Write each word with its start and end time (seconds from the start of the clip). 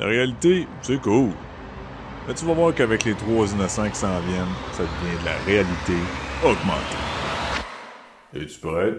La 0.00 0.06
réalité, 0.06 0.66
c'est 0.80 0.98
cool. 0.98 1.28
Mais 2.26 2.32
tu 2.32 2.46
vas 2.46 2.54
voir 2.54 2.74
qu'avec 2.74 3.04
les 3.04 3.12
trois 3.12 3.46
innocents 3.52 3.90
qui 3.90 3.96
s'en 3.96 4.18
viennent, 4.20 4.46
ça 4.72 4.82
devient 4.82 5.20
de 5.20 5.26
la 5.26 5.36
réalité 5.44 5.92
augmentée. 6.42 6.96
Es-tu 8.34 8.60
prêt? 8.60 8.94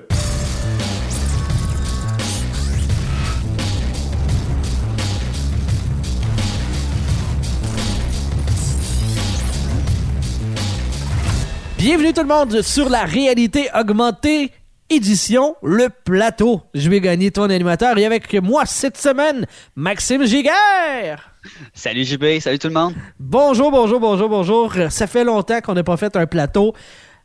Bienvenue 11.80 12.14
tout 12.14 12.22
le 12.22 12.28
monde 12.28 12.62
sur 12.62 12.90
la 12.90 13.06
réalité 13.06 13.70
augmentée 13.74 14.52
édition 14.92 15.56
Le 15.64 15.88
Plateau. 15.90 16.62
Je 16.74 16.90
vais 16.90 17.00
gagner 17.00 17.32
ton 17.32 17.44
animateur 17.44 17.98
et 17.98 18.06
avec 18.06 18.34
moi 18.42 18.66
cette 18.66 18.98
semaine, 18.98 19.46
Maxime 19.76 20.26
Giguère. 20.26 21.34
Salut 21.74 22.04
JB, 22.04 22.40
salut 22.40 22.60
tout 22.60 22.68
le 22.68 22.74
monde. 22.74 22.94
Bonjour, 23.18 23.72
bonjour, 23.72 24.02
bonjour, 24.02 24.28
bonjour. 24.28 24.74
Ça 24.90 25.08
fait 25.08 25.24
longtemps 25.24 25.62
qu'on 25.62 25.76
n'a 25.76 25.84
pas 25.84 25.96
fait 25.96 26.16
un 26.18 26.28
plateau. 26.28 26.74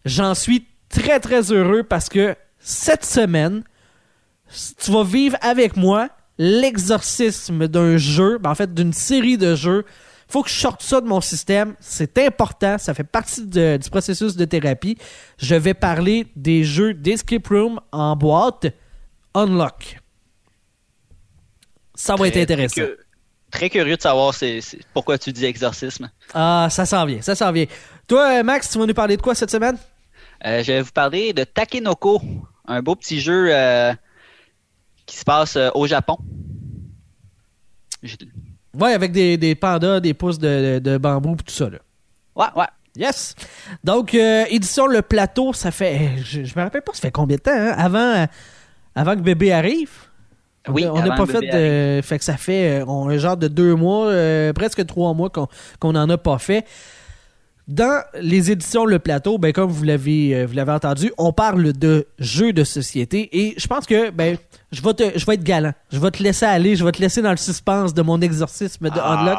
J'en 0.05 0.34
suis 0.34 0.66
très, 0.89 1.19
très 1.19 1.51
heureux 1.51 1.83
parce 1.83 2.09
que 2.09 2.37
cette 2.61 3.05
semaine, 3.05 3.65
tu 4.83 4.92
vas 4.92 5.03
vivre 5.03 5.37
avec 5.41 5.77
moi 5.77 6.09
l'exorcisme 6.39 7.67
d'un 7.67 7.97
jeu, 7.97 8.39
ben, 8.39 8.51
en 8.51 8.55
fait 8.55 8.73
d'une 8.75 8.92
série 8.92 9.39
de 9.39 9.56
jeux 9.56 9.84
faut 10.29 10.43
que 10.43 10.51
je 10.51 10.55
sorte 10.55 10.83
ça 10.83 11.01
de 11.01 11.07
mon 11.07 11.21
système. 11.21 11.75
C'est 11.80 12.19
important. 12.19 12.79
Ça 12.79 12.95
fait 12.95 13.05
partie 13.05 13.47
du 13.47 13.91
processus 13.91 14.37
de 14.37 14.45
thérapie. 14.45 14.98
Je 15.39 15.55
vais 15.55 15.75
parler 15.75 16.27
des 16.34 16.65
jeux 16.65 16.95
d'escape 16.95 17.47
room 17.47 17.80
en 17.93 18.17
boîte 18.17 18.67
Unlock. 19.34 19.98
Ça 21.95 22.17
va 22.17 22.29
être 22.29 22.37
intéressant. 22.37 22.83
Très, 23.51 23.70
curieux 23.70 23.97
de 23.97 24.03
savoir 24.03 24.34
pourquoi 24.93 25.17
tu 25.19 25.33
dis 25.33 25.45
exorcisme. 25.45 26.11
Ah, 26.34 26.69
ça 26.70 26.84
s'en 26.84 27.06
vient, 27.06 27.22
ça 27.22 27.34
s'en 27.34 27.53
vient. 27.53 27.67
Toi, 28.06 28.43
Max, 28.43 28.70
tu 28.70 28.78
vas 28.78 28.87
nous 28.87 28.95
parler 28.95 29.17
de 29.17 29.22
quoi 29.22 29.34
cette 29.34 29.50
semaine? 29.50 29.78
Euh, 30.45 30.62
je 30.62 30.72
vais 30.72 30.83
vous 30.83 30.93
parler 30.93 31.33
de 31.33 31.45
Takenoko, 31.45 32.20
un 32.67 32.83
beau 32.83 32.95
petit 32.97 33.20
jeu 33.20 33.48
euh, 33.50 33.95
qui 35.06 35.17
se 35.17 35.25
passe 35.25 35.56
euh, 35.56 35.70
au 35.75 35.87
Japon. 35.87 36.19
Ouais, 38.78 38.92
avec 38.92 39.12
des, 39.12 39.36
des 39.36 39.55
pandas, 39.55 40.00
des 40.00 40.14
pousses 40.14 40.38
de, 40.38 40.78
de, 40.78 40.98
bambou, 40.98 41.36
tout 41.36 41.52
ça. 41.52 41.69
Là. 41.70 41.78
Ouais, 42.34 42.46
ouais. 42.56 42.66
Yes. 42.96 43.34
Donc, 43.84 44.14
euh, 44.14 44.44
édition 44.48 44.86
Le 44.86 45.02
Plateau, 45.02 45.52
ça 45.52 45.70
fait. 45.70 46.12
Je, 46.22 46.41
me 46.41 46.62
rappelle 46.62 46.82
pas, 46.82 46.92
ça 46.94 47.02
fait 47.02 47.10
combien 47.10 47.36
de 47.36 47.42
temps, 47.42 47.52
hein? 47.52 47.74
Avant, 47.77 48.27
avant 48.94 49.14
que 49.14 49.20
bébé 49.20 49.52
arrive? 49.52 49.91
Oui, 50.69 50.86
on 50.86 51.00
n'a 51.00 51.14
pas 51.14 51.27
fait 51.27 51.41
de. 51.41 52.00
Fait 52.02 52.19
que 52.19 52.24
ça 52.24 52.36
fait 52.36 52.80
euh, 52.80 52.86
un 52.86 53.16
genre 53.19 53.36
de 53.36 53.48
deux 53.48 53.74
mois, 53.74 54.06
euh, 54.06 54.52
presque 54.52 54.84
trois 54.86 55.14
mois 55.14 55.30
qu'on 55.30 55.92
n'en 55.92 56.08
a 56.08 56.19
pas 56.19 56.38
fait. 56.38 56.64
Dans 57.69 58.03
les 58.14 58.53
éditions 58.53 58.84
Le 58.84 59.00
Plateau, 59.00 59.39
ben, 59.39 59.53
comme 59.53 59.70
vous 59.70 59.83
l'avez, 59.83 60.47
vous 60.47 60.55
l'avez 60.55 60.72
entendu, 60.72 61.12
on 61.19 61.33
parle 61.33 61.72
de 61.72 62.06
jeux 62.19 62.53
de 62.53 62.62
société 62.62 63.28
et 63.33 63.55
je 63.59 63.67
pense 63.67 63.86
que 63.86 64.11
ben, 64.11 64.39
je 64.72 64.83
vais, 64.83 64.95
te, 64.95 65.19
je 65.19 65.25
vais 65.25 65.34
être 65.34 65.45
galant. 65.45 65.72
Je 65.91 65.98
vais 65.98 66.11
te 66.11 66.22
laisser 66.22 66.44
aller. 66.44 66.77
Je 66.77 66.84
vais 66.84 66.92
te 66.92 67.00
laisser 67.00 67.22
dans 67.22 67.31
le 67.31 67.37
suspense 67.37 67.94
de 67.94 68.03
mon 68.03 68.20
exorcisme 68.20 68.91
de 68.91 69.00
ah, 69.00 69.19
Unlock. 69.19 69.39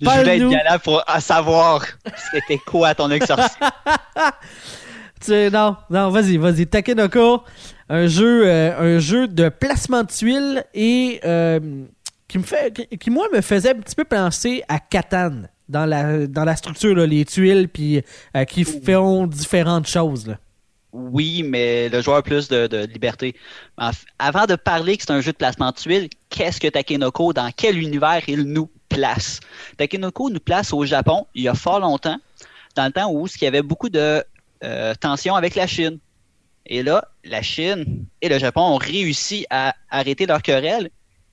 Je 0.00 0.24
vais 0.24 0.38
être 0.38 0.48
galant 0.48 0.78
pour 0.78 1.04
savoir 1.20 1.84
c'était 2.32 2.58
quoi 2.58 2.94
ton 2.94 3.10
exorcisme. 3.10 3.58
tu, 5.24 5.50
non, 5.52 5.76
non, 5.90 6.10
vas-y, 6.10 6.36
vas-y. 6.38 6.66
Takenoko, 6.66 7.42
un 7.88 8.06
jeu, 8.06 8.46
euh, 8.46 8.96
un 8.96 8.98
jeu 8.98 9.28
de 9.28 9.50
placement 9.50 10.02
de 10.02 10.08
tuiles 10.08 10.64
et 10.74 11.20
euh, 11.24 11.84
qui 12.26 12.38
me 12.38 12.42
fait, 12.42 12.72
qui, 12.98 13.10
moi 13.10 13.26
me 13.32 13.40
faisait 13.40 13.70
un 13.70 13.80
petit 13.80 13.94
peu 13.94 14.04
penser 14.04 14.62
à 14.68 14.78
Catan 14.80 15.42
dans 15.72 15.86
la, 15.86 16.26
dans 16.26 16.44
la 16.44 16.54
structure, 16.54 16.94
les 16.94 17.24
tuiles, 17.24 17.68
puis 17.68 18.02
euh, 18.36 18.44
qui 18.44 18.64
font 18.64 19.26
différentes 19.26 19.88
choses. 19.88 20.26
Là 20.26 20.38
oui, 20.92 21.42
mais 21.42 21.88
le 21.88 22.02
joueur 22.02 22.18
a 22.18 22.22
plus 22.22 22.48
de, 22.48 22.84
liberté. 22.84 23.34
Avant 24.18 24.44
de 24.44 24.56
parler 24.56 24.96
que 24.96 25.04
c'est 25.04 25.12
un 25.12 25.22
jeu 25.22 25.32
de 25.32 25.36
placement 25.36 25.70
de 25.70 25.76
tuiles, 25.76 26.08
qu'est-ce 26.28 26.60
que 26.60 26.68
Takenoko, 26.68 27.32
dans 27.32 27.50
quel 27.56 27.78
univers 27.78 28.20
il 28.28 28.42
nous 28.42 28.70
place? 28.90 29.40
Takenoko 29.78 30.28
nous 30.28 30.40
place 30.40 30.72
au 30.72 30.84
Japon 30.84 31.26
il 31.34 31.44
y 31.44 31.48
a 31.48 31.54
fort 31.54 31.80
longtemps, 31.80 32.18
dans 32.76 32.84
le 32.84 32.92
temps 32.92 33.10
où 33.10 33.26
il 33.26 33.42
y 33.42 33.46
avait 33.46 33.62
beaucoup 33.62 33.88
de 33.88 34.22
euh, 34.64 34.94
tensions 35.00 35.34
avec 35.34 35.54
la 35.54 35.66
Chine. 35.66 35.98
Et 36.66 36.82
là, 36.82 37.08
la 37.24 37.40
Chine 37.40 38.04
et 38.20 38.28
le 38.28 38.38
Japon 38.38 38.60
ont 38.60 38.76
réussi 38.76 39.46
à 39.50 39.74
arrêter 39.90 40.26
leur 40.26 40.42
querelle. 40.42 40.90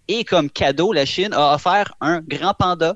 Et 0.07 0.23
comme 0.23 0.49
cadeau, 0.49 0.93
la 0.93 1.05
Chine 1.05 1.33
a 1.33 1.53
offert 1.53 1.93
un 1.99 2.21
grand 2.21 2.53
panda 2.53 2.95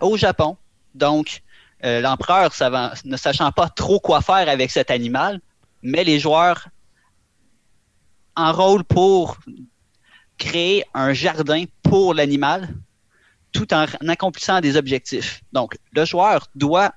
au 0.00 0.16
Japon. 0.16 0.56
Donc, 0.94 1.42
euh, 1.84 2.00
l'empereur, 2.00 2.50
ne 3.04 3.16
sachant 3.16 3.52
pas 3.52 3.68
trop 3.68 4.00
quoi 4.00 4.20
faire 4.20 4.48
avec 4.48 4.70
cet 4.70 4.90
animal, 4.90 5.40
met 5.82 6.04
les 6.04 6.18
joueurs 6.18 6.68
en 8.34 8.52
rôle 8.52 8.84
pour 8.84 9.38
créer 10.38 10.84
un 10.94 11.12
jardin 11.12 11.64
pour 11.82 12.14
l'animal 12.14 12.74
tout 13.52 13.72
en 13.72 13.86
accomplissant 14.08 14.60
des 14.60 14.76
objectifs. 14.76 15.42
Donc, 15.52 15.76
le 15.92 16.04
joueur 16.04 16.48
doit, 16.54 16.92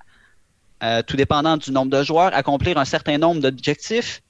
euh, 0.84 1.02
tout 1.02 1.16
dépendant 1.16 1.58
du 1.58 1.72
nombre 1.72 1.92
de 1.92 2.04
joueurs, 2.04 2.34
accomplir 2.34 2.78
un 2.78 2.86
certain 2.86 3.18
nombre 3.18 3.42
d'objectifs 3.42 4.22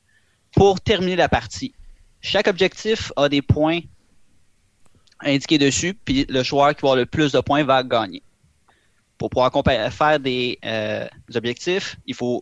pour 0.53 0.79
terminer 0.81 1.15
la 1.15 1.29
partie. 1.29 1.73
Chaque 2.21 2.47
objectif 2.47 3.11
a 3.15 3.27
des 3.29 3.41
points 3.41 3.79
indiqués 5.21 5.57
dessus, 5.57 5.93
puis 5.93 6.25
le 6.29 6.43
joueur 6.43 6.75
qui 6.75 6.85
va 6.85 6.95
le 6.95 7.05
plus 7.05 7.31
de 7.31 7.39
points 7.39 7.63
va 7.63 7.83
gagner 7.83 8.21
pour 9.21 9.29
pouvoir 9.29 9.51
faire 9.91 10.19
des, 10.19 10.57
euh, 10.65 11.07
objectifs, 11.35 11.95
il 12.07 12.15
faut, 12.15 12.41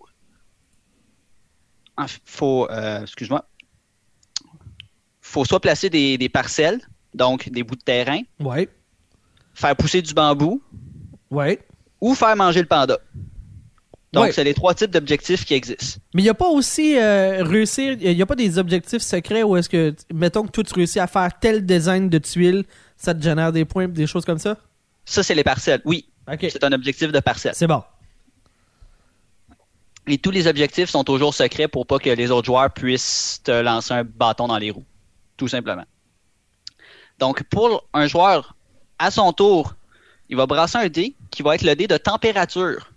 faut 2.23 2.69
euh, 2.71 3.01
excuse-moi, 3.01 3.45
faut 5.19 5.43
soit 5.43 5.59
placer 5.59 5.89
des, 5.89 6.29
parcelles, 6.29 6.79
donc 7.13 7.49
des 7.49 7.63
bouts 7.63 7.75
de 7.75 7.81
terrain, 7.81 8.21
ouais. 8.39 8.69
faire 9.53 9.75
pousser 9.75 10.01
du 10.01 10.13
bambou, 10.13 10.61
ouais. 11.29 11.59
ou 11.99 12.15
faire 12.15 12.37
manger 12.37 12.61
le 12.61 12.67
panda. 12.67 12.97
Donc, 14.13 14.31
c'est 14.31 14.45
les 14.45 14.53
trois 14.53 14.73
types 14.73 14.89
d'objectifs 14.89 15.43
qui 15.43 15.55
existent. 15.55 15.99
Mais 16.13 16.21
il 16.21 16.23
n'y 16.23 16.29
a 16.29 16.33
pas 16.33 16.47
aussi 16.47 16.97
euh, 16.97 17.43
réussir, 17.43 17.97
il 17.99 18.15
n'y 18.15 18.21
a 18.21 18.25
pas 18.25 18.35
des 18.35 18.57
objectifs 18.57 19.01
secrets 19.01 19.43
où 19.43 19.57
est-ce 19.57 19.67
que, 19.67 19.93
mettons 20.13 20.43
que 20.43 20.51
toi 20.51 20.63
tu 20.63 20.73
réussis 20.73 20.99
à 21.01 21.07
faire 21.07 21.29
tel 21.41 21.65
design 21.65 22.07
de 22.07 22.19
tuiles, 22.19 22.63
ça 22.95 23.13
te 23.13 23.21
génère 23.21 23.51
des 23.51 23.65
points, 23.65 23.89
des 23.89 24.07
choses 24.07 24.23
comme 24.23 24.39
ça? 24.39 24.57
Ça, 25.03 25.23
c'est 25.23 25.35
les 25.35 25.43
parcelles, 25.43 25.81
oui. 25.83 26.08
C'est 26.39 26.63
un 26.63 26.71
objectif 26.71 27.11
de 27.11 27.19
parcelle. 27.19 27.53
C'est 27.55 27.67
bon. 27.67 27.83
Et 30.07 30.17
tous 30.17 30.31
les 30.31 30.47
objectifs 30.47 30.89
sont 30.89 31.03
toujours 31.03 31.33
secrets 31.33 31.67
pour 31.67 31.85
pas 31.85 31.99
que 31.99 32.09
les 32.09 32.31
autres 32.31 32.47
joueurs 32.47 32.71
puissent 32.71 33.41
te 33.43 33.51
lancer 33.51 33.93
un 33.93 34.03
bâton 34.03 34.47
dans 34.47 34.57
les 34.57 34.71
roues. 34.71 34.85
Tout 35.37 35.47
simplement. 35.47 35.85
Donc, 37.19 37.43
pour 37.43 37.85
un 37.93 38.07
joueur, 38.07 38.55
à 38.97 39.11
son 39.11 39.33
tour, 39.33 39.75
il 40.29 40.37
va 40.37 40.45
brasser 40.45 40.77
un 40.77 40.87
dé 40.87 41.15
qui 41.31 41.43
va 41.43 41.55
être 41.55 41.63
le 41.63 41.75
dé 41.75 41.87
de 41.87 41.97
température, 41.97 42.91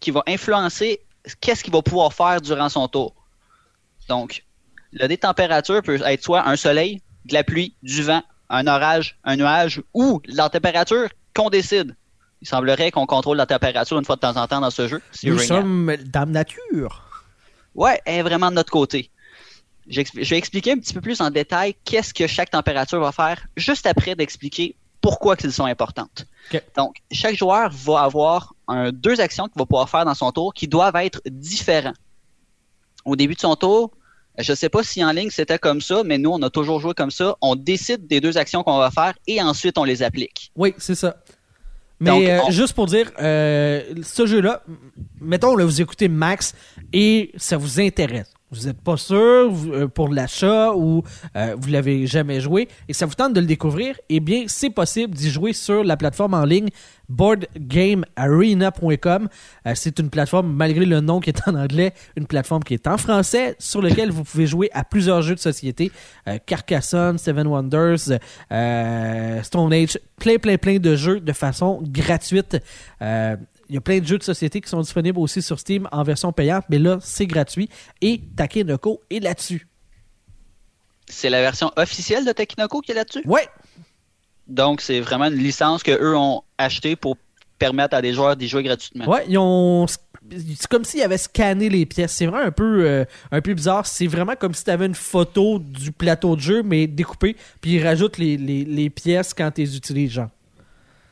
qui 0.00 0.10
va 0.10 0.22
influencer 0.26 1.00
qu'est-ce 1.40 1.64
qu'il 1.64 1.72
va 1.72 1.82
pouvoir 1.82 2.12
faire 2.12 2.40
durant 2.40 2.68
son 2.68 2.88
tour. 2.88 3.14
Donc, 4.08 4.44
le 4.92 5.06
dé 5.08 5.16
de 5.16 5.20
température 5.20 5.82
peut 5.82 6.00
être 6.04 6.22
soit 6.22 6.48
un 6.48 6.56
soleil, 6.56 7.02
de 7.24 7.34
la 7.34 7.42
pluie, 7.42 7.74
du 7.82 8.02
vent, 8.02 8.22
un 8.48 8.66
orage, 8.66 9.18
un 9.24 9.36
nuage 9.36 9.82
ou 9.92 10.20
la 10.26 10.48
température 10.48 11.08
qu'on 11.34 11.50
décide. 11.50 11.96
Il 12.44 12.48
semblerait 12.48 12.90
qu'on 12.90 13.06
contrôle 13.06 13.38
la 13.38 13.46
température 13.46 13.98
une 13.98 14.04
fois 14.04 14.16
de 14.16 14.20
temps 14.20 14.36
en 14.36 14.46
temps 14.46 14.60
dans 14.60 14.70
ce 14.70 14.86
jeu. 14.86 15.00
Nous 15.22 15.38
sommes 15.38 15.96
Dame 16.04 16.30
Nature. 16.30 17.24
Ouais, 17.74 17.98
elle 18.04 18.16
est 18.18 18.22
vraiment 18.22 18.50
de 18.50 18.56
notre 18.56 18.70
côté. 18.70 19.10
Je 19.88 20.02
vais 20.28 20.36
expliquer 20.36 20.72
un 20.72 20.78
petit 20.78 20.92
peu 20.92 21.00
plus 21.00 21.22
en 21.22 21.30
détail 21.30 21.74
qu'est-ce 21.84 22.12
que 22.12 22.26
chaque 22.26 22.50
température 22.50 23.00
va 23.00 23.12
faire, 23.12 23.46
juste 23.56 23.86
après 23.86 24.14
d'expliquer 24.14 24.76
pourquoi 25.00 25.36
elles 25.42 25.52
sont 25.52 25.64
importantes. 25.64 26.26
Donc, 26.76 26.96
chaque 27.10 27.34
joueur 27.34 27.70
va 27.72 28.02
avoir 28.02 28.52
deux 28.92 29.22
actions 29.22 29.44
qu'il 29.44 29.58
va 29.58 29.64
pouvoir 29.64 29.88
faire 29.88 30.04
dans 30.04 30.14
son 30.14 30.30
tour 30.30 30.52
qui 30.52 30.68
doivent 30.68 30.96
être 30.96 31.22
différents. 31.24 31.94
Au 33.06 33.16
début 33.16 33.36
de 33.36 33.40
son 33.40 33.56
tour, 33.56 33.90
je 34.36 34.52
ne 34.52 34.56
sais 34.56 34.68
pas 34.68 34.82
si 34.82 35.02
en 35.02 35.12
ligne 35.12 35.30
c'était 35.30 35.58
comme 35.58 35.80
ça, 35.80 36.02
mais 36.04 36.18
nous, 36.18 36.30
on 36.30 36.42
a 36.42 36.50
toujours 36.50 36.78
joué 36.78 36.92
comme 36.92 37.10
ça. 37.10 37.36
On 37.40 37.56
décide 37.56 38.06
des 38.06 38.20
deux 38.20 38.36
actions 38.36 38.62
qu'on 38.62 38.76
va 38.76 38.90
faire 38.90 39.14
et 39.26 39.40
ensuite 39.40 39.78
on 39.78 39.84
les 39.84 40.02
applique. 40.02 40.52
Oui, 40.56 40.74
c'est 40.76 40.94
ça. 40.94 41.16
Mais 42.00 42.30
euh, 42.30 42.50
juste 42.50 42.74
pour 42.74 42.86
dire, 42.86 43.10
euh, 43.20 43.82
ce 44.02 44.26
jeu-là, 44.26 44.62
mettons, 45.20 45.56
là, 45.56 45.64
vous 45.64 45.80
écoutez 45.80 46.08
Max 46.08 46.54
et 46.92 47.32
ça 47.36 47.56
vous 47.56 47.80
intéresse. 47.80 48.32
Vous 48.54 48.66
n'êtes 48.66 48.80
pas 48.80 48.96
sûr 48.96 49.16
euh, 49.16 49.88
pour 49.88 50.08
l'achat 50.08 50.72
ou 50.74 51.02
euh, 51.36 51.56
vous 51.58 51.70
l'avez 51.70 52.06
jamais 52.06 52.40
joué 52.40 52.68
et 52.88 52.92
ça 52.92 53.06
vous 53.06 53.14
tente 53.14 53.32
de 53.32 53.40
le 53.40 53.46
découvrir, 53.46 53.96
eh 54.08 54.20
bien, 54.20 54.44
c'est 54.46 54.70
possible 54.70 55.14
d'y 55.14 55.30
jouer 55.30 55.52
sur 55.52 55.84
la 55.84 55.96
plateforme 55.96 56.34
en 56.34 56.44
ligne 56.44 56.68
boardgamearena.com. 57.08 59.28
Euh, 59.66 59.72
c'est 59.74 59.98
une 59.98 60.10
plateforme, 60.10 60.52
malgré 60.52 60.86
le 60.86 61.00
nom 61.00 61.20
qui 61.20 61.30
est 61.30 61.48
en 61.48 61.54
anglais, 61.54 61.92
une 62.16 62.26
plateforme 62.26 62.62
qui 62.62 62.74
est 62.74 62.86
en 62.86 62.96
français, 62.96 63.56
sur 63.58 63.82
laquelle 63.82 64.10
vous 64.10 64.24
pouvez 64.24 64.46
jouer 64.46 64.70
à 64.72 64.84
plusieurs 64.84 65.22
jeux 65.22 65.34
de 65.34 65.40
société. 65.40 65.92
Euh, 66.28 66.38
Carcassonne, 66.46 67.18
Seven 67.18 67.46
Wonders, 67.46 68.18
Stone 69.42 69.72
Age, 69.72 69.98
plein, 70.18 70.38
plein, 70.38 70.56
plein 70.56 70.78
de 70.78 70.96
jeux 70.96 71.20
de 71.20 71.32
façon 71.32 71.82
gratuite. 71.82 72.56
Il 73.74 73.78
y 73.78 73.78
a 73.78 73.80
plein 73.80 73.98
de 73.98 74.06
jeux 74.06 74.18
de 74.18 74.22
société 74.22 74.60
qui 74.60 74.68
sont 74.68 74.80
disponibles 74.80 75.18
aussi 75.18 75.42
sur 75.42 75.58
Steam 75.58 75.88
en 75.90 76.04
version 76.04 76.32
payante, 76.32 76.64
mais 76.68 76.78
là, 76.78 76.98
c'est 77.02 77.26
gratuit. 77.26 77.68
Et 78.00 78.20
Takenoko 78.36 79.02
est 79.10 79.18
là-dessus. 79.18 79.66
C'est 81.06 81.28
la 81.28 81.40
version 81.40 81.72
officielle 81.74 82.24
de 82.24 82.30
Takenoko 82.30 82.82
qui 82.82 82.92
est 82.92 82.94
là-dessus? 82.94 83.22
Ouais, 83.26 83.48
Donc, 84.46 84.80
c'est 84.80 85.00
vraiment 85.00 85.24
une 85.24 85.34
licence 85.34 85.82
qu'eux 85.82 86.14
ont 86.14 86.44
achetée 86.56 86.94
pour 86.94 87.16
permettre 87.58 87.96
à 87.96 88.00
des 88.00 88.12
joueurs 88.12 88.36
d'y 88.36 88.46
jouer 88.46 88.62
gratuitement. 88.62 89.08
Ouais, 89.08 89.24
ils 89.28 89.38
ont. 89.38 89.86
C'est 89.88 90.68
comme 90.68 90.84
s'ils 90.84 91.02
avaient 91.02 91.18
scanné 91.18 91.68
les 91.68 91.84
pièces. 91.84 92.12
C'est 92.12 92.26
vraiment 92.26 92.46
un 92.46 92.52
peu, 92.52 92.86
euh, 92.86 93.04
un 93.32 93.40
peu 93.40 93.54
bizarre. 93.54 93.88
C'est 93.88 94.06
vraiment 94.06 94.36
comme 94.36 94.54
si 94.54 94.62
tu 94.62 94.70
avais 94.70 94.86
une 94.86 94.94
photo 94.94 95.58
du 95.58 95.90
plateau 95.90 96.36
de 96.36 96.40
jeu, 96.40 96.62
mais 96.62 96.86
découpée, 96.86 97.34
puis 97.60 97.72
ils 97.72 97.84
rajoutent 97.84 98.18
les, 98.18 98.36
les, 98.36 98.64
les 98.64 98.88
pièces 98.88 99.34
quand 99.34 99.50
tu 99.50 99.62
les 99.62 99.76
utilises, 99.76 100.12
genre. 100.12 100.28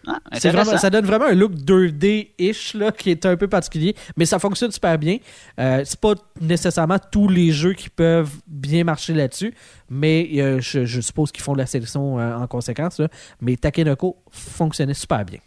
Ah, 0.06 0.19
vraiment, 0.32 0.76
ça 0.78 0.90
donne 0.90 1.06
vraiment 1.06 1.26
un 1.26 1.34
look 1.34 1.52
2D-ish 1.52 2.76
là, 2.76 2.90
qui 2.93 3.10
est 3.10 3.25
un 3.25 3.37
peu 3.37 3.46
particulier, 3.49 3.94
mais 4.16 4.26
ça 4.26 4.38
fonctionne 4.38 4.72
super 4.72 4.99
bien. 4.99 5.19
Euh, 5.60 5.82
c'est 5.84 6.00
pas 6.00 6.14
nécessairement 6.40 6.99
tous 6.99 7.28
les 7.28 7.52
jeux 7.52 7.72
qui 7.75 7.88
peuvent 7.88 8.32
bien 8.46 8.84
marcher 8.84 9.14
là-dessus, 9.14 9.54
mais 9.88 10.28
euh, 10.37 10.60
je, 10.60 10.84
je 10.84 11.00
suppose 11.00 11.31
qu'ils 11.31 11.44
font 11.44 11.52
de 11.52 11.58
la 11.58 11.66
sélection 11.66 12.19
euh, 12.19 12.34
en 12.37 12.46
conséquence. 12.46 12.99
là. 12.99 13.08
Mais 13.40 13.56
Takenoko 13.56 14.16
fonctionnait 14.31 14.94
super 14.94 15.25
bien. 15.25 15.38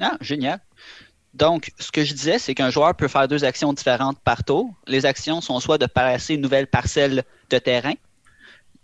Ah, 0.00 0.16
génial. 0.20 0.60
Donc, 1.34 1.70
ce 1.78 1.92
que 1.92 2.04
je 2.04 2.12
disais, 2.12 2.38
c'est 2.38 2.54
qu'un 2.54 2.70
joueur 2.70 2.94
peut 2.94 3.08
faire 3.08 3.28
deux 3.28 3.44
actions 3.44 3.72
différentes 3.72 4.18
par 4.20 4.42
tour. 4.44 4.74
Les 4.88 5.06
actions 5.06 5.40
sont 5.40 5.60
soit 5.60 5.78
de 5.78 5.86
passer 5.86 6.34
une 6.34 6.40
nouvelle 6.40 6.66
parcelle 6.66 7.22
de 7.50 7.58
terrain, 7.58 7.94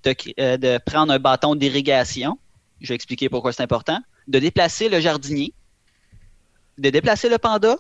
de, 0.05 0.15
euh, 0.39 0.57
de 0.57 0.79
prendre 0.85 1.13
un 1.13 1.19
bâton 1.19 1.55
d'irrigation, 1.57 2.39
je 2.81 2.89
vais 2.89 2.95
expliquer 2.95 3.29
pourquoi 3.29 3.53
c'est 3.53 3.63
important, 3.63 3.99
de 4.29 4.39
déplacer 4.39 4.89
le 4.89 5.01
jardinier, 5.01 5.53
de 6.79 6.91
déplacer 6.91 7.29
le 7.29 7.39
panda 7.39 7.77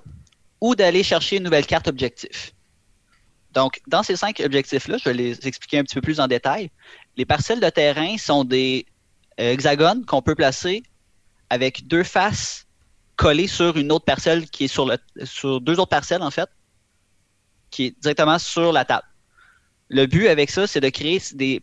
ou 0.60 0.74
d'aller 0.74 1.02
chercher 1.02 1.36
une 1.36 1.44
nouvelle 1.44 1.66
carte 1.66 1.88
objectif. 1.88 2.52
Donc, 3.52 3.80
dans 3.86 4.02
ces 4.02 4.16
cinq 4.16 4.40
objectifs-là, 4.40 4.98
je 4.98 5.04
vais 5.04 5.14
les 5.14 5.46
expliquer 5.46 5.78
un 5.78 5.84
petit 5.84 5.94
peu 5.94 6.02
plus 6.02 6.20
en 6.20 6.28
détail. 6.28 6.70
Les 7.16 7.24
parcelles 7.24 7.60
de 7.60 7.70
terrain 7.70 8.16
sont 8.18 8.44
des 8.44 8.86
euh, 9.40 9.52
hexagones 9.52 10.04
qu'on 10.04 10.22
peut 10.22 10.34
placer 10.34 10.82
avec 11.48 11.86
deux 11.86 12.02
faces 12.04 12.66
collées 13.16 13.46
sur 13.46 13.76
une 13.76 13.92
autre 13.92 14.04
parcelle 14.04 14.48
qui 14.50 14.64
est 14.64 14.68
sur, 14.68 14.84
le, 14.84 14.98
sur 15.24 15.60
deux 15.60 15.78
autres 15.80 15.88
parcelles, 15.88 16.22
en 16.22 16.30
fait, 16.30 16.48
qui 17.70 17.86
est 17.86 18.00
directement 18.00 18.38
sur 18.38 18.72
la 18.72 18.84
table. 18.84 19.06
Le 19.88 20.06
but 20.06 20.28
avec 20.28 20.50
ça, 20.50 20.66
c'est 20.66 20.80
de 20.80 20.88
créer 20.90 21.22
des, 21.32 21.62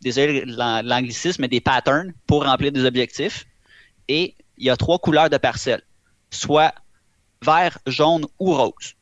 désolé 0.00 0.44
l'an- 0.46 0.82
l'anglicisme, 0.82 1.46
des 1.46 1.60
patterns 1.60 2.14
pour 2.26 2.44
remplir 2.44 2.72
des 2.72 2.84
objectifs. 2.84 3.46
Et 4.08 4.34
il 4.56 4.66
y 4.66 4.70
a 4.70 4.76
trois 4.76 4.98
couleurs 4.98 5.30
de 5.30 5.36
parcelles, 5.38 5.82
soit 6.30 6.74
vert, 7.42 7.78
jaune 7.86 8.26
ou 8.38 8.54
rose, 8.54 8.94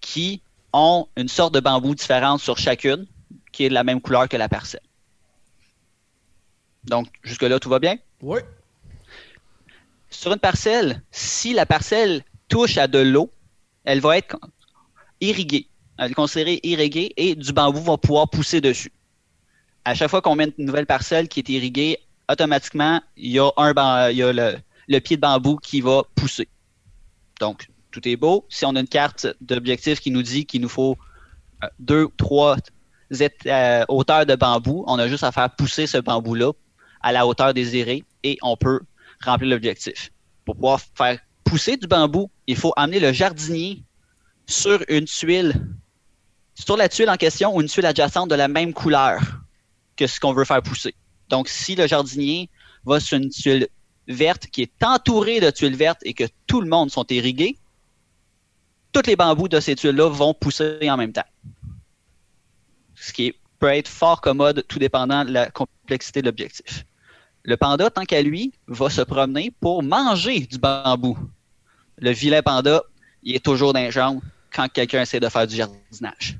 qui 0.00 0.42
ont 0.72 1.08
une 1.16 1.28
sorte 1.28 1.54
de 1.54 1.60
bambou 1.60 1.94
différente 1.94 2.40
sur 2.40 2.58
chacune, 2.58 3.06
qui 3.52 3.64
est 3.64 3.68
de 3.68 3.74
la 3.74 3.84
même 3.84 4.00
couleur 4.00 4.28
que 4.28 4.36
la 4.36 4.48
parcelle. 4.48 4.80
Donc, 6.84 7.08
jusque-là, 7.22 7.60
tout 7.60 7.68
va 7.68 7.78
bien? 7.78 7.96
Oui. 8.22 8.40
Sur 10.10 10.32
une 10.32 10.38
parcelle, 10.38 11.02
si 11.10 11.52
la 11.52 11.66
parcelle 11.66 12.24
touche 12.48 12.76
à 12.76 12.86
de 12.86 12.98
l'eau, 12.98 13.30
elle 13.84 14.00
va 14.00 14.16
être 14.18 14.36
irriguée. 15.20 15.68
Elle 15.98 16.10
est 16.10 16.14
considérée 16.14 16.60
irriguée 16.62 17.12
et 17.16 17.34
du 17.34 17.52
bambou 17.52 17.80
va 17.80 17.98
pouvoir 17.98 18.28
pousser 18.28 18.60
dessus. 18.60 18.92
À 19.84 19.94
chaque 19.94 20.10
fois 20.10 20.22
qu'on 20.22 20.34
met 20.34 20.52
une 20.58 20.66
nouvelle 20.66 20.86
parcelle 20.86 21.28
qui 21.28 21.40
est 21.40 21.48
irriguée, 21.48 21.98
automatiquement, 22.32 23.00
il 23.16 23.32
y 23.32 23.38
a, 23.38 23.50
un 23.56 24.10
il 24.10 24.16
y 24.16 24.22
a 24.22 24.32
le, 24.32 24.56
le 24.88 24.98
pied 25.00 25.16
de 25.16 25.20
bambou 25.20 25.56
qui 25.56 25.80
va 25.80 26.02
pousser. 26.14 26.48
Donc, 27.40 27.68
tout 27.90 28.06
est 28.08 28.16
beau. 28.16 28.46
Si 28.48 28.64
on 28.64 28.74
a 28.74 28.80
une 28.80 28.88
carte 28.88 29.26
d'objectif 29.40 30.00
qui 30.00 30.10
nous 30.10 30.22
dit 30.22 30.46
qu'il 30.46 30.60
nous 30.60 30.68
faut 30.68 30.96
euh, 31.62 31.68
deux, 31.78 32.08
trois 32.16 32.56
euh, 33.46 33.84
hauteurs 33.88 34.26
de 34.26 34.34
bambou, 34.34 34.84
on 34.86 34.98
a 34.98 35.08
juste 35.08 35.24
à 35.24 35.32
faire 35.32 35.50
pousser 35.50 35.86
ce 35.86 35.98
bambou-là 35.98 36.52
à 37.02 37.12
la 37.12 37.26
hauteur 37.26 37.52
désirée 37.52 38.04
et 38.22 38.38
on 38.42 38.56
peut 38.56 38.80
remplir 39.24 39.50
l'objectif. 39.50 40.10
Pour 40.44 40.56
pouvoir 40.56 40.80
faire 40.94 41.18
pousser 41.44 41.76
du 41.76 41.86
bambou, 41.86 42.30
il 42.46 42.56
faut 42.56 42.72
amener 42.76 43.00
le 43.00 43.12
jardinier 43.12 43.82
sur 44.46 44.82
une 44.88 45.04
tuile, 45.04 45.54
sur 46.54 46.76
la 46.76 46.88
tuile 46.88 47.10
en 47.10 47.16
question 47.16 47.54
ou 47.54 47.60
une 47.60 47.68
tuile 47.68 47.86
adjacente 47.86 48.30
de 48.30 48.34
la 48.34 48.48
même 48.48 48.72
couleur 48.72 49.20
que 49.96 50.06
ce 50.06 50.18
qu'on 50.18 50.32
veut 50.32 50.44
faire 50.44 50.62
pousser. 50.62 50.94
Donc, 51.32 51.48
si 51.48 51.74
le 51.74 51.86
jardinier 51.86 52.50
va 52.84 53.00
sur 53.00 53.16
une 53.16 53.30
tuile 53.30 53.66
verte 54.06 54.46
qui 54.48 54.62
est 54.62 54.84
entourée 54.84 55.40
de 55.40 55.50
tuiles 55.50 55.76
vertes 55.76 56.02
et 56.02 56.12
que 56.12 56.24
tout 56.46 56.60
le 56.60 56.68
monde 56.68 56.90
sont 56.90 57.06
irrigués, 57.08 57.56
tous 58.92 59.06
les 59.06 59.16
bambous 59.16 59.48
de 59.48 59.58
ces 59.58 59.74
tuiles-là 59.74 60.10
vont 60.10 60.34
pousser 60.34 60.78
en 60.90 60.98
même 60.98 61.12
temps. 61.12 61.24
Ce 62.94 63.14
qui 63.14 63.34
peut 63.58 63.68
être 63.68 63.88
fort 63.88 64.20
commode, 64.20 64.62
tout 64.68 64.78
dépendant 64.78 65.24
de 65.24 65.32
la 65.32 65.50
complexité 65.50 66.20
de 66.20 66.26
l'objectif. 66.26 66.84
Le 67.44 67.56
panda, 67.56 67.88
tant 67.88 68.04
qu'à 68.04 68.20
lui, 68.20 68.52
va 68.66 68.90
se 68.90 69.00
promener 69.00 69.50
pour 69.58 69.82
manger 69.82 70.40
du 70.40 70.58
bambou. 70.58 71.18
Le 71.96 72.10
vilain 72.10 72.42
panda, 72.42 72.82
il 73.22 73.34
est 73.34 73.44
toujours 73.44 73.72
dans 73.72 73.80
les 73.80 73.90
quand 74.52 74.68
quelqu'un 74.68 75.00
essaie 75.00 75.18
de 75.18 75.28
faire 75.30 75.46
du 75.46 75.56
jardinage. 75.56 76.38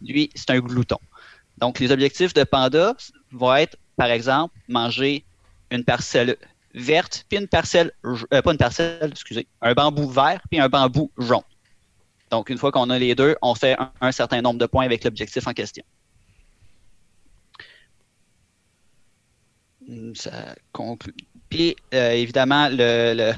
Lui, 0.00 0.30
c'est 0.34 0.48
un 0.48 0.60
glouton. 0.60 0.98
Donc, 1.58 1.78
les 1.78 1.92
objectifs 1.92 2.32
de 2.32 2.44
panda 2.44 2.96
vont 3.32 3.54
être, 3.54 3.76
par 4.00 4.10
exemple, 4.10 4.54
manger 4.66 5.26
une 5.70 5.84
parcelle 5.84 6.38
verte, 6.72 7.26
puis 7.28 7.38
une 7.38 7.48
parcelle, 7.48 7.92
euh, 8.06 8.40
pas 8.40 8.52
une 8.52 8.56
parcelle, 8.56 9.10
excusez, 9.12 9.46
un 9.60 9.74
bambou 9.74 10.08
vert, 10.08 10.40
puis 10.50 10.58
un 10.58 10.70
bambou 10.70 11.12
jaune. 11.18 11.42
Donc, 12.30 12.48
une 12.48 12.56
fois 12.56 12.72
qu'on 12.72 12.88
a 12.88 12.98
les 12.98 13.14
deux, 13.14 13.36
on 13.42 13.54
fait 13.54 13.76
un, 14.00 14.12
certain 14.12 14.40
nombre 14.40 14.58
de 14.58 14.64
points 14.64 14.86
avec 14.86 15.04
l'objectif 15.04 15.46
en 15.46 15.52
question. 15.52 15.84
Hmm, 19.86 20.14
Ça 20.14 20.54
conclut. 20.72 21.14
Puis, 21.50 21.76
euh, 21.94 22.12
évidemment, 22.12 22.68
le, 22.70 23.12
le- 23.14 23.34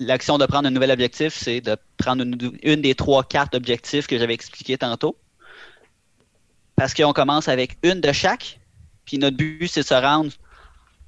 l'action 0.00 0.38
de 0.38 0.46
prendre 0.46 0.66
un 0.68 0.70
nouvel 0.70 0.90
objectif, 0.90 1.34
c'est 1.34 1.60
de 1.60 1.76
prendre 1.98 2.22
une, 2.24 2.58
une 2.62 2.80
des 2.82 2.94
trois 2.94 3.22
cartes 3.24 3.52
d'objectifs 3.52 4.06
que 4.06 4.18
j'avais 4.18 4.34
expliqué 4.34 4.78
tantôt. 4.78 5.18
Parce 6.76 6.94
qu'on 6.94 7.12
commence 7.12 7.48
avec 7.48 7.78
une 7.82 8.00
de 8.00 8.12
chaque. 8.12 8.61
Puis 9.04 9.18
notre 9.18 9.36
but, 9.36 9.68
c'est 9.68 9.80
de 9.80 9.86
se 9.86 9.94
rendre 9.94 10.30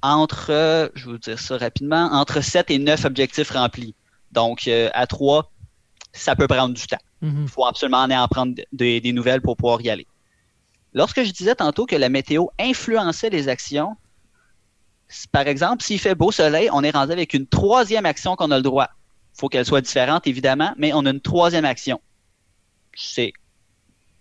entre, 0.01 0.51
euh, 0.51 0.89
je 0.95 1.05
vais 1.05 1.11
vous 1.13 1.17
dire 1.17 1.39
ça 1.39 1.57
rapidement, 1.57 2.09
entre 2.11 2.41
7 2.41 2.69
et 2.71 2.79
9 2.79 3.05
objectifs 3.05 3.51
remplis. 3.51 3.95
Donc, 4.31 4.67
euh, 4.67 4.89
à 4.93 5.07
3, 5.07 5.51
ça 6.13 6.35
peut 6.35 6.47
prendre 6.47 6.73
du 6.73 6.85
temps. 6.85 6.99
Mhm. 7.21 7.43
Il 7.43 7.49
faut 7.49 7.65
absolument 7.65 8.03
aller 8.03 8.15
en 8.15 8.27
prendre 8.27 8.55
des, 8.71 9.01
des 9.01 9.13
nouvelles 9.13 9.41
pour 9.41 9.57
pouvoir 9.57 9.81
y 9.81 9.89
aller. 9.89 10.07
Lorsque 10.93 11.23
je 11.23 11.31
disais 11.31 11.55
tantôt 11.55 11.85
que 11.85 11.95
la 11.95 12.09
météo 12.09 12.45
influençait 12.59 13.29
les 13.29 13.49
actions, 13.49 13.95
par 15.31 15.47
exemple, 15.47 15.83
s'il 15.83 15.99
fait 15.99 16.15
beau 16.15 16.31
soleil, 16.31 16.69
on 16.71 16.83
est 16.83 16.91
rendu 16.91 17.11
avec 17.11 17.33
une 17.33 17.47
troisième 17.47 18.05
action 18.05 18.35
qu'on 18.35 18.51
a 18.51 18.57
le 18.57 18.63
droit. 18.63 18.89
Il 19.35 19.39
faut 19.39 19.49
qu'elle 19.49 19.65
soit 19.65 19.81
différente, 19.81 20.27
évidemment, 20.27 20.73
mais 20.77 20.93
on 20.93 21.05
a 21.05 21.09
une 21.09 21.21
troisième 21.21 21.65
action. 21.65 22.01
C'est 22.95 23.33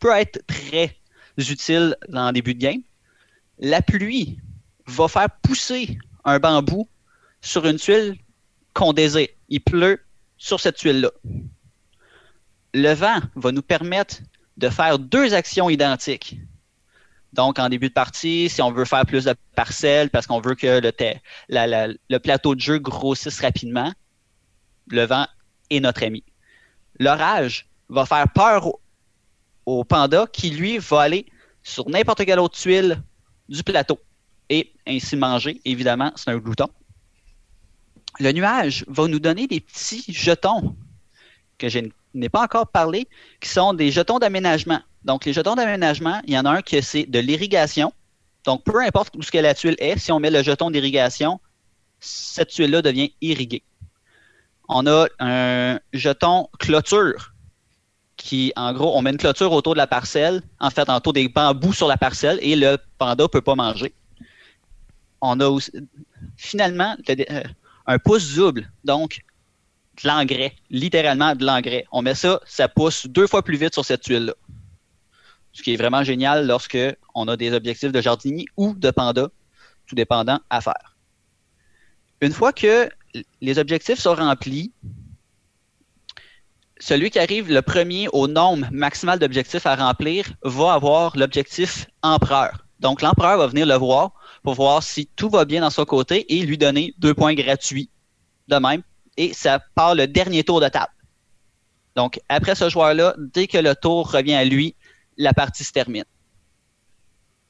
peut 0.00 0.10
être 0.10 0.44
très 0.46 0.96
utile 1.38 1.96
dans 2.08 2.26
le 2.26 2.32
début 2.32 2.54
de 2.54 2.60
game. 2.60 2.82
La 3.58 3.82
pluie 3.82 4.40
va 4.86 5.08
faire 5.08 5.28
pousser 5.42 5.98
un 6.24 6.38
bambou 6.38 6.88
sur 7.40 7.66
une 7.66 7.76
tuile 7.76 8.16
qu'on 8.72 8.92
désire. 8.92 9.28
Il 9.48 9.60
pleut 9.60 10.00
sur 10.36 10.60
cette 10.60 10.76
tuile-là. 10.76 11.10
Le 12.74 12.92
vent 12.92 13.20
va 13.36 13.52
nous 13.52 13.62
permettre 13.62 14.16
de 14.56 14.68
faire 14.68 14.98
deux 14.98 15.34
actions 15.34 15.70
identiques. 15.70 16.36
Donc, 17.32 17.58
en 17.58 17.68
début 17.68 17.88
de 17.88 17.92
partie, 17.94 18.48
si 18.48 18.62
on 18.62 18.70
veut 18.72 18.84
faire 18.84 19.04
plus 19.06 19.24
de 19.24 19.34
parcelles 19.54 20.10
parce 20.10 20.26
qu'on 20.26 20.40
veut 20.40 20.54
que 20.54 20.80
le, 20.80 20.92
te- 20.92 21.16
la- 21.48 21.66
la- 21.66 21.88
le 21.88 22.18
plateau 22.18 22.54
de 22.54 22.60
jeu 22.60 22.78
grossisse 22.78 23.40
rapidement, 23.40 23.92
le 24.88 25.04
vent 25.04 25.26
est 25.70 25.80
notre 25.80 26.04
ami. 26.04 26.22
L'orage 27.00 27.68
va 27.88 28.06
faire 28.06 28.28
peur 28.32 28.68
au 29.66 29.84
panda 29.84 30.26
qui, 30.32 30.50
lui, 30.50 30.78
va 30.78 31.00
aller 31.02 31.26
sur 31.62 31.88
n'importe 31.88 32.24
quelle 32.24 32.38
autre 32.38 32.56
tuile 32.58 33.02
du 33.48 33.62
plateau 33.62 33.98
et 34.48 34.72
ainsi 34.86 35.16
manger. 35.16 35.60
Évidemment, 35.64 36.12
c'est 36.16 36.30
un 36.30 36.38
glouton. 36.38 36.68
Le 38.20 38.32
nuage 38.32 38.84
va 38.88 39.08
nous 39.08 39.18
donner 39.18 39.46
des 39.46 39.60
petits 39.60 40.04
jetons 40.08 40.76
que 41.58 41.68
je 41.68 41.80
n'ai 42.14 42.28
pas 42.28 42.42
encore 42.42 42.68
parlé, 42.68 43.08
qui 43.40 43.48
sont 43.48 43.74
des 43.74 43.90
jetons 43.90 44.18
d'aménagement. 44.18 44.80
Donc, 45.04 45.24
les 45.24 45.32
jetons 45.32 45.54
d'aménagement, 45.54 46.20
il 46.26 46.34
y 46.34 46.38
en 46.38 46.44
a 46.44 46.50
un 46.50 46.62
qui 46.62 46.82
c'est 46.82 47.06
de 47.06 47.18
l'irrigation. 47.18 47.92
Donc, 48.44 48.64
peu 48.64 48.80
importe 48.82 49.14
où 49.16 49.22
ce 49.22 49.30
que 49.30 49.38
la 49.38 49.54
tuile 49.54 49.76
est, 49.78 49.98
si 49.98 50.12
on 50.12 50.20
met 50.20 50.30
le 50.30 50.42
jeton 50.42 50.70
d'irrigation, 50.70 51.40
cette 52.00 52.50
tuile-là 52.50 52.82
devient 52.82 53.12
irriguée. 53.20 53.62
On 54.68 54.86
a 54.86 55.08
un 55.18 55.78
jeton 55.92 56.48
clôture 56.58 57.33
qui, 58.16 58.52
en 58.56 58.72
gros, 58.72 58.96
on 58.96 59.02
met 59.02 59.10
une 59.10 59.16
clôture 59.16 59.52
autour 59.52 59.74
de 59.74 59.78
la 59.78 59.86
parcelle, 59.86 60.42
en 60.60 60.70
fait, 60.70 60.88
autour 60.88 61.12
des 61.12 61.28
bambous 61.28 61.72
sur 61.72 61.88
la 61.88 61.96
parcelle, 61.96 62.38
et 62.42 62.56
le 62.56 62.78
panda 62.98 63.24
ne 63.24 63.28
peut 63.28 63.40
pas 63.40 63.54
manger. 63.54 63.92
On 65.20 65.40
a 65.40 65.58
finalement, 66.36 66.96
euh, 67.08 67.42
un 67.86 67.98
pouce 67.98 68.34
double, 68.34 68.70
donc 68.84 69.20
de 70.02 70.08
l'engrais, 70.08 70.54
littéralement 70.70 71.34
de 71.34 71.44
l'engrais. 71.44 71.86
On 71.92 72.02
met 72.02 72.14
ça, 72.14 72.40
ça 72.46 72.68
pousse 72.68 73.06
deux 73.06 73.26
fois 73.26 73.42
plus 73.42 73.56
vite 73.56 73.74
sur 73.74 73.84
cette 73.84 74.02
tuile-là. 74.02 74.34
Ce 75.52 75.62
qui 75.62 75.74
est 75.74 75.76
vraiment 75.76 76.02
génial 76.02 76.46
lorsque 76.46 76.78
on 77.14 77.28
a 77.28 77.36
des 77.36 77.52
objectifs 77.52 77.92
de 77.92 78.00
jardinier 78.00 78.44
ou 78.56 78.74
de 78.74 78.90
panda, 78.90 79.28
tout 79.86 79.94
dépendant 79.94 80.40
à 80.50 80.60
faire. 80.60 80.96
Une 82.20 82.32
fois 82.32 82.52
que 82.52 82.88
les 83.40 83.58
objectifs 83.58 83.98
sont 83.98 84.14
remplis, 84.14 84.72
celui 86.84 87.08
qui 87.08 87.18
arrive 87.18 87.50
le 87.50 87.62
premier 87.62 88.08
au 88.12 88.28
nombre 88.28 88.66
maximal 88.70 89.18
d'objectifs 89.18 89.64
à 89.64 89.74
remplir 89.74 90.34
va 90.42 90.74
avoir 90.74 91.16
l'objectif 91.16 91.86
empereur. 92.02 92.66
Donc 92.78 93.00
l'empereur 93.00 93.38
va 93.38 93.46
venir 93.46 93.64
le 93.64 93.76
voir 93.76 94.12
pour 94.42 94.52
voir 94.52 94.82
si 94.82 95.06
tout 95.16 95.30
va 95.30 95.46
bien 95.46 95.62
dans 95.62 95.70
son 95.70 95.86
côté 95.86 96.26
et 96.34 96.44
lui 96.44 96.58
donner 96.58 96.94
deux 96.98 97.14
points 97.14 97.32
gratuits 97.32 97.88
de 98.48 98.56
même. 98.56 98.82
Et 99.16 99.32
ça 99.32 99.60
part 99.74 99.94
le 99.94 100.06
dernier 100.06 100.44
tour 100.44 100.60
de 100.60 100.68
table. 100.68 100.92
Donc, 101.96 102.20
après 102.28 102.54
ce 102.54 102.68
joueur-là, 102.68 103.14
dès 103.18 103.46
que 103.46 103.56
le 103.56 103.74
tour 103.74 104.10
revient 104.10 104.34
à 104.34 104.44
lui, 104.44 104.74
la 105.16 105.32
partie 105.32 105.64
se 105.64 105.72
termine. 105.72 106.04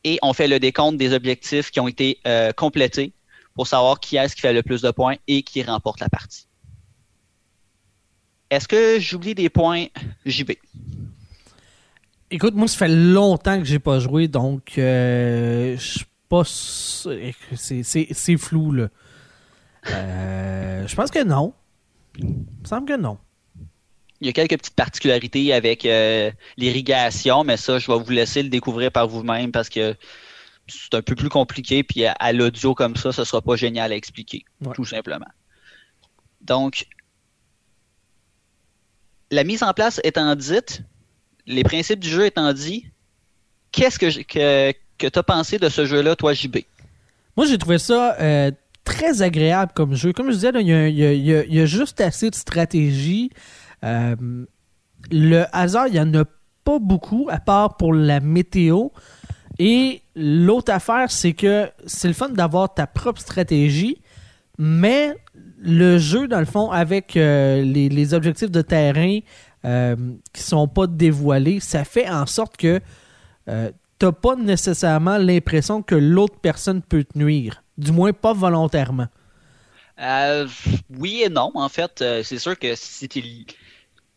Et 0.04 0.18
on 0.22 0.32
fait 0.32 0.46
le 0.46 0.60
décompte 0.60 0.98
des 0.98 1.12
objectifs 1.12 1.72
qui 1.72 1.80
ont 1.80 1.88
été 1.88 2.20
euh, 2.28 2.52
complétés 2.52 3.12
pour 3.54 3.66
savoir 3.66 3.98
qui 3.98 4.16
est-ce 4.16 4.36
qui 4.36 4.42
fait 4.42 4.52
le 4.52 4.62
plus 4.62 4.82
de 4.82 4.92
points 4.92 5.16
et 5.26 5.42
qui 5.42 5.62
remporte 5.64 5.98
la 5.98 6.08
partie. 6.08 6.43
Est-ce 8.54 8.68
que 8.68 9.00
j'oublie 9.00 9.34
des 9.34 9.48
points? 9.48 9.86
JB? 10.26 10.52
Écoute, 12.30 12.54
moi, 12.54 12.68
ça 12.68 12.78
fait 12.78 12.88
longtemps 12.88 13.58
que 13.58 13.64
j'ai 13.64 13.80
pas 13.80 13.98
joué, 13.98 14.28
donc 14.28 14.78
euh, 14.78 15.76
je 15.76 16.04
pas. 16.28 16.44
C'est 16.44 18.36
flou, 18.36 18.70
là. 18.70 18.88
Euh, 19.90 20.86
je 20.86 20.94
pense 20.94 21.10
que 21.10 21.24
non. 21.24 21.52
Il 22.16 22.26
me 22.28 22.64
semble 22.64 22.86
que 22.86 22.96
non. 22.96 23.18
Il 24.20 24.28
y 24.28 24.30
a 24.30 24.32
quelques 24.32 24.56
petites 24.56 24.76
particularités 24.76 25.52
avec 25.52 25.84
euh, 25.84 26.30
l'irrigation, 26.56 27.42
mais 27.42 27.56
ça, 27.56 27.80
je 27.80 27.90
vais 27.90 27.98
vous 27.98 28.10
laisser 28.12 28.44
le 28.44 28.50
découvrir 28.50 28.92
par 28.92 29.08
vous-même 29.08 29.50
parce 29.50 29.68
que 29.68 29.96
c'est 30.68 30.94
un 30.94 31.02
peu 31.02 31.16
plus 31.16 31.28
compliqué. 31.28 31.82
Puis 31.82 32.06
à, 32.06 32.32
l'audio 32.32 32.76
comme 32.76 32.94
ça, 32.94 33.10
ce 33.10 33.22
ne 33.22 33.26
sera 33.26 33.42
pas 33.42 33.56
génial 33.56 33.90
à 33.90 33.96
expliquer, 33.96 34.44
tout 34.74 34.84
simplement. 34.84 35.26
Donc, 36.40 36.86
la 39.34 39.44
mise 39.44 39.62
en 39.62 39.72
place 39.72 40.00
étant 40.04 40.34
dite, 40.36 40.82
les 41.46 41.64
principes 41.64 42.00
du 42.00 42.08
jeu 42.08 42.26
étant 42.26 42.52
dit, 42.52 42.86
qu'est-ce 43.72 43.98
que, 43.98 44.22
que, 44.22 45.08
tu 45.08 45.18
as 45.18 45.22
pensé 45.22 45.58
de 45.58 45.68
ce 45.68 45.84
jeu-là, 45.84 46.14
toi, 46.16 46.32
JB? 46.32 46.58
Moi, 47.36 47.46
j'ai 47.46 47.58
trouvé 47.58 47.78
ça 47.78 48.16
euh, 48.20 48.52
très 48.84 49.22
agréable 49.22 49.72
comme 49.74 49.94
jeu. 49.94 50.12
Comme 50.12 50.30
je 50.30 50.36
disais, 50.36 50.52
il 50.54 50.68
y, 50.68 51.60
a, 51.60 51.66
juste 51.66 52.00
assez 52.00 52.30
de 52.30 52.34
stratégie. 52.34 53.30
Euh, 53.84 54.14
le 55.10 55.44
hasard, 55.52 55.88
il 55.88 55.94
n'y 55.94 56.00
en 56.00 56.14
a 56.14 56.24
pas 56.62 56.78
beaucoup, 56.78 57.28
à 57.30 57.40
part 57.40 57.76
pour 57.76 57.92
la 57.92 58.20
météo. 58.20 58.88
Et 59.58 60.00
l'autre 60.14 60.72
affaire, 60.72 61.10
c'est 61.10 61.32
que 61.32 61.68
c'est 61.86 62.08
le 62.08 62.14
fun 62.14 62.28
d'avoir 62.28 62.72
ta 62.72 62.86
propre 62.86 63.20
stratégie, 63.20 64.00
mais 64.58 65.14
le 65.64 65.98
jeu, 65.98 66.28
dans 66.28 66.40
le 66.40 66.44
fond, 66.44 66.70
avec 66.70 67.16
euh, 67.16 67.62
les, 67.62 68.14
objectifs 68.14 68.50
de 68.50 68.60
terrain 68.60 69.18
euh, 69.64 69.96
qui 70.32 70.42
sont 70.42 70.68
pas 70.68 70.86
dévoilés, 70.86 71.58
ça 71.60 71.84
fait 71.84 72.08
en 72.08 72.26
sorte 72.26 72.56
que 72.56 72.80
euh, 73.48 73.70
t'as 73.98 74.12
pas 74.12 74.36
nécessairement 74.36 75.16
l'impression 75.16 75.82
que 75.82 75.94
l'autre 75.94 76.36
personne 76.40 76.82
peut 76.82 77.04
te 77.04 77.18
nuire. 77.18 77.62
Du 77.78 77.92
moins 77.92 78.12
pas 78.12 78.34
volontairement. 78.34 79.06
Euh, 80.00 80.46
oui 80.98 81.22
et 81.24 81.28
non. 81.28 81.50
En 81.54 81.68
fait, 81.68 82.02
euh, 82.02 82.22
c'est 82.22 82.38
sûr 82.38 82.58
que 82.58 82.74
si 82.74 83.46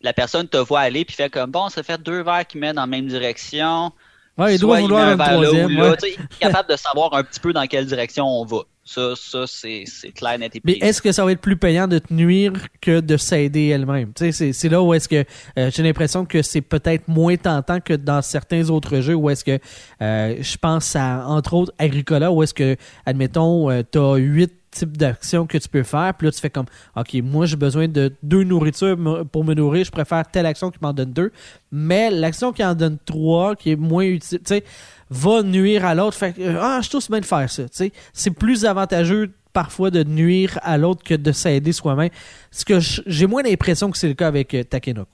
la 0.02 0.12
personne 0.12 0.48
te 0.48 0.58
voit 0.58 0.80
aller 0.80 1.04
puis 1.04 1.16
fait 1.16 1.30
comme 1.30 1.50
bon, 1.50 1.68
ça 1.70 1.82
fait 1.82 2.00
deux 2.00 2.22
verres 2.22 2.46
qui 2.46 2.58
mènent 2.58 2.76
la 2.76 2.86
même 2.86 3.06
direction. 3.06 3.92
Ouais, 4.36 4.54
il 4.54 4.60
doit 4.60 4.80
vouloir 4.80 5.08
un, 5.08 5.16
troisième. 5.16 5.70
Est 5.70 6.38
capable 6.38 6.70
de 6.70 6.76
savoir 6.76 7.14
un 7.14 7.24
petit 7.24 7.40
peu 7.40 7.52
dans 7.52 7.66
quelle 7.66 7.86
direction 7.86 8.26
on 8.26 8.44
va. 8.44 8.58
Ça, 8.88 9.12
ça 9.16 9.44
c'est, 9.46 9.84
clair, 10.14 10.38
net 10.38 10.56
et 10.56 10.62
Mais 10.64 10.78
est-ce 10.80 11.02
que 11.02 11.12
ça 11.12 11.22
va 11.22 11.32
être 11.32 11.42
plus 11.42 11.58
payant 11.58 11.86
de 11.86 11.98
te 11.98 12.10
nuire 12.10 12.54
que 12.80 13.00
de 13.00 13.18
s'aider 13.18 13.66
elle-même? 13.66 14.12
C'est, 14.16 14.68
là 14.70 14.82
où 14.82 14.94
est-ce 14.94 15.10
que 15.10 15.26
euh, 15.58 15.70
j'ai 15.70 15.82
l'impression 15.82 16.24
que 16.24 16.40
c'est 16.40 16.62
peut-être 16.62 17.06
moins 17.06 17.36
tentant 17.36 17.80
que 17.80 17.92
dans 17.92 18.22
certains 18.22 18.70
autres 18.70 19.00
jeux 19.00 19.14
où 19.14 19.28
est-ce 19.28 19.44
que 19.44 19.58
euh, 20.00 20.36
je 20.40 20.56
pense 20.56 20.96
à, 20.96 21.26
entre 21.26 21.52
autres, 21.52 21.72
Agricola, 21.78 22.32
où 22.32 22.42
est-ce 22.42 22.54
que, 22.54 22.76
admettons, 23.04 23.70
euh, 23.70 23.82
tu 23.92 23.98
as 23.98 24.16
huit 24.16 24.54
types 24.70 24.96
d'actions 24.96 25.46
que 25.46 25.58
tu 25.58 25.68
peux 25.68 25.82
faire. 25.82 26.14
Puis 26.16 26.26
là, 26.26 26.32
tu 26.32 26.40
fais 26.40 26.50
comme, 26.50 26.66
OK, 26.96 27.14
moi, 27.22 27.44
j'ai 27.44 27.56
besoin 27.56 27.88
de 27.88 28.12
deux 28.22 28.42
nourritures 28.42 28.96
pour 29.30 29.44
me 29.44 29.52
nourrir. 29.52 29.84
Je 29.84 29.90
préfère 29.90 30.26
telle 30.30 30.46
action 30.46 30.70
qui 30.70 30.78
m'en 30.80 30.94
donne 30.94 31.12
deux. 31.12 31.30
Mais 31.72 32.10
l'action 32.10 32.52
qui 32.52 32.64
en 32.64 32.74
donne 32.74 32.96
trois, 33.04 33.54
qui 33.54 33.72
est 33.72 33.76
moins 33.76 34.04
utile, 34.04 34.38
tu 34.38 34.44
sais, 34.46 34.64
va 35.10 35.42
nuire 35.42 35.84
à 35.84 35.94
l'autre. 35.94 36.16
Fait 36.16 36.32
que, 36.32 36.40
euh, 36.40 36.60
ah, 36.60 36.80
je 36.82 36.88
trouve 36.88 37.06
bien 37.08 37.20
de 37.20 37.24
faire 37.24 37.50
ça. 37.50 37.64
C'est 38.12 38.30
plus 38.30 38.64
avantageux 38.64 39.32
parfois 39.52 39.90
de 39.90 40.04
nuire 40.04 40.58
à 40.62 40.78
l'autre 40.78 41.02
que 41.02 41.14
de 41.14 41.32
s'aider 41.32 41.72
soi-même. 41.72 42.10
Ce 42.50 42.64
que 42.64 42.78
j'ai 42.80 43.26
moins 43.26 43.42
l'impression 43.42 43.90
que 43.90 43.98
c'est 43.98 44.08
le 44.08 44.14
cas 44.14 44.28
avec 44.28 44.54
euh, 44.54 44.62
Takenoko. 44.62 45.10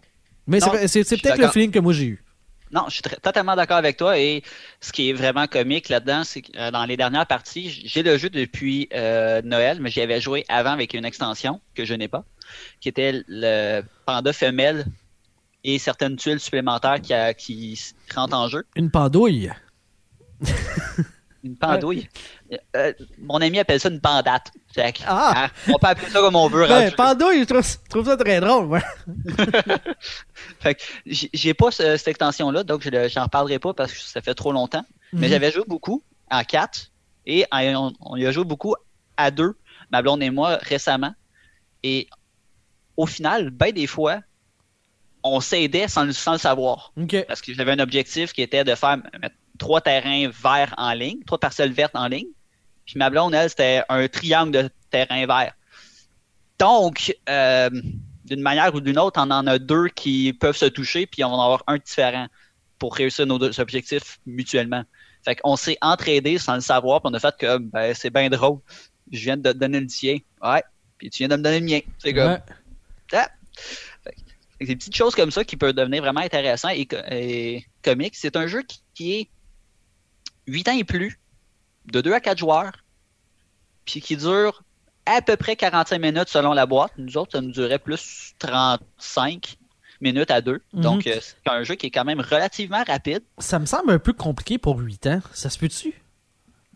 Mais 0.46 0.60
c'est 0.60 1.04
peut-être 1.04 1.38
le 1.38 1.48
feeling 1.48 1.70
que 1.70 1.78
moi 1.78 1.92
j'ai 1.92 2.06
eu. 2.06 2.24
Non, 2.72 2.82
je 2.88 2.94
suis 2.94 3.02
totalement 3.02 3.54
d'accord 3.54 3.76
avec 3.76 3.96
toi. 3.96 4.18
Et 4.18 4.42
ce 4.80 4.90
qui 4.90 5.08
est 5.08 5.12
vraiment 5.12 5.46
comique 5.46 5.88
là-dedans, 5.88 6.24
c'est 6.24 6.42
que 6.42 6.58
euh, 6.58 6.70
dans 6.72 6.84
les 6.84 6.96
dernières 6.96 7.26
parties, 7.26 7.70
j'ai 7.84 8.02
le 8.02 8.18
jeu 8.18 8.30
depuis 8.30 8.88
Noël, 8.92 9.78
mais 9.80 9.90
j'y 9.90 10.00
avais 10.00 10.20
joué 10.20 10.44
avant 10.48 10.72
avec 10.72 10.92
une 10.92 11.04
extension 11.04 11.60
que 11.74 11.84
je 11.84 11.94
n'ai 11.94 12.08
pas, 12.08 12.24
qui 12.80 12.88
était 12.88 13.22
le 13.28 13.82
panda 14.04 14.32
femelle 14.32 14.86
et 15.62 15.78
certaines 15.78 16.16
tuiles 16.16 16.40
supplémentaires 16.40 17.00
qui, 17.00 17.14
qui 17.38 17.80
rentrent 18.14 18.36
en 18.36 18.48
jeu. 18.48 18.66
Une 18.76 18.90
pandouille. 18.90 19.50
Une 21.44 21.56
pandouille. 21.56 22.08
Euh, 22.74 22.92
mon 23.18 23.40
ami 23.40 23.58
appelle 23.58 23.78
ça 23.78 23.90
une 23.90 24.00
pandate. 24.00 24.50
Ah. 25.06 25.44
Hein, 25.44 25.50
on 25.68 25.78
peut 25.78 25.86
appeler 25.86 26.10
ça 26.10 26.20
comme 26.20 26.36
on 26.36 26.48
veut. 26.48 26.66
Ben, 26.66 26.90
pandouille, 26.92 27.40
je 27.40 27.88
trouve, 27.90 28.06
ça 28.06 28.16
très 28.16 28.40
drôle. 28.40 28.80
fait 30.60 30.82
j'ai 31.06 31.54
pas 31.54 31.70
cette 31.70 32.08
extension-là, 32.08 32.64
donc 32.64 32.82
je 32.82 33.18
n'en 33.18 33.24
reparlerai 33.24 33.58
pas 33.58 33.74
parce 33.74 33.92
que 33.92 33.98
ça 33.98 34.20
fait 34.20 34.34
trop 34.34 34.52
longtemps. 34.52 34.84
Mais 35.12 35.26
mhm. 35.26 35.32
j'avais 35.32 35.52
joué 35.52 35.62
beaucoup 35.66 36.02
en 36.30 36.42
4 36.42 36.90
et 37.26 37.46
on, 37.52 38.16
y 38.16 38.26
a 38.26 38.32
joué 38.32 38.44
beaucoup 38.44 38.74
à 39.16 39.30
deux, 39.30 39.56
ma 39.92 40.02
blonde 40.02 40.22
et 40.22 40.30
moi, 40.30 40.58
récemment. 40.60 41.14
Et 41.82 42.08
au 42.96 43.06
final, 43.06 43.50
ben 43.50 43.70
des 43.72 43.86
fois, 43.86 44.20
on 45.22 45.40
s'aidait 45.40 45.88
sans, 45.88 46.10
sans, 46.12 46.32
le 46.32 46.38
savoir. 46.38 46.92
Parce 47.28 47.42
que 47.42 47.54
j'avais 47.54 47.72
un 47.72 47.78
objectif 47.78 48.32
qui 48.32 48.42
était 48.42 48.64
de 48.64 48.74
faire 48.74 48.98
trois 49.58 49.80
terrains 49.80 50.28
verts 50.28 50.75
en 50.76 50.92
ligne, 50.92 51.23
trois 51.26 51.38
parcelles 51.38 51.73
vertes 51.73 51.94
en 51.96 52.08
ligne. 52.08 52.28
Puis 52.87 52.99
ma 52.99 53.11
blonde, 53.11 53.34
elle, 53.34 53.49
c'était 53.49 53.82
un 53.88 54.06
triangle 54.08 54.52
de 54.52 54.70
terrain 54.90 55.26
vert. 55.26 55.54
Donc, 56.58 57.14
euh, 57.28 57.70
d'une 58.25 58.40
manière 58.40 58.75
ou 58.75 58.80
d'une 58.80 58.99
autre, 58.99 59.20
on 59.20 59.30
en 59.30 59.46
a 59.46 59.58
deux 59.58 59.88
qui 59.88 60.32
peuvent 60.32 60.56
se 60.56 60.66
toucher, 60.66 61.06
puis 61.06 61.25
on 61.25 61.30
va 61.30 61.37
en 61.37 61.44
avoir 61.44 61.62
un 61.66 61.78
différent 61.78 62.26
pour 62.78 62.94
réussir 62.94 63.26
nos 63.26 63.38
deux 63.38 63.58
objectifs 63.61 64.18
mutuellement. 64.26 64.84
Fait 65.25 65.37
qu'on 65.37 65.56
s'est 65.56 65.78
entraidé 65.80 66.38
sans 66.38 66.54
le 66.54 66.61
savoir, 66.61 67.00
puis 67.00 67.11
on 67.11 67.14
a 67.14 67.20
fait 67.20 67.34
que 67.38 67.58
ben, 67.58 67.94
c'est 67.94 68.11
bien 68.11 68.28
drôle. 68.28 68.58
Je 69.11 69.20
viens 69.20 69.37
de 69.37 69.52
te 69.52 69.56
donner 69.56 69.80
le 69.80 69.87
tien. 69.87 70.18
Ouais. 70.42 70.62
Puis 70.99 71.11
tu 71.11 71.18
viens 71.18 71.28
de 71.28 71.37
me 71.37 71.42
donner 71.42 71.61
le 71.61 71.66
mien. 71.66 71.80
C'est 71.99 72.12
comme. 72.12 72.38
Ah. 73.12 73.28
des 74.61 74.76
petites 74.76 74.96
choses 74.96 75.14
comme 75.14 75.30
ça 75.30 75.44
qui 75.44 75.56
peuvent 75.56 75.75
devenir 75.75 76.02
vraiment 76.02 76.20
intéressant 76.20 76.70
et, 76.70 76.87
et 77.11 77.66
comique. 77.82 78.16
C'est 78.16 78.37
un 78.37 78.46
jeu 78.46 78.62
qui 78.94 79.14
est 79.14 79.28
8 80.46 80.68
ans 80.68 80.76
et 80.76 80.84
plus, 80.84 81.18
de 81.86 82.00
2 82.00 82.12
à 82.12 82.20
4 82.20 82.38
joueurs, 82.38 82.72
puis 83.84 84.00
qui 84.00 84.16
dure 84.16 84.62
à 85.06 85.20
peu 85.20 85.36
près 85.36 85.56
45 85.56 85.98
minutes 85.98 86.28
selon 86.28 86.52
la 86.52 86.66
boîte. 86.66 86.92
Nous 86.96 87.16
autres, 87.16 87.32
ça 87.32 87.40
nous 87.40 87.50
durait 87.50 87.78
plus 87.78 88.34
35 88.38 89.56
minutes 90.00 90.30
à 90.30 90.40
2. 90.40 90.60
Mhm. 90.72 90.82
Donc, 90.82 91.06
euh, 91.06 91.18
c'est 91.20 91.50
un 91.50 91.62
jeu 91.62 91.74
qui 91.74 91.86
est 91.86 91.90
quand 91.90 92.04
même 92.04 92.20
relativement 92.20 92.82
rapide. 92.84 93.22
Ça 93.38 93.58
me 93.58 93.66
semble 93.66 93.92
un 93.92 93.98
peu 93.98 94.12
compliqué 94.12 94.58
pour 94.58 94.78
8 94.78 95.06
ans. 95.06 95.20
Ça 95.32 95.50
se 95.50 95.58
peut-tu? 95.58 95.94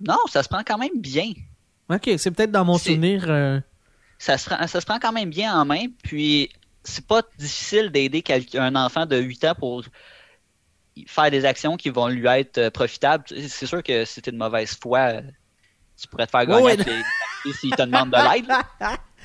Non, 0.00 0.18
ça 0.28 0.42
se 0.42 0.48
prend 0.48 0.62
quand 0.64 0.78
même 0.78 1.00
bien. 1.00 1.32
Ok, 1.90 2.10
c'est 2.18 2.30
peut-être 2.30 2.52
dans 2.52 2.64
mon 2.64 2.78
souvenir. 2.78 3.25
Euh, 3.28 3.60
ça, 4.18 4.37
se, 4.37 4.48
ça 4.48 4.80
se 4.80 4.87
prend 4.87 4.98
quand 4.98 5.12
même 5.12 5.30
bien 5.30 5.58
en 5.58 5.64
main, 5.64 5.87
puis 6.02 6.50
c'est 6.84 7.06
pas 7.06 7.22
difficile 7.38 7.90
d'aider 7.90 8.22
un 8.54 8.76
enfant 8.76 9.06
de 9.06 9.16
8 9.16 9.44
ans 9.44 9.54
pour 9.58 9.84
faire 11.07 11.31
des 11.31 11.45
actions 11.45 11.76
qui 11.76 11.90
vont 11.90 12.09
lui 12.09 12.26
être 12.26 12.59
euh, 12.59 12.71
profitables. 12.71 13.25
C'est 13.28 13.67
sûr 13.67 13.83
que 13.83 14.05
si 14.05 14.21
t'es 14.23 14.33
de 14.33 14.37
mauvaise 14.37 14.76
foi, 14.81 15.12
tu 16.00 16.09
pourrais 16.09 16.26
te 16.26 16.31
faire 16.31 16.47
gagner 16.47 16.76
s'il 17.61 17.71
te 17.75 17.83
demande 17.83 18.11
de 18.11 18.17
l'aide. 18.35 18.47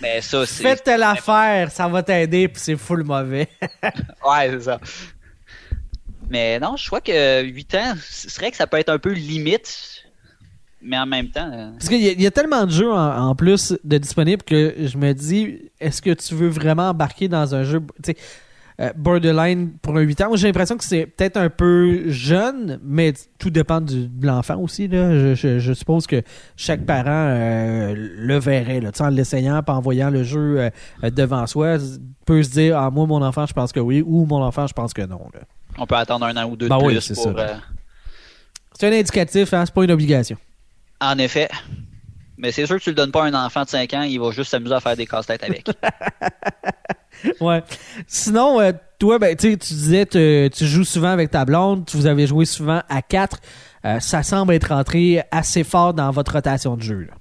Mais 0.01 0.21
ça, 0.21 0.45
c'est. 0.45 0.63
Fais 0.63 0.75
telle 0.77 1.03
affaire, 1.03 1.69
ça 1.71 1.87
va 1.87 2.01
t'aider, 2.03 2.47
puis 2.47 2.61
c'est 2.61 2.75
full 2.77 3.03
mauvais. 3.03 3.47
Ouais, 4.25 4.49
c'est 4.51 4.61
ça. 4.61 4.79
Mais 6.29 6.59
non, 6.59 6.75
je 6.77 6.87
crois 6.87 7.01
que 7.01 7.43
8 7.43 7.75
ans, 7.75 7.93
ce 8.01 8.29
serait 8.29 8.49
que 8.51 8.57
ça 8.57 8.65
peut 8.65 8.77
être 8.77 8.89
un 8.89 8.97
peu 8.97 9.11
limite, 9.11 10.03
mais 10.81 10.97
en 10.97 11.05
même 11.05 11.29
temps. 11.29 11.49
euh, 11.53 11.71
Parce 11.73 11.89
qu'il 11.89 11.99
y, 12.01 12.21
y 12.23 12.25
a 12.25 12.31
tellement 12.31 12.65
de 12.65 12.71
jeux 12.71 12.91
en, 12.91 13.27
en 13.29 13.35
plus 13.35 13.75
de 13.83 13.97
disponibles 13.97 14.41
que 14.43 14.73
je 14.79 14.97
me 14.97 15.13
dis, 15.13 15.69
est-ce 15.79 16.01
que 16.01 16.11
tu 16.11 16.33
veux 16.33 16.47
vraiment 16.47 16.89
embarquer 16.89 17.27
dans 17.27 17.53
un 17.53 17.63
jeu, 17.63 17.81
euh, 18.79 18.91
borderline 18.95 19.71
pour 19.81 19.97
un 19.97 20.01
8 20.01 20.21
ans? 20.21 20.27
Moi, 20.29 20.37
j'ai 20.37 20.47
l'impression 20.47 20.77
que 20.77 20.83
c'est 20.83 21.05
peut-être 21.05 21.37
un 21.37 21.49
peu 21.49 22.09
jeune, 22.09 22.79
mais 22.83 23.13
tout 23.39 23.49
dépend 23.49 23.81
du, 23.81 24.07
de 24.07 24.25
l'enfant 24.27 24.57
aussi. 24.57 24.87
Là. 24.87 25.11
Je, 25.17 25.35
je- 25.35 25.59
je 25.59 25.73
suppose 25.73 26.07
que 26.07 26.21
chaque 26.55 26.85
parent 26.85 27.03
euh, 27.07 27.93
le 27.95 28.39
verrait, 28.39 28.79
là, 28.81 28.91
en 28.99 29.09
l'essayant, 29.09 29.61
en 29.65 29.79
voyant 29.81 30.09
le 30.09 30.23
jeu 30.23 30.59
euh, 31.03 31.09
devant 31.09 31.45
soi, 31.47 31.77
peut 32.25 32.41
se 32.43 32.49
dire, 32.51 32.77
ah, 32.77 32.89
moi, 32.89 33.05
mon 33.05 33.21
enfant, 33.21 33.45
je 33.45 33.53
pense 33.53 33.71
que 33.71 33.79
oui, 33.79 34.03
ou 34.05 34.25
mon 34.25 34.41
enfant, 34.43 34.67
je 34.67 34.73
pense 34.73 34.93
que 34.93 35.01
non. 35.03 35.21
là. 35.33 35.41
on 35.77 35.85
peut 35.85 35.95
attendre 35.95 36.25
un 36.25 36.35
an 36.37 36.49
ou 36.49 36.55
deux 36.55 36.67
Ben 36.69 36.77
de 36.79 36.83
oui, 36.83 36.93
plus 36.93 37.01
c'est 37.01 37.13
pour. 37.15 37.37
ça. 37.37 37.59
C'est 38.79 38.87
un 38.87 38.91
indicatif, 38.91 39.53
hein, 39.53 39.63
c'est 39.65 39.73
pas 39.73 39.83
une 39.83 39.91
obligation. 39.91 40.37
En 40.99 41.17
effet. 41.19 41.47
Mais 42.43 42.51
c'est 42.51 42.67
sûr 42.67 42.77
que 42.77 42.83
tu 42.83 42.91
le 42.91 42.95
donnes 42.95 43.11
pas 43.11 43.23
à 43.23 43.27
un 43.27 43.33
enfant 43.33 43.63
de 43.63 43.69
5 43.69 43.91
ans, 43.95 44.01
il 44.03 44.19
va 44.19 44.29
juste 44.29 44.51
s'amuser 44.51 44.75
à 44.75 44.79
faire 44.79 44.95
des 44.95 45.07
casse-têtes 45.07 45.43
avec. 45.43 45.67
Ouais. 47.39 47.63
Sinon, 48.05 48.59
euh, 48.59 48.73
toi, 48.99 49.17
ben, 49.17 49.33
tu 49.33 49.51
sais, 49.51 49.57
tu 49.57 49.73
disais 49.73 50.05
que 50.05 50.49
tu 50.49 50.65
joues 50.65 50.83
souvent 50.83 51.07
avec 51.07 51.31
ta 51.31 51.45
blonde, 51.45 51.89
vous 51.93 52.05
avez 52.05 52.27
joué 52.27 52.43
souvent 52.43 52.81
à 52.89 53.01
4. 53.01 53.37
ça 54.01 54.23
semble 54.23 54.53
être 54.53 54.73
rentré 54.73 55.23
assez 55.31 55.63
fort 55.63 55.93
dans 55.93 56.11
votre 56.11 56.33
rotation 56.33 56.75
de 56.75 56.81
jeu. 56.81 57.07
là. 57.07 57.13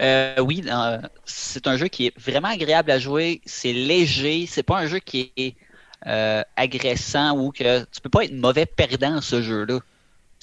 Euh, 0.00 0.40
oui, 0.40 0.64
euh, 0.70 0.98
c'est 1.24 1.66
un 1.66 1.76
jeu 1.76 1.88
qui 1.88 2.06
est 2.06 2.18
vraiment 2.18 2.48
agréable 2.48 2.90
à 2.90 2.98
jouer. 2.98 3.40
C'est 3.44 3.72
léger. 3.72 4.46
C'est 4.46 4.62
pas 4.62 4.78
un 4.78 4.86
jeu 4.86 4.98
qui 4.98 5.32
est 5.36 5.54
euh, 6.06 6.42
agressant 6.56 7.36
ou 7.38 7.50
que 7.52 7.80
tu 7.84 8.00
peux 8.02 8.10
pas 8.10 8.24
être 8.24 8.34
mauvais 8.34 8.66
perdant 8.66 9.20
ce 9.20 9.42
jeu-là. 9.42 9.78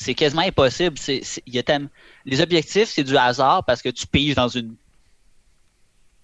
C'est 0.01 0.13
quasiment 0.13 0.43
impossible. 0.43 0.97
C'est, 0.97 1.19
c'est- 1.23 1.43
il 1.45 1.53
y 1.53 1.59
a 1.59 1.63
tellement- 1.63 1.89
Les 2.25 2.39
objectifs, 2.39 2.87
c'est 2.89 3.03
du 3.03 3.17
hasard 3.17 3.65
parce 3.65 3.81
que 3.81 3.89
tu 3.89 4.07
piges 4.07 4.33
dans 4.35 4.47
une 4.47 4.75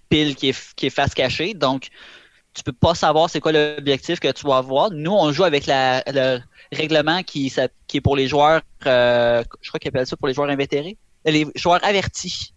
pile 0.09 0.35
qui 0.35 0.49
est, 0.49 0.73
qui 0.75 0.85
est 0.85 0.89
face 0.89 1.13
cachée. 1.13 1.53
Donc, 1.53 1.89
tu 2.53 2.63
peux 2.63 2.71
pas 2.71 2.95
savoir 2.95 3.29
c'est 3.29 3.41
quoi 3.41 3.51
l'objectif 3.51 4.19
que 4.21 4.31
tu 4.31 4.47
vas 4.47 4.57
avoir. 4.57 4.91
Nous, 4.91 5.11
on 5.11 5.31
joue 5.33 5.43
avec 5.43 5.65
la, 5.65 6.01
le 6.07 6.39
règlement 6.71 7.21
qui, 7.23 7.53
qui 7.87 7.97
est 7.97 8.01
pour 8.01 8.15
les 8.15 8.27
joueurs, 8.29 8.61
euh, 8.85 9.43
je 9.61 9.67
crois 9.69 9.79
qu'ils 9.79 9.89
appellent 9.89 10.07
ça 10.07 10.15
pour 10.15 10.27
les 10.29 10.33
joueurs 10.33 10.49
invétérés, 10.49 10.95
les 11.25 11.45
joueurs 11.55 11.83
avertis 11.83 12.53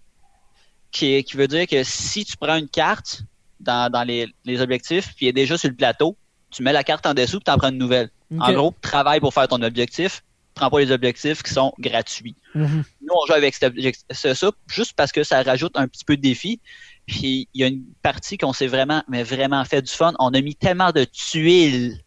qui, 0.92 1.24
qui 1.24 1.36
veut 1.36 1.48
dire 1.48 1.66
que 1.66 1.82
si 1.82 2.24
tu 2.24 2.36
prends 2.36 2.56
une 2.56 2.68
carte 2.68 3.22
dans, 3.58 3.90
dans 3.90 4.04
les, 4.04 4.32
les 4.44 4.60
objectifs, 4.60 5.14
puis 5.16 5.26
elle 5.26 5.30
est 5.30 5.32
déjà 5.32 5.58
sur 5.58 5.68
le 5.68 5.74
plateau, 5.74 6.16
tu 6.50 6.62
mets 6.62 6.72
la 6.72 6.84
carte 6.84 7.06
en 7.06 7.12
dessous, 7.14 7.38
puis 7.38 7.44
tu 7.46 7.50
en 7.50 7.58
prends 7.58 7.70
une 7.70 7.78
nouvelle. 7.78 8.08
En 8.40 8.52
gros, 8.54 8.74
travaille 8.80 9.20
pour 9.20 9.34
faire 9.34 9.48
ton 9.48 9.60
objectif, 9.62 10.22
prends 10.58 10.70
pas 10.70 10.80
les 10.80 10.90
objectifs 10.90 11.42
qui 11.42 11.52
sont 11.52 11.72
gratuits. 11.78 12.36
Mhm. 12.54 12.84
Nous, 13.02 13.14
on 13.14 13.26
joue 13.26 13.32
avec 13.34 13.54
ce- 13.54 14.34
ça 14.34 14.50
juste 14.68 14.92
parce 14.94 15.12
que 15.12 15.24
ça 15.24 15.42
rajoute 15.42 15.72
un 15.76 15.88
petit 15.88 16.04
peu 16.04 16.16
de 16.16 16.22
défi. 16.22 16.60
Puis 17.06 17.48
il 17.54 17.60
y 17.60 17.64
a 17.64 17.68
une 17.68 17.84
partie 18.02 18.36
qu'on 18.36 18.52
s'est 18.52 18.66
vraiment, 18.66 19.02
mais 19.08 19.22
vraiment 19.22 19.64
fait 19.64 19.80
du 19.82 19.90
fun. 19.92 20.12
On 20.18 20.34
a 20.34 20.40
mis 20.40 20.54
tellement 20.54 20.92
de 20.92 21.04
tuiles 21.04 21.98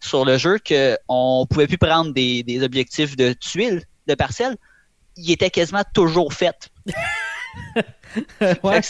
sur 0.00 0.24
le 0.24 0.38
jeu 0.38 0.58
qu'on 0.66 1.46
pouvait 1.50 1.66
plus 1.66 1.76
prendre 1.78 2.12
des, 2.14 2.42
des 2.42 2.62
objectifs 2.62 3.16
de 3.16 3.34
tuiles, 3.34 3.82
de 4.06 4.14
parcelles. 4.14 4.56
Ils 5.16 5.32
étaient 5.32 5.50
quasiment 5.50 5.82
toujours 5.92 6.32
faits. 6.32 6.70
Fait 6.86 6.94
Ouais. 8.62 8.80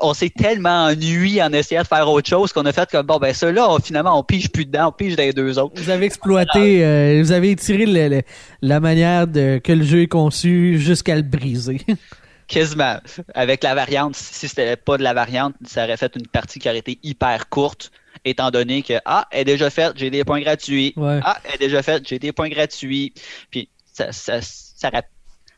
qu'on 0.00 0.12
s'est 0.14 0.30
tellement 0.30 0.86
ennuyé 0.86 1.42
en 1.42 1.52
essayant 1.52 1.82
de 1.82 1.86
faire 1.86 2.08
autre 2.08 2.28
chose 2.28 2.52
qu'on 2.52 2.66
a 2.66 2.72
fait 2.72 2.90
comme 2.90 3.06
bon 3.06 3.18
ben 3.18 3.32
ça 3.32 3.50
là 3.50 3.66
on- 3.70 3.78
finalement 3.78 4.18
on 4.18 4.22
pige 4.22 4.50
plus 4.50 4.66
dedans, 4.66 4.88
on 4.88 4.92
pige 4.92 5.16
dans 5.16 5.22
les 5.22 5.32
deux 5.32 5.58
autres. 5.58 5.80
Vous 5.80 5.90
avez 5.90 6.06
exploité, 6.06 6.84
euh, 6.84 7.20
vous 7.22 7.32
avez 7.32 7.54
tiré 7.56 7.86
le- 7.86 8.08
le- 8.08 8.22
la 8.60 8.80
manière 8.80 9.26
de, 9.26 9.58
que 9.62 9.72
le 9.72 9.84
jeu 9.84 10.02
est 10.02 10.06
conçu 10.08 10.78
jusqu'à 10.78 11.16
le 11.16 11.22
briser. 11.22 11.80
Quasiment. 12.48 12.96
Avec 13.34 13.62
la 13.62 13.74
variante, 13.74 14.16
si 14.16 14.48
c'était 14.48 14.76
pas 14.76 14.96
de 14.96 15.02
la 15.02 15.12
variante, 15.12 15.54
ça 15.66 15.84
aurait 15.84 15.98
fait 15.98 16.12
une 16.16 16.26
partie 16.26 16.58
qui 16.58 16.68
aurait 16.68 16.78
été 16.78 16.98
hyper 17.02 17.48
courte, 17.50 17.90
étant 18.24 18.50
donné 18.50 18.82
que 18.82 18.94
ah, 19.04 19.26
elle 19.30 19.42
est 19.42 19.44
déjà 19.44 19.68
faite, 19.68 19.92
j'ai 19.96 20.08
des 20.10 20.24
points 20.24 20.40
gratuits. 20.40 20.94
Ouais. 20.96 21.20
Ah, 21.22 21.38
elle 21.44 21.56
est 21.56 21.58
déjà 21.68 21.82
faite, 21.82 22.08
j'ai 22.08 22.18
des 22.18 22.32
points 22.32 22.48
gratuits. 22.48 23.12
Puis 23.50 23.68
ça, 23.92 24.12
ça, 24.12 24.40
ça 24.40 24.90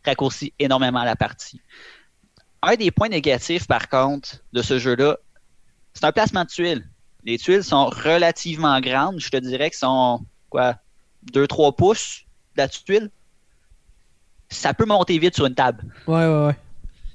raccourcit 0.04 0.52
énormément 0.58 1.04
la 1.04 1.16
partie. 1.16 1.60
Un 2.62 2.76
des 2.76 2.90
points 2.90 3.08
négatifs, 3.08 3.66
par 3.66 3.88
contre, 3.88 4.42
de 4.52 4.62
ce 4.62 4.78
jeu-là, 4.78 5.16
c'est 5.94 6.04
un 6.04 6.12
placement 6.12 6.44
de 6.44 6.48
tuiles. 6.48 6.88
Les 7.24 7.38
tuiles 7.38 7.64
sont 7.64 7.86
relativement 7.86 8.80
grandes. 8.80 9.18
Je 9.18 9.30
te 9.30 9.36
dirais 9.36 9.70
qu'elles 9.70 9.78
sont, 9.78 10.24
quoi, 10.48 10.76
2-3 11.32 11.74
pouces 11.74 12.24
de 12.56 12.62
la 12.62 12.68
tuile. 12.68 13.10
Ça 14.48 14.74
peut 14.74 14.86
monter 14.86 15.18
vite 15.18 15.34
sur 15.34 15.46
une 15.46 15.54
table. 15.54 15.84
Ouais, 16.06 16.26
ouais, 16.26 16.46
ouais. 16.46 16.56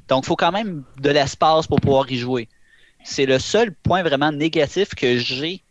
Donc, 0.08 0.24
il 0.26 0.28
faut 0.28 0.36
quand 0.36 0.52
même 0.52 0.84
de 1.00 1.10
l'espace 1.10 1.68
pour 1.68 1.82
pouvoir 1.82 2.10
y 2.12 2.18
jouer. 2.18 2.50
C'est 3.04 3.26
le 3.26 3.40
seul 3.40 3.74
point 3.74 4.04
vraiment 4.04 4.32
négatif 4.32 4.96
que 4.96 5.18
j'ai 5.18 5.64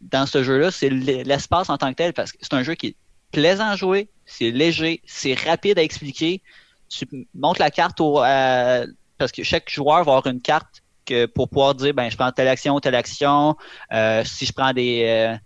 dans 0.00 0.26
ce 0.26 0.42
jeu-là, 0.42 0.70
c'est 0.70 0.90
l'espace 0.90 1.70
en 1.70 1.78
tant 1.78 1.90
que 1.90 1.96
tel, 1.96 2.12
parce 2.12 2.32
que 2.32 2.38
c'est 2.40 2.54
un 2.54 2.62
jeu 2.62 2.74
qui 2.74 2.88
est 2.88 2.96
plaisant 3.32 3.68
à 3.68 3.76
jouer, 3.76 4.08
c'est 4.26 4.50
léger, 4.50 5.00
c'est 5.06 5.34
rapide 5.34 5.78
à 5.78 5.82
expliquer. 5.82 6.42
Tu 6.88 7.06
montes 7.34 7.58
la 7.58 7.70
carte 7.70 8.00
au, 8.00 8.22
euh, 8.22 8.86
parce 9.18 9.32
que 9.32 9.42
chaque 9.42 9.70
joueur 9.70 10.04
va 10.04 10.16
avoir 10.16 10.26
une 10.26 10.42
carte 10.42 10.82
que 11.04 11.26
pour 11.26 11.48
pouvoir 11.48 11.74
dire, 11.74 11.94
ben, 11.94 12.10
je 12.10 12.16
prends 12.16 12.32
telle 12.32 12.48
action, 12.48 12.78
telle 12.80 12.96
action. 12.96 13.56
Euh, 13.92 14.24
si 14.24 14.44
je 14.44 14.52
prends 14.52 14.72
des, 14.72 15.04
euh, 15.04 15.36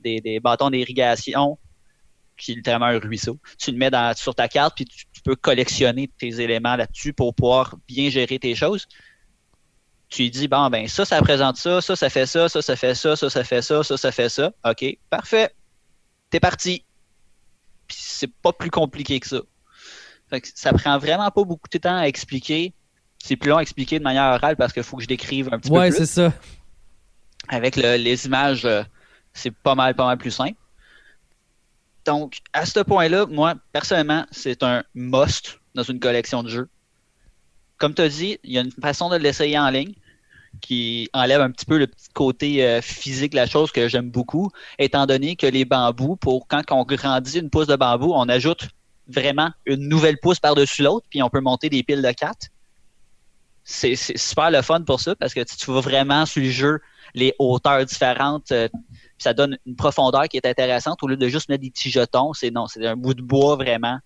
des, 0.00 0.20
des 0.20 0.40
bâtons 0.40 0.70
d'irrigation, 0.70 1.58
qui 2.36 2.52
est 2.52 2.54
littéralement 2.56 2.86
un 2.86 2.98
ruisseau, 2.98 3.38
tu 3.58 3.70
le 3.70 3.78
mets 3.78 3.90
dans, 3.90 4.14
sur 4.16 4.34
ta 4.34 4.48
carte, 4.48 4.74
puis 4.74 4.84
tu, 4.84 5.06
peux 5.24 5.36
collectionner 5.36 6.10
tes 6.18 6.38
éléments 6.42 6.76
là-dessus 6.76 7.14
pour 7.14 7.34
pouvoir 7.34 7.76
bien 7.88 8.10
gérer 8.10 8.38
tes 8.38 8.54
choses. 8.54 8.86
Tu 10.10 10.22
lui 10.22 10.30
dis, 10.30 10.48
bon, 10.48 10.68
ben, 10.68 10.86
ça, 10.86 11.06
ça 11.06 11.18
représente 11.18 11.56
ça, 11.56 11.80
ça, 11.80 11.96
ça 11.96 12.10
fait 12.10 12.26
ça, 12.26 12.46
ça, 12.50 12.60
ça 12.60 12.76
fait 12.76 12.94
ça, 12.94 13.16
ça, 13.16 13.30
ça 13.30 13.42
fait 13.42 13.62
ça, 13.62 13.82
ça, 13.82 13.96
ça 13.96 14.12
fait 14.12 14.28
ça. 14.28 14.52
OK, 14.66 14.98
parfait. 15.08 15.54
T'es 16.28 16.40
parti. 16.40 16.84
Puis 17.88 17.96
c'est 18.00 18.32
pas 18.32 18.52
plus 18.52 18.70
compliqué 18.70 19.20
que 19.20 19.26
ça. 19.26 19.40
Fait 20.30 20.40
que 20.40 20.48
ça 20.54 20.72
prend 20.72 20.98
vraiment 20.98 21.30
pas 21.30 21.44
beaucoup 21.44 21.68
de 21.72 21.78
temps 21.78 21.96
à 21.96 22.04
expliquer. 22.04 22.72
C'est 23.22 23.36
plus 23.36 23.50
long 23.50 23.56
à 23.58 23.62
expliquer 23.62 23.98
de 23.98 24.04
manière 24.04 24.34
orale 24.34 24.56
parce 24.56 24.72
qu'il 24.72 24.82
faut 24.82 24.96
que 24.96 25.02
je 25.02 25.08
décrive 25.08 25.48
un 25.52 25.58
petit 25.58 25.70
Ouais, 25.70 25.88
peu 25.90 25.96
c'est 25.96 26.00
plus. 26.02 26.30
ça. 26.32 26.32
Avec 27.48 27.76
le- 27.76 27.96
les 27.96 28.26
images, 28.26 28.64
euh, 28.64 28.82
c'est 29.32 29.50
pas 29.50 29.74
mal, 29.74 29.94
pas 29.94 30.06
mal 30.06 30.18
plus 30.18 30.30
simple. 30.30 30.56
Donc, 32.04 32.38
à 32.52 32.66
ce 32.66 32.80
point-là, 32.80 33.26
moi, 33.26 33.54
personnellement, 33.72 34.26
c'est 34.30 34.62
un 34.62 34.84
must 34.94 35.58
dans 35.74 35.82
une 35.82 35.98
collection 36.00 36.42
de 36.42 36.48
jeux. 36.50 36.68
Comme 37.78 37.94
tu 37.94 38.02
as 38.02 38.08
dit, 38.08 38.38
il 38.44 38.52
y 38.52 38.58
a 38.58 38.60
une 38.60 38.70
façon 38.70 39.08
de 39.08 39.16
l'essayer 39.16 39.58
en 39.58 39.70
ligne 39.70 39.94
qui 40.60 41.08
enlève 41.12 41.40
un 41.40 41.50
petit 41.50 41.66
peu 41.66 41.78
le 41.78 41.86
petit 41.86 42.08
côté 42.14 42.66
euh, 42.66 42.80
physique 42.80 43.32
de 43.32 43.36
la 43.36 43.46
chose 43.46 43.70
que 43.72 43.88
j'aime 43.88 44.10
beaucoup, 44.10 44.50
étant 44.78 45.06
donné 45.06 45.36
que 45.36 45.46
les 45.46 45.64
bambous, 45.64 46.16
pour 46.16 46.46
quand 46.48 46.62
on 46.70 46.84
grandit 46.84 47.38
une 47.38 47.50
pousse 47.50 47.66
de 47.66 47.76
bambou, 47.76 48.12
on 48.14 48.28
ajoute 48.28 48.68
vraiment 49.06 49.50
une 49.66 49.88
nouvelle 49.88 50.18
pousse 50.20 50.40
par-dessus 50.40 50.82
l'autre, 50.82 51.06
puis 51.10 51.22
on 51.22 51.28
peut 51.28 51.40
monter 51.40 51.68
des 51.68 51.82
piles 51.82 52.02
de 52.02 52.12
quatre. 52.12 52.48
C'est 53.66 53.96
super 53.96 54.50
le 54.50 54.60
fun 54.60 54.82
pour 54.82 55.00
ça, 55.00 55.14
parce 55.16 55.32
que 55.32 55.40
tu 55.40 55.56
tu 55.56 55.70
vois 55.70 55.80
vraiment 55.80 56.26
sur 56.26 56.42
le 56.42 56.50
jeu 56.50 56.80
les 57.14 57.34
hauteurs 57.38 57.84
différentes, 57.84 58.50
euh, 58.52 58.68
puis 58.68 59.12
ça 59.18 59.32
donne 59.32 59.56
une 59.66 59.76
profondeur 59.76 60.24
qui 60.28 60.36
est 60.36 60.46
intéressante 60.46 61.02
au 61.02 61.06
lieu 61.06 61.16
de 61.16 61.28
juste 61.28 61.48
mettre 61.48 61.62
des 61.62 61.70
petits 61.70 61.90
jetons. 61.90 62.32
C'est 62.34 62.50
non, 62.50 62.66
c'est 62.66 62.84
un 62.86 62.96
bout 62.96 63.14
de 63.14 63.22
bois 63.22 63.56
vraiment 63.56 63.98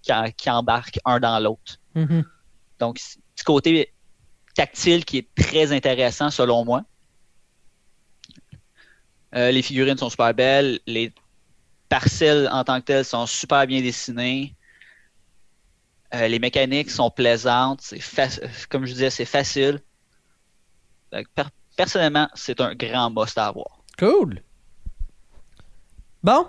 qui, 0.00 0.12
en- 0.12 0.30
qui 0.30 0.48
embarque 0.48 0.98
un 1.04 1.20
dans 1.20 1.38
l'autre. 1.40 1.78
Mhm. 1.94 2.24
Donc, 2.78 2.98
c- 2.98 3.18
petit 3.34 3.44
côté 3.44 3.91
tactile 4.54 5.04
qui 5.04 5.18
est 5.18 5.28
très 5.34 5.72
intéressant 5.72 6.30
selon 6.30 6.64
moi. 6.64 6.82
Euh, 9.34 9.50
les 9.50 9.62
figurines 9.62 9.96
sont 9.96 10.10
super 10.10 10.34
belles. 10.34 10.78
Les 10.86 11.12
parcelles 11.88 12.48
en 12.52 12.64
tant 12.64 12.80
que 12.80 12.86
telles 12.86 13.04
sont 13.04 13.26
super 13.26 13.66
bien 13.66 13.80
dessinées. 13.80 14.54
Euh, 16.14 16.28
les 16.28 16.38
mécaniques 16.38 16.90
sont 16.90 17.10
plaisantes. 17.10 17.80
C'est 17.80 17.98
Comme 18.68 18.84
je 18.84 18.92
disais, 18.92 19.10
c'est 19.10 19.24
facile. 19.24 19.80
Per- 21.10 21.44
personnellement, 21.76 22.28
c'est 22.34 22.60
un 22.60 22.74
grand 22.74 23.10
must 23.10 23.38
à 23.38 23.46
avoir. 23.46 23.82
Cool. 23.98 24.42
Bon, 26.22 26.46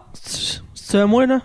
c'est 0.73 0.99
à 0.99 1.05
moi, 1.07 1.25
là? 1.25 1.41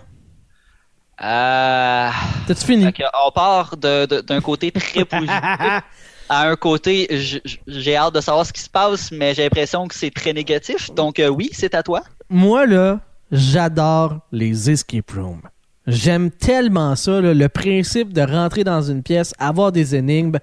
Euh, 1.21 2.09
T'as-tu 2.47 2.65
fini? 2.65 2.85
on 3.25 3.31
part 3.31 3.75
d'un 3.77 4.41
côté 4.41 4.71
très 4.71 5.03
positif 5.05 5.81
à 6.29 6.47
un 6.47 6.55
côté, 6.55 7.07
j'ai 7.67 7.95
hâte 7.95 8.13
de 8.13 8.21
savoir 8.21 8.45
ce 8.45 8.53
qui 8.53 8.61
se 8.61 8.69
passe, 8.69 9.11
mais 9.11 9.33
j'ai 9.33 9.43
l'impression 9.43 9.87
que 9.87 9.95
c'est 9.95 10.11
très 10.11 10.31
négatif. 10.31 10.93
Donc 10.93 11.19
euh, 11.19 11.27
oui, 11.27 11.49
c'est 11.51 11.73
à 11.73 11.83
toi. 11.83 12.03
Moi, 12.29 12.67
là, 12.67 12.99
j'adore 13.31 14.19
les 14.31 14.69
escape 14.69 15.11
rooms. 15.11 15.41
J'aime 15.87 16.29
tellement 16.29 16.95
ça, 16.95 17.19
là, 17.19 17.33
le 17.33 17.49
principe 17.49 18.13
de 18.13 18.21
rentrer 18.21 18.63
dans 18.63 18.83
une 18.83 19.01
pièce, 19.01 19.33
avoir 19.39 19.71
des 19.71 19.95
énigmes. 19.95 20.37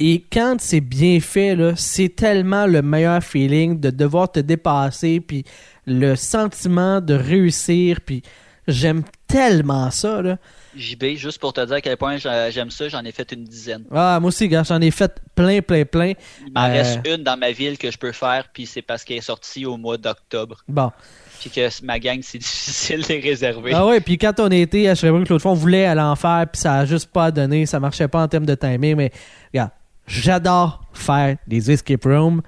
Et 0.00 0.24
quand 0.32 0.56
c'est 0.58 0.80
bien 0.80 1.20
fait, 1.20 1.56
c'est 1.76 2.16
tellement 2.16 2.66
le 2.66 2.82
meilleur 2.82 3.22
feeling 3.22 3.78
de 3.78 3.90
devoir 3.90 4.32
te 4.32 4.40
dépasser, 4.40 5.20
puis 5.20 5.44
le 5.86 6.16
sentiment 6.16 7.00
de 7.00 7.14
réussir, 7.14 8.00
puis 8.04 8.22
j'aime 8.66 9.02
tellement 9.30 9.90
ça. 9.90 10.22
Là. 10.22 10.36
JB, 10.76 11.16
juste 11.16 11.40
pour 11.40 11.52
te 11.52 11.64
dire 11.64 11.74
à 11.76 11.80
quel 11.80 11.96
point 11.96 12.16
j'a- 12.16 12.50
j'aime 12.50 12.70
ça, 12.70 12.88
j'en 12.88 13.04
ai 13.04 13.10
fait 13.12 13.30
une 13.32 13.44
dizaine. 13.44 13.84
Ah, 13.92 14.18
moi 14.20 14.28
aussi, 14.28 14.48
gars, 14.48 14.62
j'en 14.62 14.80
ai 14.80 14.90
fait 14.90 15.20
plein, 15.34 15.60
plein, 15.62 15.84
plein. 15.84 16.12
Il 16.46 16.52
m'en 16.54 16.64
Euh. 16.64 16.72
reste 16.72 17.00
une 17.06 17.24
dans 17.24 17.36
ma 17.36 17.50
ville 17.52 17.76
que 17.76 17.90
je 17.90 17.98
peux 17.98 18.12
faire, 18.12 18.44
puis 18.52 18.66
c'est 18.66 18.82
parce 18.82 19.02
qu'elle 19.04 19.16
est 19.18 19.20
sortie 19.22 19.66
au 19.66 19.76
mois 19.76 19.96
d'octobre. 19.96 20.58
Bon. 20.68 20.92
Puis 21.40 21.50
que 21.50 21.84
ma 21.84 21.98
gang, 21.98 22.20
c'est 22.22 22.38
difficile 22.38 23.02
de 23.02 23.08
les 23.08 23.20
réserver. 23.20 23.72
Ah 23.74 23.86
ouais, 23.86 24.00
puis 24.00 24.16
quand 24.18 24.38
on 24.38 24.48
était 24.50 24.86
à 24.88 24.94
Sherbrooke 24.94 25.28
l'autre 25.28 25.42
fois, 25.42 25.52
on 25.52 25.54
voulait 25.54 25.86
aller 25.86 26.00
en 26.00 26.14
faire, 26.16 26.46
puis 26.52 26.60
ça 26.60 26.74
a 26.74 26.84
juste 26.84 27.10
pas 27.10 27.30
donné, 27.30 27.66
ça 27.66 27.80
marchait 27.80 28.08
pas 28.08 28.22
en 28.22 28.28
termes 28.28 28.46
de 28.46 28.54
timing, 28.54 28.94
mais 28.96 29.10
regarde, 29.52 29.70
j'adore 30.06 30.84
faire 30.92 31.36
des 31.46 31.70
escape 31.70 32.04
rooms. 32.04 32.42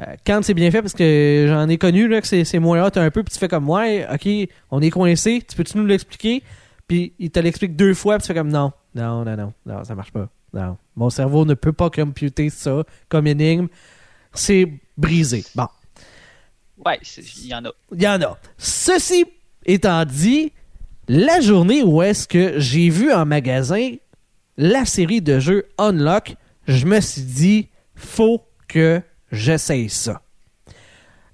Euh, 0.00 0.04
quand 0.26 0.42
c'est 0.42 0.54
bien 0.54 0.70
fait, 0.70 0.80
parce 0.80 0.94
que 0.94 1.46
j'en 1.48 1.68
ai 1.68 1.78
connu 1.78 2.08
là, 2.08 2.20
que 2.20 2.26
c'est, 2.26 2.58
moins 2.58 2.84
hot 2.84 2.90
un 2.96 3.10
peu, 3.10 3.22
puis 3.22 3.32
tu 3.32 3.38
fais 3.38 3.48
comme, 3.48 3.68
ouais, 3.68 4.06
ok, 4.12 4.48
on 4.70 4.80
est 4.80 4.90
coincé, 4.90 5.42
tu 5.46 5.56
peux-tu 5.56 5.76
nous 5.76 5.86
l'expliquer? 5.86 6.42
Puis 6.88 7.12
il 7.18 7.30
te 7.30 7.40
l'explique 7.40 7.76
deux 7.76 7.94
fois, 7.94 8.16
puis 8.18 8.22
tu 8.22 8.28
fais 8.28 8.38
comme, 8.38 8.50
non, 8.50 8.72
non, 8.94 9.24
non, 9.24 9.36
non, 9.36 9.52
non, 9.66 9.84
ça 9.84 9.94
marche 9.94 10.12
pas. 10.12 10.28
Non, 10.54 10.76
mon 10.96 11.08
cerveau 11.08 11.44
ne 11.44 11.54
peut 11.54 11.72
pas 11.72 11.88
computer 11.88 12.50
ça 12.50 12.84
comme 13.08 13.26
énigme. 13.26 13.68
C'est 14.34 14.70
brisé. 14.96 15.44
Bon. 15.54 15.68
Ouais, 16.84 16.98
il 17.16 17.46
y 17.46 17.54
en 17.54 17.64
a. 17.64 17.70
Il 17.92 18.02
y 18.02 18.08
en 18.08 18.20
a. 18.20 18.38
Ceci 18.58 19.24
étant 19.64 20.04
dit, 20.04 20.52
la 21.08 21.40
journée 21.40 21.82
où 21.82 22.02
est-ce 22.02 22.28
que 22.28 22.58
j'ai 22.58 22.90
vu 22.90 23.12
en 23.12 23.24
magasin 23.24 23.94
la 24.56 24.84
série 24.84 25.22
de 25.22 25.38
jeux 25.38 25.66
Unlock, 25.78 26.36
je 26.66 26.86
me 26.86 27.00
suis 27.00 27.22
dit, 27.22 27.68
faut 27.94 28.42
que 28.68 29.00
j'essaye 29.32 29.88
ça. 29.88 30.20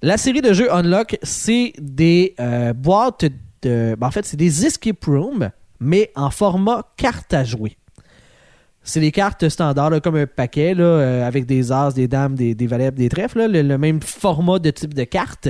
La 0.01 0.17
série 0.17 0.41
de 0.41 0.53
jeux 0.53 0.73
Unlock, 0.73 1.17
c'est 1.23 1.73
des 1.77 2.33
euh, 2.39 2.71
boîtes 2.71 3.25
de... 3.61 3.95
ben, 3.99 4.07
en 4.07 4.11
fait, 4.11 4.25
c'est 4.25 4.37
des 4.37 4.65
escape 4.65 5.03
rooms, 5.05 5.51
mais 5.81 6.11
en 6.15 6.29
format 6.29 6.83
carte 6.95 7.33
à 7.33 7.43
jouer. 7.43 7.75
C'est 8.81 9.01
des 9.01 9.11
cartes 9.11 9.49
standards, 9.49 10.01
comme 10.01 10.15
un 10.15 10.25
paquet, 10.25 10.73
euh, 10.79 11.27
avec 11.27 11.45
des 11.45 11.73
as, 11.73 11.93
des 11.93 12.07
dames, 12.07 12.35
des, 12.35 12.55
des 12.55 12.65
valets, 12.65 12.91
des 12.91 13.09
trèfles, 13.09 13.45
le, 13.51 13.77
même 13.77 14.01
format 14.01 14.57
de 14.59 14.71
type 14.71 14.93
de 14.93 15.03
carte. 15.03 15.49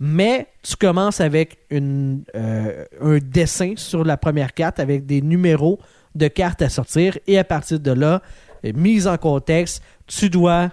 Mais 0.00 0.48
tu 0.62 0.74
commences 0.74 1.20
avec 1.20 1.56
euh, 1.72 2.84
un 3.00 3.18
dessin 3.18 3.74
sur 3.76 4.04
la 4.04 4.16
première 4.16 4.52
carte 4.52 4.80
avec 4.80 5.06
des 5.06 5.22
numéros 5.22 5.78
de 6.16 6.26
cartes 6.26 6.60
à 6.60 6.68
sortir. 6.68 7.16
Et 7.28 7.38
à 7.38 7.44
partir 7.44 7.78
de 7.78 7.92
là, 7.92 8.20
mise 8.74 9.06
en 9.06 9.16
contexte, 9.16 9.80
tu 10.08 10.28
dois 10.28 10.70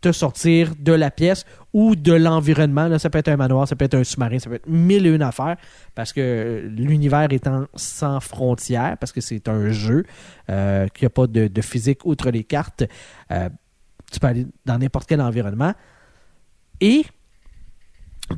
te 0.00 0.12
sortir 0.12 0.72
de 0.78 0.92
la 0.92 1.10
pièce 1.10 1.44
ou 1.72 1.94
de 1.94 2.12
l'environnement. 2.12 2.88
Là, 2.88 2.98
ça 2.98 3.10
peut 3.10 3.18
être 3.18 3.28
un 3.28 3.36
manoir, 3.36 3.68
ça 3.68 3.76
peut 3.76 3.84
être 3.84 3.94
un 3.94 4.04
sous-marin, 4.04 4.38
ça 4.38 4.48
peut 4.48 4.56
être 4.56 4.68
mille 4.68 5.06
et 5.06 5.10
une 5.10 5.22
affaires 5.22 5.56
parce 5.94 6.12
que 6.12 6.68
l'univers 6.74 7.32
étant 7.32 7.66
sans 7.74 8.20
frontières, 8.20 8.96
parce 8.98 9.12
que 9.12 9.20
c'est 9.20 9.48
un 9.48 9.70
jeu, 9.70 10.04
euh, 10.48 10.88
qu'il 10.88 11.04
n'y 11.04 11.06
a 11.06 11.10
pas 11.10 11.26
de, 11.26 11.48
de 11.48 11.60
physique 11.60 12.04
outre 12.06 12.30
les 12.30 12.44
cartes, 12.44 12.84
euh, 13.30 13.48
tu 14.10 14.18
peux 14.18 14.26
aller 14.26 14.46
dans 14.64 14.78
n'importe 14.78 15.08
quel 15.08 15.20
environnement. 15.20 15.74
Et 16.80 17.04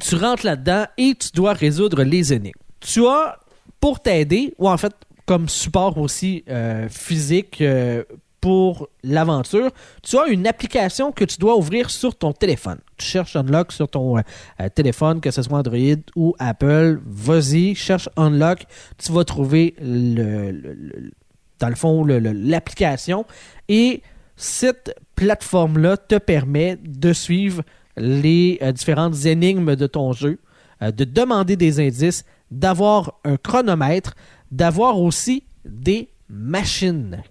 tu 0.00 0.16
rentres 0.16 0.44
là-dedans 0.44 0.86
et 0.96 1.14
tu 1.14 1.28
dois 1.32 1.52
résoudre 1.52 2.02
les 2.02 2.32
énigmes. 2.32 2.58
Tu 2.80 3.06
as, 3.06 3.38
pour 3.80 4.00
t'aider, 4.00 4.54
ou 4.58 4.68
en 4.68 4.76
fait, 4.76 4.94
comme 5.26 5.48
support 5.48 5.98
aussi 5.98 6.44
euh, 6.48 6.88
physique 6.88 7.60
euh, 7.60 8.02
pour 8.42 8.88
l'aventure, 9.04 9.70
tu 10.02 10.18
as 10.18 10.26
une 10.26 10.48
application 10.48 11.12
que 11.12 11.24
tu 11.24 11.38
dois 11.38 11.56
ouvrir 11.56 11.90
sur 11.90 12.16
ton 12.16 12.32
téléphone. 12.32 12.78
Tu 12.96 13.06
cherches 13.06 13.36
Unlock 13.36 13.70
sur 13.70 13.88
ton 13.88 14.18
euh, 14.18 14.22
euh, 14.60 14.68
téléphone, 14.68 15.20
que 15.20 15.30
ce 15.30 15.42
soit 15.42 15.58
Android 15.58 16.02
ou 16.16 16.34
Apple. 16.40 17.00
Vas-y, 17.06 17.76
cherche 17.76 18.08
Unlock. 18.16 18.64
Tu 18.98 19.12
vas 19.12 19.24
trouver 19.24 19.76
dans 19.80 21.68
le 21.68 21.74
fond 21.76 22.04
l'application 22.04 23.24
et 23.68 24.02
cette 24.34 24.92
plateforme-là 25.14 25.96
te 25.96 26.16
permet 26.16 26.76
de 26.82 27.12
suivre 27.12 27.62
les 27.96 28.58
euh, 28.60 28.72
différentes 28.72 29.24
énigmes 29.24 29.76
de 29.76 29.86
ton 29.86 30.12
jeu, 30.12 30.40
de 30.80 31.04
demander 31.04 31.54
des 31.54 31.78
indices, 31.78 32.24
d'avoir 32.50 33.20
un 33.24 33.36
chronomètre, 33.36 34.14
d'avoir 34.50 34.98
aussi 34.98 35.44
des 35.64 36.08
machines. 36.28 37.22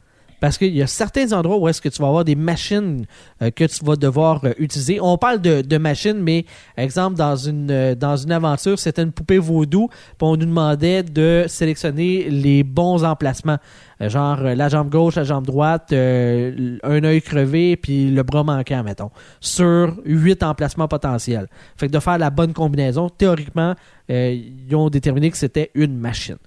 Parce 0.42 0.58
qu'il 0.58 0.76
y 0.76 0.82
a 0.82 0.88
certains 0.88 1.34
endroits 1.34 1.58
où 1.60 1.68
est-ce 1.68 1.80
que 1.80 1.88
tu 1.88 2.02
vas 2.02 2.08
avoir 2.08 2.26
des 2.26 2.36
machines 2.36 3.06
euh, 3.44 3.52
que 3.52 3.64
tu 3.64 3.86
vas 3.86 3.96
devoir 3.96 4.44
euh, 4.44 4.54
utiliser. 4.58 5.00
On 5.00 5.16
parle 5.16 5.40
de, 5.40 5.78
machines, 5.78 6.18
mais 6.20 6.46
exemple, 6.76 7.16
dans 7.16 7.36
une, 7.36 7.70
euh, 7.70 7.94
dans 7.94 8.18
une 8.18 8.32
aventure, 8.32 8.80
c'était 8.80 9.04
une 9.04 9.12
poupée 9.12 9.38
vaudou, 9.38 9.88
puis 9.88 10.16
on 10.22 10.36
nous 10.36 10.48
demandait 10.48 11.04
de 11.04 11.46
sélectionner 11.48 12.28
les 12.32 12.64
bons 12.64 13.04
emplacements. 13.04 13.58
Genre 14.00 14.42
la 14.42 14.68
jambe 14.68 14.90
gauche, 14.90 15.14
la 15.14 15.24
jambe 15.24 15.46
droite, 15.46 15.94
un 15.94 17.04
œil 17.04 17.22
crevé, 17.22 17.76
puis 17.76 18.10
le 18.10 18.24
bras 18.24 18.44
manquant, 18.44 18.82
mettons, 18.84 19.12
sur 19.40 19.96
huit 20.06 20.42
emplacements 20.42 20.88
potentiels. 20.88 21.48
Fait 21.78 21.86
que 21.86 21.92
de 21.92 22.00
faire 22.00 22.18
la 22.18 22.32
bonne 22.32 22.52
combinaison, 22.54 23.10
théoriquement, 23.10 23.76
ils 24.10 24.74
ont 24.74 24.90
déterminé 24.90 25.30
que 25.30 25.38
c'était 25.38 25.70
une 25.76 26.00
machine. 26.00 26.38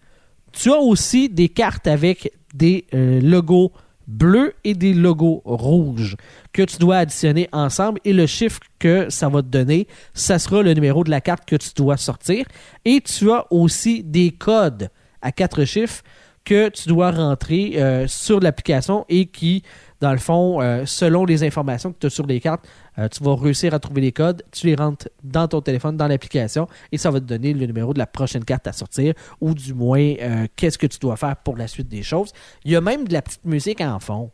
Tu 0.50 0.72
as 0.72 0.80
aussi 0.80 1.28
des 1.28 1.48
cartes 1.48 1.86
avec 1.86 2.32
des 2.52 2.86
logos 2.92 3.70
bleus 4.06 4.54
et 4.64 4.74
des 4.74 4.94
logos 4.94 5.42
rouges 5.44 6.16
que 6.52 6.62
tu 6.62 6.78
dois 6.78 6.98
additionner 6.98 7.48
ensemble 7.52 8.00
et 8.04 8.12
le 8.12 8.26
chiffre 8.26 8.60
que 8.78 9.08
ça 9.10 9.28
va 9.28 9.42
te 9.42 9.48
donner, 9.48 9.86
ça 10.12 10.38
sera 10.38 10.62
le 10.62 10.74
numéro 10.74 11.04
de 11.04 11.10
la 11.10 11.20
carte 11.20 11.44
que 11.46 11.56
tu 11.56 11.70
dois 11.76 11.96
sortir. 11.96 12.46
Et 12.84 13.00
tu 13.00 13.30
as 13.30 13.46
aussi 13.50 14.02
des 14.02 14.30
codes 14.30 14.90
à 15.22 15.32
quatre 15.32 15.64
chiffres 15.64 16.02
que 16.44 16.68
tu 16.68 16.88
dois 16.88 17.10
rentrer 17.10 17.72
euh, 17.76 18.06
sur 18.06 18.40
l'application 18.40 19.06
et 19.08 19.26
qui, 19.26 19.62
dans 20.04 20.12
le 20.12 20.18
fond, 20.18 20.60
euh, 20.60 20.84
selon 20.84 21.24
les 21.24 21.44
informations 21.44 21.90
que 21.90 21.98
tu 21.98 22.06
as 22.08 22.10
sur 22.10 22.26
les 22.26 22.38
cartes, 22.38 22.68
euh, 22.98 23.08
tu 23.08 23.24
vas 23.24 23.34
réussir 23.34 23.72
à 23.72 23.78
trouver 23.78 24.02
les 24.02 24.12
codes, 24.12 24.42
tu 24.52 24.66
les 24.66 24.74
rentres 24.74 25.08
dans 25.22 25.48
ton 25.48 25.62
téléphone, 25.62 25.96
dans 25.96 26.06
l'application, 26.06 26.68
et 26.92 26.98
ça 26.98 27.10
va 27.10 27.20
te 27.20 27.24
donner 27.24 27.54
le 27.54 27.64
numéro 27.64 27.94
de 27.94 27.98
la 27.98 28.06
prochaine 28.06 28.44
carte 28.44 28.66
à 28.66 28.74
sortir, 28.74 29.14
ou 29.40 29.54
du 29.54 29.72
moins, 29.72 30.14
euh, 30.20 30.46
qu'est-ce 30.56 30.76
que 30.76 30.86
tu 30.86 30.98
dois 30.98 31.16
faire 31.16 31.36
pour 31.36 31.56
la 31.56 31.68
suite 31.68 31.88
des 31.88 32.02
choses. 32.02 32.32
Il 32.66 32.72
y 32.72 32.76
a 32.76 32.82
même 32.82 33.08
de 33.08 33.14
la 33.14 33.22
petite 33.22 33.46
musique 33.46 33.80
en 33.80 33.98
fond. 33.98 34.30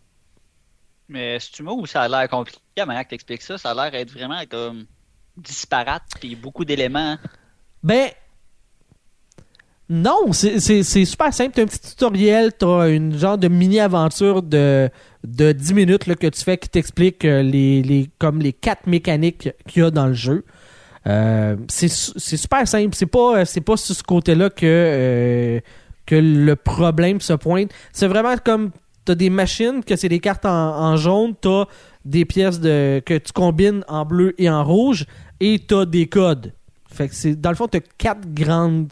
Mais 1.08 1.38
si 1.38 1.52
tu 1.52 1.62
où 1.62 1.86
ça 1.86 2.02
a 2.02 2.08
l'air 2.08 2.28
compliqué, 2.28 2.58
la 2.76 2.86
manière 2.86 3.04
que 3.04 3.10
t'expliques 3.10 3.42
ça, 3.42 3.56
ça 3.56 3.70
a 3.70 3.74
l'air 3.74 3.92
d'être 3.92 4.10
vraiment 4.10 4.42
comme 4.50 4.86
disparate, 5.36 6.02
puis 6.20 6.34
beaucoup 6.34 6.64
d'éléments. 6.64 7.16
Ben, 7.84 8.10
non, 9.88 10.32
c'est 10.32 10.60
super 10.82 11.34
simple. 11.34 11.52
T'as 11.54 11.62
un 11.62 11.66
petit 11.66 11.80
tutoriel, 11.80 12.52
t'as 12.52 12.90
une 12.90 13.18
genre 13.18 13.36
de 13.36 13.48
mini-aventure 13.48 14.40
de, 14.40 14.88
de 15.24 15.52
10 15.52 15.74
minutes 15.74 16.04
que 16.16 16.26
tu 16.26 16.40
fais 16.42 16.56
qui 16.58 16.68
t'explique 16.68 17.24
euh, 17.24 17.42
les, 17.42 17.82
les, 17.82 18.08
comme 18.18 18.40
les 18.40 18.52
quatre 18.52 18.86
mécaniques 18.86 19.50
qu'il 19.68 19.82
y 19.82 19.84
a 19.84 19.90
dans 19.90 20.06
le 20.06 20.14
jeu. 20.14 20.44
Euh, 21.06 21.56
c'est 21.68 21.88
su- 21.88 22.12
c'est 22.16 22.36
super 22.36 22.66
simple. 22.66 22.94
C'est 22.94 23.06
pas, 23.06 23.44
c'est 23.44 23.60
pas 23.60 23.76
sur 23.76 23.94
ce 23.94 24.02
côté-là 24.02 24.50
que, 24.50 24.66
euh, 24.66 25.60
le 26.10 26.54
problème 26.54 27.20
se 27.20 27.32
pointe. 27.34 27.70
C'est 27.92 28.08
vraiment 28.08 28.34
comme 28.44 28.70
t'as 29.04 29.14
des 29.14 29.30
machines, 29.30 29.84
que 29.84 29.94
c'est 29.96 30.08
des 30.08 30.20
cartes 30.20 30.44
en, 30.44 30.50
en 30.50 30.96
jaune, 30.96 31.34
t'as 31.40 31.66
des 32.04 32.24
pièces 32.24 32.58
de, 32.60 33.00
que 33.04 33.16
tu 33.18 33.32
combines 33.32 33.84
en 33.88 34.04
bleu 34.04 34.34
et 34.38 34.50
en 34.50 34.64
rouge, 34.64 35.04
et 35.38 35.58
t'as 35.66 35.84
des 35.84 36.06
codes. 36.08 36.52
C'est, 37.12 37.40
dans 37.40 37.50
le 37.50 37.56
fond, 37.56 37.68
t'as 37.68 37.80
quatre 37.98 38.26
grandes 38.34 38.88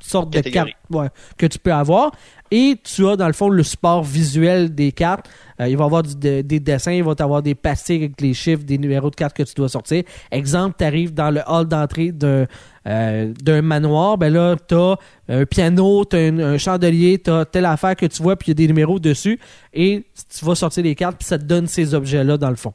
sortes 0.00 0.32
de 0.32 0.40
cartes 0.52 0.70
ouais, 0.90 1.08
que 1.36 1.46
tu 1.46 1.58
peux 1.58 1.72
avoir. 1.72 2.12
Et 2.52 2.76
tu 2.82 3.06
as, 3.06 3.14
dans 3.16 3.28
le 3.28 3.32
fond, 3.32 3.48
le 3.48 3.62
support 3.62 4.02
visuel 4.02 4.74
des 4.74 4.90
cartes. 4.90 5.28
Euh, 5.60 5.68
il 5.68 5.76
va 5.76 5.84
y 5.84 5.86
avoir 5.86 6.02
du- 6.02 6.16
de- 6.16 6.40
des 6.40 6.58
dessins, 6.58 6.90
il 6.92 7.04
va 7.04 7.14
t'avoir 7.14 7.42
des 7.42 7.54
pastilles 7.54 7.98
avec 7.98 8.20
les 8.20 8.34
chiffres, 8.34 8.64
des 8.64 8.76
numéros 8.78 9.08
de 9.10 9.14
cartes 9.14 9.36
que 9.36 9.44
tu 9.44 9.54
dois 9.54 9.68
sortir. 9.68 10.02
Exemple, 10.32 10.74
tu 10.78 10.84
arrives 10.84 11.14
dans 11.14 11.30
le 11.30 11.42
hall 11.46 11.66
d'entrée 11.66 12.10
d'un 12.12 12.46
euh, 12.86 13.34
d'un 13.42 13.60
manoir, 13.60 14.16
ben 14.16 14.32
là, 14.32 14.56
tu 14.66 14.74
as 14.74 14.96
un 15.28 15.44
piano, 15.44 16.04
tu 16.06 16.16
as 16.16 16.20
un, 16.20 16.38
un 16.38 16.58
chandelier, 16.58 17.20
tu 17.22 17.30
as 17.30 17.44
telle 17.44 17.66
affaire 17.66 17.94
que 17.94 18.06
tu 18.06 18.22
vois, 18.22 18.36
puis 18.36 18.46
il 18.46 18.50
y 18.50 18.52
a 18.52 18.54
des 18.54 18.66
numéros 18.68 18.98
dessus. 18.98 19.38
Et 19.74 20.06
tu 20.34 20.44
vas 20.46 20.54
sortir 20.54 20.82
les 20.82 20.94
cartes, 20.94 21.18
puis 21.18 21.26
ça 21.26 21.38
te 21.38 21.44
donne 21.44 21.66
ces 21.66 21.94
objets-là, 21.94 22.38
dans 22.38 22.48
le 22.50 22.56
fond. 22.56 22.72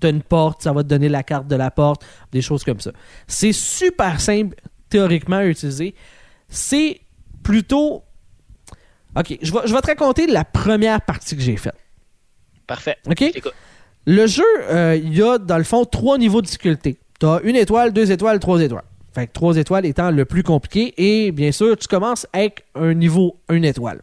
Tu 0.00 0.08
as 0.08 0.10
une 0.10 0.22
porte, 0.22 0.62
ça 0.62 0.72
va 0.72 0.82
te 0.82 0.88
donner 0.88 1.08
la 1.08 1.22
carte 1.22 1.46
de 1.46 1.54
la 1.54 1.70
porte, 1.70 2.04
des 2.32 2.42
choses 2.42 2.64
comme 2.64 2.80
ça. 2.80 2.90
C'est 3.28 3.52
super 3.52 4.20
simple, 4.20 4.56
théoriquement, 4.92 5.36
à 5.36 5.46
utiliser. 5.46 5.94
C'est 6.48 7.00
plutôt. 7.42 8.02
Ok, 9.16 9.38
je 9.42 9.52
vais, 9.52 9.60
je 9.66 9.74
vais 9.74 9.80
te 9.80 9.86
raconter 9.88 10.26
la 10.26 10.44
première 10.44 11.00
partie 11.02 11.36
que 11.36 11.42
j'ai 11.42 11.56
faite. 11.56 11.76
Parfait. 12.66 12.96
Ok? 13.06 13.24
Le 14.06 14.26
jeu, 14.26 14.44
euh, 14.70 14.96
il 14.96 15.16
y 15.16 15.22
a 15.22 15.38
dans 15.38 15.58
le 15.58 15.64
fond 15.64 15.84
trois 15.84 16.18
niveaux 16.18 16.40
de 16.40 16.46
difficulté. 16.46 16.98
Tu 17.20 17.26
as 17.26 17.40
une 17.44 17.56
étoile, 17.56 17.92
deux 17.92 18.10
étoiles, 18.10 18.38
trois 18.38 18.60
étoiles. 18.60 18.84
Fait 19.14 19.26
que 19.26 19.32
3 19.32 19.58
étoiles 19.58 19.84
étant 19.84 20.10
le 20.10 20.24
plus 20.24 20.42
compliqué. 20.42 20.94
Et 20.96 21.32
bien 21.32 21.52
sûr, 21.52 21.76
tu 21.76 21.86
commences 21.86 22.26
avec 22.32 22.64
un 22.74 22.94
niveau 22.94 23.36
1 23.48 23.62
étoile. 23.62 24.00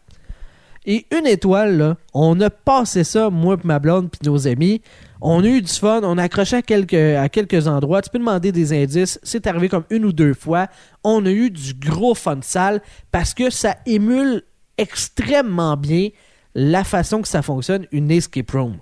Et 0.85 1.05
une 1.11 1.25
étoile, 1.25 1.77
là, 1.77 1.97
on 2.13 2.39
a 2.41 2.49
passé 2.49 3.03
ça, 3.03 3.29
moi 3.29 3.55
et 3.55 3.67
ma 3.67 3.79
blonde 3.79 4.09
puis 4.11 4.29
nos 4.29 4.47
amis. 4.47 4.81
On 5.21 5.43
a 5.43 5.47
eu 5.47 5.61
du 5.61 5.71
fun, 5.71 6.01
on 6.03 6.17
a 6.17 6.23
accroché 6.23 6.55
à 6.55 6.61
quelques, 6.61 7.67
endroits. 7.67 8.01
Tu 8.01 8.09
peux 8.09 8.19
demander 8.19 8.51
des 8.51 8.71
indices. 8.73 9.19
C'est 9.21 9.47
arrivé 9.47 9.67
comme 9.67 9.83
une 9.89 10.05
ou 10.05 10.13
deux 10.13 10.33
fois. 10.33 10.67
On 11.03 11.25
a 11.25 11.31
eu 11.31 11.51
du 11.51 11.73
gros 11.73 12.15
fun 12.15 12.39
sale 12.41 12.81
parce 13.11 13.33
que 13.33 13.49
ça 13.49 13.75
émule 13.85 14.43
extrêmement 14.77 15.75
bien 15.75 16.09
la 16.55 16.83
façon 16.83 17.21
que 17.21 17.27
ça 17.27 17.41
fonctionne, 17.41 17.85
une 17.91 18.11
escape 18.11 18.51
room 18.51 18.77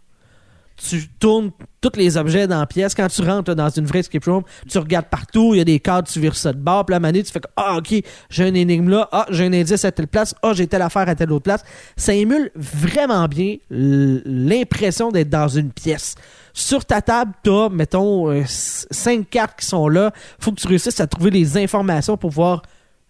tu 0.78 1.08
tournes 1.20 1.52
tous 1.82 1.98
les 1.98 2.18
objets 2.18 2.48
dans 2.48 2.60
la 2.60 2.66
pièce. 2.66 2.94
Quand 2.96 3.08
tu 3.08 3.22
rentres 3.22 3.56
dans 3.56 3.70
une 3.70 3.86
vraie 3.86 4.00
escape 4.00 4.26
room, 4.26 4.44
tu 4.70 4.78
regardes 4.78 5.08
partout, 5.08 5.54
il 5.54 5.58
y 5.58 5.62
a 5.62 5.64
des 5.64 5.80
cadres, 5.80 6.08
tu 6.08 6.20
vires 6.20 6.36
ça 6.36 6.54
de 6.54 6.58
bord, 6.58 6.86
puis 6.86 6.94
la 6.94 7.00
manette, 7.00 7.26
tu 7.26 7.32
fais 7.32 7.42
Ah, 7.56 7.78
ok, 7.78 8.02
j'ai 8.30 8.44
un 8.44 8.54
énigme 8.54 8.90
là, 8.90 9.10
ah, 9.12 9.26
j'ai 9.30 9.46
un 9.46 9.54
indice 9.54 9.84
à 9.84 9.92
telle 9.92 10.08
place, 10.08 10.36
ah, 10.44 10.54
j'ai 10.54 10.68
telle 10.68 10.82
affaire 10.82 11.10
à 11.10 11.16
telle 11.16 11.32
autre 11.32 11.44
place. 11.44 11.64
Ça 11.96 12.14
émule 12.14 12.52
vraiment 12.56 13.28
bien 13.28 13.58
l'impression 13.70 15.12
d'être 15.12 15.30
dans 15.30 15.48
une 15.48 15.72
pièce. 15.72 16.16
Sur 16.54 16.86
ta 16.86 17.02
table, 17.02 17.34
tu 17.44 17.52
as, 17.52 17.70
mettons, 17.70 18.32
euh, 18.32 18.44
cinq 18.48 19.30
cartes 19.30 19.60
qui 19.60 19.66
sont 19.66 19.88
là. 19.88 20.12
faut 20.40 20.52
que 20.52 20.60
tu 20.60 20.68
réussisses 20.68 21.00
à 21.00 21.08
trouver 21.08 21.30
les 21.30 21.58
informations 21.58 22.18
pour 22.18 22.30
pouvoir 22.32 22.64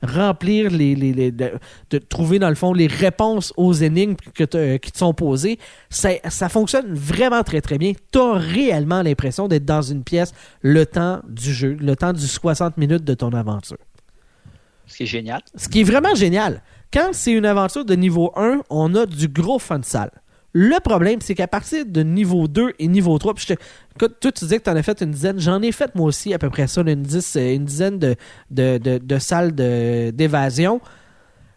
remplir 0.04 0.70
les, 0.70 0.96
les, 0.96 1.32
de, 1.32 1.52
trouver 1.98 2.40
dans 2.40 2.50
le 2.50 2.56
fond 2.56 2.74
les 2.74 2.88
réponses 2.88 3.52
aux 3.58 3.74
énigmes 3.74 4.16
que 4.36 4.78
qui 4.78 4.92
te 4.92 4.98
sont 4.98 5.14
posées 5.14 5.58
ça, 5.90 6.10
ça 6.30 6.50
fonctionne 6.50 6.94
vraiment 6.94 7.44
très 7.44 7.62
très 7.62 7.78
bien. 7.78 7.94
Tu 8.12 8.20
as 8.20 8.34
réellement 8.34 9.02
l'impression 9.02 9.48
d'être 9.48 9.66
dans 9.66 9.82
une 9.82 10.04
pièce 10.04 10.34
le 10.62 10.86
temps 10.86 11.22
du 11.28 11.54
jeu 11.54 11.76
le 11.80 11.96
temps 11.96 12.14
du 12.14 12.28
60 12.28 12.78
minutes 12.78 13.04
de 13.04 13.14
ton 13.14 13.30
aventure. 13.32 13.78
Ce 14.86 14.98
qui 14.98 15.04
est 15.04 15.08
génial. 15.08 15.42
Ce 15.56 15.68
qui 15.68 15.82
est 15.82 15.84
vraiment 15.84 16.16
génial. 16.16 16.62
Quand 16.94 17.10
c'est 17.12 17.32
une 17.32 17.46
aventure 17.46 17.84
de 17.84 17.96
niveau 17.96 18.32
1 18.36 18.62
on 18.70 18.94
a 18.96 19.06
du 19.06 19.28
gros 19.28 19.60
fun 19.60 19.82
sale 19.84 20.12
le 20.60 20.80
problème, 20.80 21.22
c'est 21.22 21.36
qu'à 21.36 21.48
partir 21.48 21.86
de 21.86 22.02
niveau 22.02 22.48
2 22.48 22.74
et 22.80 22.88
niveau 22.88 23.16
3, 23.16 23.36
puis 23.36 23.46
je 23.48 23.54
toi, 24.00 24.10
tu 24.20 24.44
disais 24.44 24.58
que 24.58 24.64
tu 24.64 24.70
en 24.72 24.76
as 24.76 24.82
fait 24.82 25.00
une 25.04 25.12
dizaine. 25.12 25.40
J'en 25.40 25.62
ai 25.62 25.72
fait 25.72 25.94
moi 25.94 26.08
aussi 26.08 26.34
à 26.34 26.40
peu 26.40 26.50
près 26.50 26.66
ça, 26.66 26.82
une, 26.82 27.06
une 27.36 27.66
dizaine 27.66 28.00
de, 28.00 29.20
salles 29.20 29.54
d'évasion. 29.54 30.82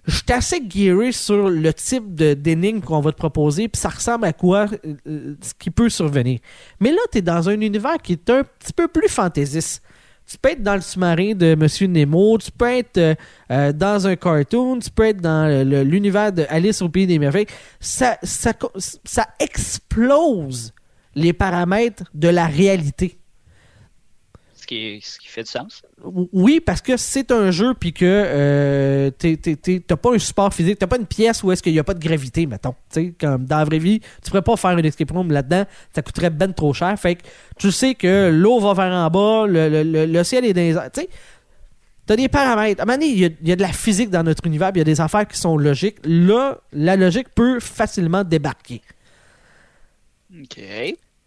Je 0.05 0.17
suis 0.17 0.33
assez 0.33 0.61
guéri 0.61 1.15
sur 1.15 1.49
le 1.49 1.73
type 1.73 2.15
d'énigme 2.15 2.81
qu'on 2.81 3.01
va 3.01 3.13
te 3.13 3.17
proposer, 3.17 3.69
puis 3.69 3.81
ça 3.81 3.89
ressemble 3.89 4.27
à 4.27 4.35
quoi 4.35 4.67
euh, 5.07 5.35
ce 5.41 5.55
qui 5.59 5.71
peut 5.71 5.89
survenir. 5.89 6.41
Mais 6.79 6.91
là, 6.91 7.01
tu 7.11 7.19
es 7.19 7.23
dans 7.23 7.49
un 7.49 7.59
univers 7.59 7.97
qui 8.03 8.13
est 8.13 8.29
un 8.29 8.43
petit 8.43 8.75
peu 8.75 8.87
plus 8.87 9.09
fantaisiste. 9.09 9.83
Tu 10.31 10.39
peux 10.39 10.51
être 10.51 10.63
dans 10.63 10.77
le 10.77 10.81
sous-marin 10.81 11.35
de 11.35 11.57
Monsieur 11.57 11.89
Nemo, 11.89 12.39
tu 12.39 12.53
peux 12.53 12.71
être 12.71 12.99
euh, 12.99 13.15
euh, 13.51 13.73
dans 13.73 14.07
un 14.07 14.15
cartoon, 14.15 14.79
tu 14.79 14.89
peux 14.89 15.07
être 15.07 15.21
dans 15.21 15.49
l'univers 15.83 16.33
de 16.33 16.47
Alice 16.49 16.81
au 16.83 16.89
Pays 16.89 17.09
des 17.09 17.19
Merveilles. 17.19 17.49
Ça, 17.81 18.17
ça, 18.23 18.53
ça 19.05 19.27
explose 19.41 20.73
les 21.17 21.33
paramètres 21.33 22.05
de 22.15 22.29
la 22.29 22.47
réalité 22.47 23.20
ce 25.03 25.19
qui 25.19 25.29
fait 25.29 25.43
du 25.43 25.51
sens. 25.51 25.83
Oui, 26.33 26.61
parce 26.61 26.81
que 26.81 26.97
c'est 26.97 27.31
un 27.33 27.51
jeu, 27.51 27.75
puis 27.75 27.93
que 27.93 28.05
euh, 28.05 29.11
t'as 29.11 29.97
pas 29.97 30.15
un 30.15 30.19
support 30.19 30.53
physique, 30.55 30.79
t'as 30.79 30.87
pas 30.87 30.97
une 30.97 31.07
pièce 31.07 31.43
où 31.43 31.51
est-ce 31.53 31.63
qu'il 31.63 31.73
n'y 31.73 31.79
a 31.79 31.85
pas 31.85 31.95
de 31.95 31.99
gravité, 31.99 32.47
mettons. 32.47 32.75
comme 33.19 33.45
dans 33.45 33.59
la 33.59 33.65
vraie 33.65 33.79
vie, 33.79 34.01
tu 34.01 34.31
pourrais 34.31 34.43
pas 34.43 34.57
faire 34.57 34.79
une 34.79 34.85
escape 34.85 35.11
room 35.11 35.31
là-dedans, 35.33 35.65
ça 35.95 36.03
coûterait 36.03 36.31
ben 36.31 36.53
trop 36.53 36.73
cher. 36.73 36.99
Fait 36.99 37.17
que 37.17 37.23
tu 37.59 37.73
sais 37.73 37.95
que 37.95 38.31
l'eau 38.33 38.61
va 38.61 38.75
vers 38.75 38.93
en 38.93 39.11
bas, 39.11 39.47
le, 39.49 40.23
ciel 40.25 40.45
est 40.45 40.53
dans 40.53 40.61
les 40.61 40.77
airs. 40.77 40.91
Tu 40.93 42.13
as 42.13 42.17
des 42.17 42.29
paramètres. 42.29 42.81
À 42.81 42.85
un 42.85 42.87
moment 42.87 42.99
donné, 42.99 43.13
il 43.13 43.49
y, 43.49 43.53
a 43.53 43.57
de 43.57 43.61
la 43.61 43.73
physique 43.73 44.11
dans 44.11 44.23
notre 44.23 44.47
univers, 44.47 44.71
il 44.75 44.79
y 44.79 44.81
a 44.81 44.85
des 44.85 45.01
affaires 45.01 45.27
qui 45.27 45.39
sont 45.39 45.57
logiques. 45.57 45.99
Là, 46.05 46.59
la 46.73 46.97
logique 46.97 47.29
peut 47.35 47.61
facilement 47.61 48.25
débarquer. 48.25 48.83
OK. 50.35 50.61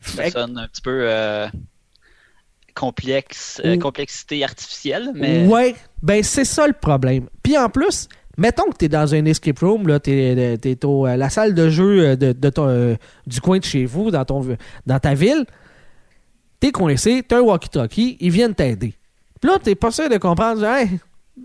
Ça 0.02 0.30
sonne 0.30 0.58
un 0.58 0.68
petit 0.68 0.82
peu. 0.82 1.10
Euh, 1.10 1.48
complexe, 2.74 3.62
euh, 3.66 3.78
complexité 3.78 4.44
artificielle. 4.44 5.12
Mais... 5.16 5.46
Ouais, 5.46 5.76
ben 6.02 6.24
c'est 6.24 6.46
ça 6.46 6.68
le 6.68 6.74
problème. 6.74 7.28
Puis 7.42 7.58
en 7.58 7.70
plus, 7.70 8.08
mettons 8.38 8.70
que 8.70 8.78
tu 8.78 8.86
es 8.86 8.90
dans 8.90 9.14
un 9.14 9.26
escape 9.26 9.60
room, 9.60 10.00
tu 10.00 10.12
es, 10.12 10.58
es 10.64 11.18
la 11.18 11.30
salle 11.30 11.54
de 11.54 11.70
jeu 11.70 12.00
euh, 12.00 12.16
de, 12.16 12.50
ton, 12.50 12.98
du 13.28 13.42
coin 13.42 13.60
de 13.60 13.64
chez 13.64 13.86
vous, 13.86 14.12
dans, 14.12 14.26
ton, 14.26 14.46
dans 14.86 15.00
ta 15.00 15.14
ville. 15.14 15.46
Tu 16.60 16.68
es 16.68 16.72
coincé, 16.72 17.24
tu 17.28 17.36
as 17.36 17.40
un 17.40 17.42
walkie-talkie, 17.42 18.18
ils 18.20 18.32
viennent 18.32 18.56
t'aider. 18.56 18.94
Puis 19.42 19.52
là, 19.52 19.60
tu 19.64 19.76
pas 19.76 19.92
sûr 19.92 20.10
de 20.10 20.18
comprendre, 20.18 20.64
hey, 20.66 21.00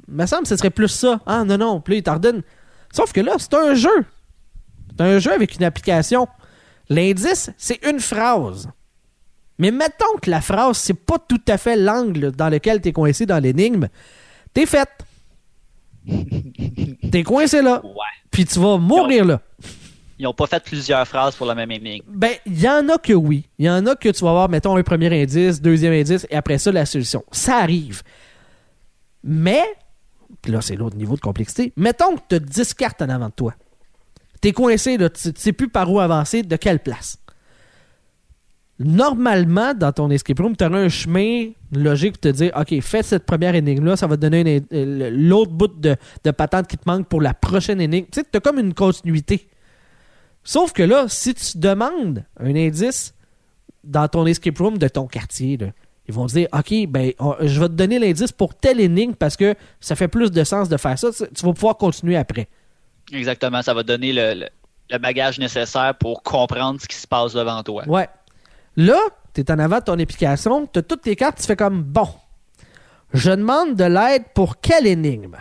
me 0.07 0.27
semble 0.27 0.43
que 0.43 0.49
ce 0.49 0.57
serait 0.57 0.71
plus 0.71 0.89
ça. 0.89 1.21
Ah 1.27 1.45
non, 1.45 1.59
non, 1.59 1.81
puis 1.81 1.95
là, 1.95 1.99
ils 1.99 2.03
t'ordonnent. 2.03 2.43
Sauf 2.93 3.13
que 3.13 3.21
là, 3.21 3.33
c'est 3.39 3.55
un 3.55 3.75
jeu. 3.75 4.05
C'est 4.91 5.05
un 5.05 5.19
jeu 5.19 5.33
avec 5.33 5.57
une 5.57 5.65
application. 5.65 6.29
L'indice, 6.89 7.51
c'est 7.57 7.85
une 7.85 8.01
phrase. 8.01 8.69
Mais 9.59 9.71
mettons 9.71 10.17
que 10.23 10.31
la 10.31 10.41
phrase, 10.41 10.79
c'est 10.79 10.95
pas 10.95 11.19
tout 11.19 11.41
à 11.49 11.59
fait 11.59 11.77
l'angle 11.77 12.33
dans 12.33 12.49
lequel 12.49 12.81
tu 12.81 12.89
es 12.89 12.93
coincé 12.93 13.27
dans 13.27 13.43
l'énigme. 13.43 13.89
T'es 14.55 14.67
faite. 14.67 14.91
t'es 17.11 17.23
coincé 17.23 17.61
là. 17.61 17.81
Ouais. 17.85 17.93
Puis 18.31 18.45
tu 18.45 18.59
vas 18.61 18.79
mourir 18.79 19.25
là. 19.25 19.41
Ils 20.19 20.25
n'ont 20.25 20.35
pas 20.35 20.47
fait 20.47 20.63
plusieurs 20.63 21.07
phrases 21.07 21.37
pour 21.37 21.47
la 21.47 21.55
même 21.55 21.71
énigme. 21.71 22.05
Ben, 22.09 22.33
il 22.45 22.61
y 22.61 22.69
en 22.69 22.89
a 22.89 22.99
que 22.99 23.13
oui. 23.13 23.49
Il 23.59 23.67
y 23.67 23.71
en 23.71 23.87
a 23.87 23.95
que 23.95 24.09
tu 24.09 24.25
vas 24.25 24.31
avoir, 24.31 24.49
mettons, 24.49 24.77
un 24.77 24.83
premier 24.83 25.23
indice, 25.23 25.63
deuxième 25.63 25.93
indice, 25.93 26.27
et 26.29 26.35
après 26.35 26.59
ça, 26.59 26.73
la 26.73 26.87
solution. 26.87 27.25
Ça 27.31 27.59
arrive. 27.59 28.03
Mais, 29.23 29.63
là, 30.47 30.61
c'est 30.61 30.75
l'autre 30.75 30.97
niveau 30.97 31.15
de 31.15 31.21
complexité. 31.21 31.73
Mettons 31.77 32.17
que 32.17 32.23
tu 32.31 32.35
as 32.35 32.41
10 32.41 32.75
cartes 32.75 33.01
en 33.01 33.09
avant 33.11 33.27
de 33.27 33.33
toi. 33.33 33.55
T'es 34.41 34.51
coincé, 34.51 34.97
là, 34.97 35.09
tu 35.09 35.29
ne 35.29 35.35
sais 35.37 35.53
plus 35.53 35.69
par 35.69 35.91
où 35.93 36.01
avancer, 36.01 36.43
de 36.43 36.57
quelle 36.57 36.81
place 36.81 37.19
normalement, 38.79 39.75
dans 39.75 39.93
ton 39.93 40.11
escape 40.11 40.39
room, 40.39 40.57
tu 40.57 40.65
auras 40.65 40.79
un 40.79 40.89
chemin 40.89 41.51
logique 41.73 42.13
pour 42.13 42.21
te 42.21 42.29
dire 42.29 42.53
OK, 42.57 42.81
fais 42.81 43.03
cette 43.03 43.27
première 43.27 43.55
énigme-là, 43.55 43.97
ça 43.97 44.07
va 44.07 44.17
te 44.17 44.23
donner 44.23 44.63
euh, 44.73 45.11
l'autre 45.13 45.53
bout 45.53 45.69
de, 45.69 45.97
patente 46.31 46.69
qui 46.69 46.79
te 46.79 46.89
manque 46.89 47.09
pour 47.09 47.21
la 47.21 47.35
prochaine 47.35 47.81
énigme. 47.81 48.07
Tu 48.11 48.21
sais, 48.21 48.27
tu 48.31 48.37
as 48.37 48.41
comme 48.41 48.59
une 48.59 48.75
continuité. 48.75 49.49
Sauf 50.45 50.73
que 50.73 50.83
là, 50.83 51.07
si 51.09 51.35
tu 51.35 51.59
demandes 51.59 52.25
un 52.39 52.55
indice 52.55 53.15
dans 53.85 54.07
ton 54.09 54.27
escape 54.27 54.59
room 54.59 54.79
de 54.79 54.89
ton 54.89 55.07
quartier, 55.07 55.59
ils 56.07 56.15
vont 56.15 56.27
te 56.27 56.33
dire 56.33 56.49
OK, 56.53 56.87
ben, 56.89 57.13
je 57.41 57.61
vais 57.61 57.69
te 57.69 57.75
donner 57.75 57.99
l'indice 57.99 58.33
pour 58.33 58.55
telle 58.55 58.81
énigme 58.81 59.15
parce 59.15 59.37
que 59.37 59.55
ça 59.81 59.97
fait 59.97 60.09
plus 60.09 60.31
de 60.31 60.45
sens 60.45 60.69
de 60.69 60.77
faire 60.77 60.99
ça. 60.99 61.09
Tu 61.13 61.45
vas 61.45 61.53
pouvoir 61.53 61.77
continuer 61.77 62.17
après. 62.17 62.49
Exactement, 63.13 63.63
ça 63.63 63.75
va 63.75 63.83
donner 63.83 64.13
le, 64.13 64.47
le 64.91 64.99
bagage 64.99 65.39
nécessaire 65.39 65.95
pour 65.99 66.23
comprendre 66.23 66.81
ce 66.81 66.87
qui 66.87 66.97
se 66.97 67.07
passe 67.07 67.33
devant 67.33 67.63
toi. 67.63 67.87
Ouais. 67.89 68.09
Là, 68.79 69.01
tu 69.35 69.41
es 69.41 69.51
en 69.51 69.59
avant 69.59 69.81
de 69.81 69.85
ton 69.85 69.99
application, 69.99 70.69
tu 70.73 70.79
as 70.79 70.83
toutes 70.83 71.03
tes 71.03 71.17
cartes, 71.17 71.39
tu 71.41 71.47
fais 71.47 71.57
comme 71.57 71.83
bon. 71.83 72.09
Je 73.13 73.33
demande 73.33 73.75
de 73.75 73.83
l'aide 73.83 74.23
pour 74.37 74.61
quelle 74.61 74.87
énigme? 74.87 75.37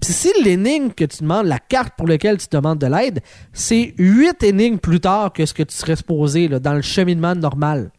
Puis 0.00 0.12
si 0.12 0.32
l'énigme 0.42 0.90
que 0.90 1.04
tu 1.04 1.22
demandes, 1.22 1.46
la 1.46 1.60
carte 1.60 1.94
pour 1.96 2.08
laquelle 2.08 2.36
tu 2.38 2.48
demandes 2.50 2.80
de 2.80 2.88
l'aide, 2.88 3.20
c'est 3.52 3.94
huit 3.96 4.42
énigmes 4.42 4.78
plus 4.78 4.98
tard 4.98 5.32
que 5.32 5.46
ce 5.46 5.54
que 5.54 5.62
tu 5.62 5.76
serais 5.76 5.94
supposé 5.94 6.48
là, 6.48 6.58
dans 6.58 6.74
le 6.74 6.82
cheminement 6.82 7.36
normal. 7.36 7.92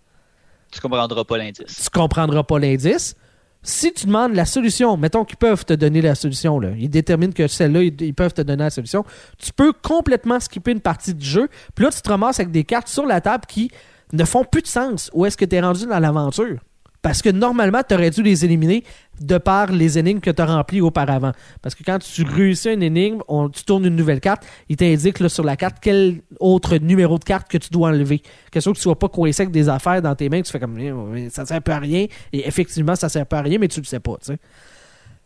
Tu 0.69 0.81
comprendras 0.81 1.23
pas 1.23 1.37
l'indice. 1.37 1.83
Tu 1.83 1.89
comprendras 1.89 2.43
pas 2.43 2.59
l'indice 2.59 3.15
si 3.63 3.93
tu 3.93 4.07
demandes 4.07 4.35
la 4.35 4.45
solution, 4.45 4.97
mettons 4.97 5.23
qu'ils 5.23 5.37
peuvent 5.37 5.65
te 5.65 5.73
donner 5.73 6.01
la 6.01 6.15
solution, 6.15 6.61
ils 6.61 6.89
déterminent 6.89 7.33
que 7.33 7.47
celle-là, 7.47 7.83
ils, 7.83 8.13
peuvent 8.13 8.33
te 8.33 8.41
donner 8.41 8.63
la 8.63 8.69
solution, 8.69 9.05
tu 9.37 9.53
peux 9.53 9.71
complètement 9.71 10.39
skipper 10.39 10.71
une 10.71 10.81
partie 10.81 11.13
du 11.13 11.25
jeu, 11.25 11.47
puis 11.73 11.85
là, 11.85 11.91
tu 11.91 12.01
te 12.01 12.09
ramasses 12.09 12.39
avec 12.39 12.51
des 12.51 12.65
cartes 12.65 12.89
sur 12.89 13.05
la 13.05 13.21
table 13.21 13.45
qui 13.47 13.71
ne 14.11 14.25
font 14.25 14.43
plus 14.43 14.61
de 14.61 14.67
sens. 14.67 15.09
Où 15.13 15.25
est-ce 15.25 15.37
que 15.37 15.45
tu 15.45 15.55
es 15.55 15.61
rendu 15.61 15.85
dans 15.85 15.99
l'aventure? 15.99 16.59
Parce 17.03 17.21
que 17.21 17.29
normalement, 17.29 17.81
tu 17.87 17.93
aurais 17.93 18.09
dû 18.09 18.23
les 18.23 18.45
éliminer 18.45 18.85
de 19.19 19.37
par 19.37 19.71
les 19.73 19.99
énigmes 19.99 20.21
que 20.21 20.31
tu 20.31 20.41
as 20.41 20.45
remplies 20.45 20.79
auparavant. 20.79 21.33
Parce 21.61 21.75
que 21.75 21.83
quand 21.83 21.99
tu 21.99 22.23
réussis 22.23 22.69
une 22.69 22.81
énigme, 22.81 23.19
on, 23.27 23.49
tu 23.49 23.65
tournes 23.65 23.85
une 23.85 23.95
nouvelle 23.97 24.21
carte, 24.21 24.43
il 24.69 24.77
t'indique 24.77 25.29
sur 25.29 25.43
la 25.43 25.57
carte 25.57 25.77
quel 25.81 26.21
autre 26.39 26.77
numéro 26.77 27.19
de 27.19 27.23
carte 27.25 27.51
que 27.51 27.57
tu 27.57 27.69
dois 27.71 27.89
enlever. 27.89 28.23
Question 28.49 28.71
que 28.71 28.77
tu 28.77 28.79
ne 28.79 28.83
sois 28.83 28.97
pas 28.97 29.09
coincé 29.09 29.41
avec 29.41 29.53
des 29.53 29.67
affaires 29.67 30.01
dans 30.01 30.15
tes 30.15 30.29
mains, 30.29 30.41
tu 30.41 30.49
fais 30.49 30.61
comme 30.61 30.79
eh, 30.79 31.29
ça 31.29 31.45
sert 31.45 31.61
pas 31.61 31.75
à 31.75 31.79
rien. 31.79 32.07
Et 32.31 32.47
effectivement, 32.47 32.95
ça 32.95 33.09
sert 33.09 33.25
pas 33.25 33.39
à 33.39 33.41
rien, 33.41 33.59
mais 33.59 33.67
tu 33.67 33.81
le 33.81 33.85
sais 33.85 33.99
pas. 33.99 34.15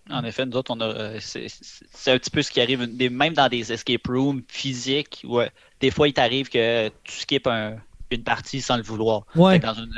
En 0.09 0.23
effet, 0.23 0.47
nous 0.47 0.57
autres, 0.57 0.71
on 0.75 0.81
a, 0.81 0.85
euh, 0.85 1.17
c'est, 1.19 1.45
un 2.07 2.17
petit 2.17 2.31
peu 2.31 2.41
ce 2.41 2.49
qui 2.49 2.59
arrive, 2.59 2.89
même 3.11 3.33
dans 3.35 3.49
des 3.49 3.71
escape 3.71 4.07
rooms 4.07 4.41
physiques, 4.47 5.23
où 5.27 5.41
des 5.79 5.91
fois, 5.91 6.07
il 6.07 6.13
t'arrive 6.13 6.49
que 6.49 6.89
tu 7.03 7.19
skips 7.19 7.47
une 8.09 8.23
partie 8.23 8.61
sans 8.61 8.77
le 8.77 8.83
vouloir. 8.83 9.27
Dans, 9.35 9.75
une 9.75 9.93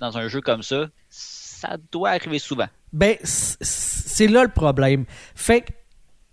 dans 0.00 0.18
un 0.18 0.28
jeu 0.28 0.40
comme 0.40 0.62
ça, 0.62 0.86
ça 1.08 1.76
doit 1.92 2.10
arriver 2.10 2.38
souvent. 2.38 2.66
Ben, 2.92 3.16
c'est 3.22 4.26
là 4.26 4.42
le 4.42 4.48
problème. 4.50 5.04
Fait 5.34 5.60
que 5.60 5.72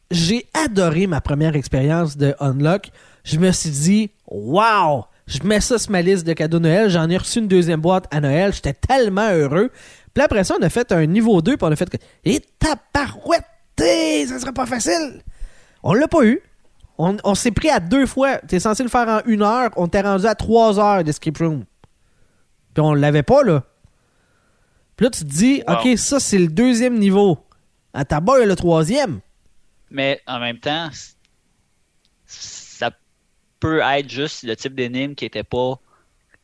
j'ai 0.10 0.48
adoré 0.54 1.08
ma 1.08 1.22
première 1.22 1.56
expérience 1.56 2.18
de 2.18 2.34
Unlock. 2.40 2.90
Je 3.24 3.38
me 3.38 3.52
suis 3.52 3.70
dit, 3.70 4.12
wow, 4.28 5.06
Je 5.28 5.44
mets 5.44 5.60
ça 5.60 5.78
sur 5.78 5.92
ma 5.92 6.02
liste 6.02 6.26
de 6.26 6.32
cadeaux 6.32 6.60
Noël. 6.60 6.90
J'en 6.90 7.10
ai 7.10 7.18
reçu 7.18 7.40
une 7.40 7.50
deuxième 7.50 7.82
boîte 7.82 8.06
à 8.12 8.22
Noël. 8.22 8.54
J'étais 8.54 8.74
tellement 8.74 9.30
heureux. 9.30 9.72
Puis 10.14 10.24
après 10.24 10.46
ça, 10.46 10.56
on 10.58 10.64
a 10.64 10.70
fait 10.70 10.92
un 10.94 11.06
niveau 11.06 11.42
2, 11.42 11.58
puis 11.58 11.68
a 11.68 11.76
fait 11.76 11.90
que. 11.90 11.98
Et 12.24 12.42
tabarouette! 12.58 13.44
Ça 13.78 14.40
serait 14.40 14.54
pas 14.54 14.66
facile! 14.66 15.22
On 15.84 15.94
l'a 15.94 16.08
pas 16.08 16.24
eu. 16.24 16.42
On, 16.98 17.18
on 17.24 17.36
s'est 17.36 17.52
pris 17.52 17.70
à 17.70 17.80
deux 17.80 18.06
fois. 18.06 18.38
T'es 18.38 18.60
censé 18.60 18.82
le 18.84 18.90
faire 18.90 19.08
en 19.08 19.20
une 19.26 19.44
heure. 19.44 19.70
On 19.76 19.88
t'est 19.88 20.02
rendu 20.02 20.26
à 20.26 20.34
trois 20.34 20.80
heures 20.80 21.04
d'escape 21.04 21.38
room. 21.38 21.66
Puis 22.78 22.86
on 22.86 22.94
l'avait 22.94 23.24
pas, 23.24 23.42
là. 23.42 23.63
Puis 24.96 25.06
là, 25.06 25.10
tu 25.10 25.22
te 25.22 25.30
dis, 25.30 25.63
Wow. 25.68 25.78
OK, 25.78 25.98
ça, 25.98 26.20
c'est 26.20 26.38
le 26.38 26.48
deuxième 26.48 27.00
niveau. 27.00 27.40
À 27.92 28.06
ta 28.06 28.22
il 28.24 28.40
y 28.40 28.44
a 28.44 28.46
le 28.46 28.56
troisième. 28.56 29.20
Mais 29.90 30.22
en 30.28 30.40
même 30.40 30.60
temps, 30.60 30.90
ça 32.28 32.92
peut 33.60 33.80
être 33.80 34.12
juste 34.12 34.44
le 34.44 34.56
type 34.56 34.76
d'énigme 34.76 35.16
qui 35.16 35.26
était 35.26 35.44
pas 35.44 35.80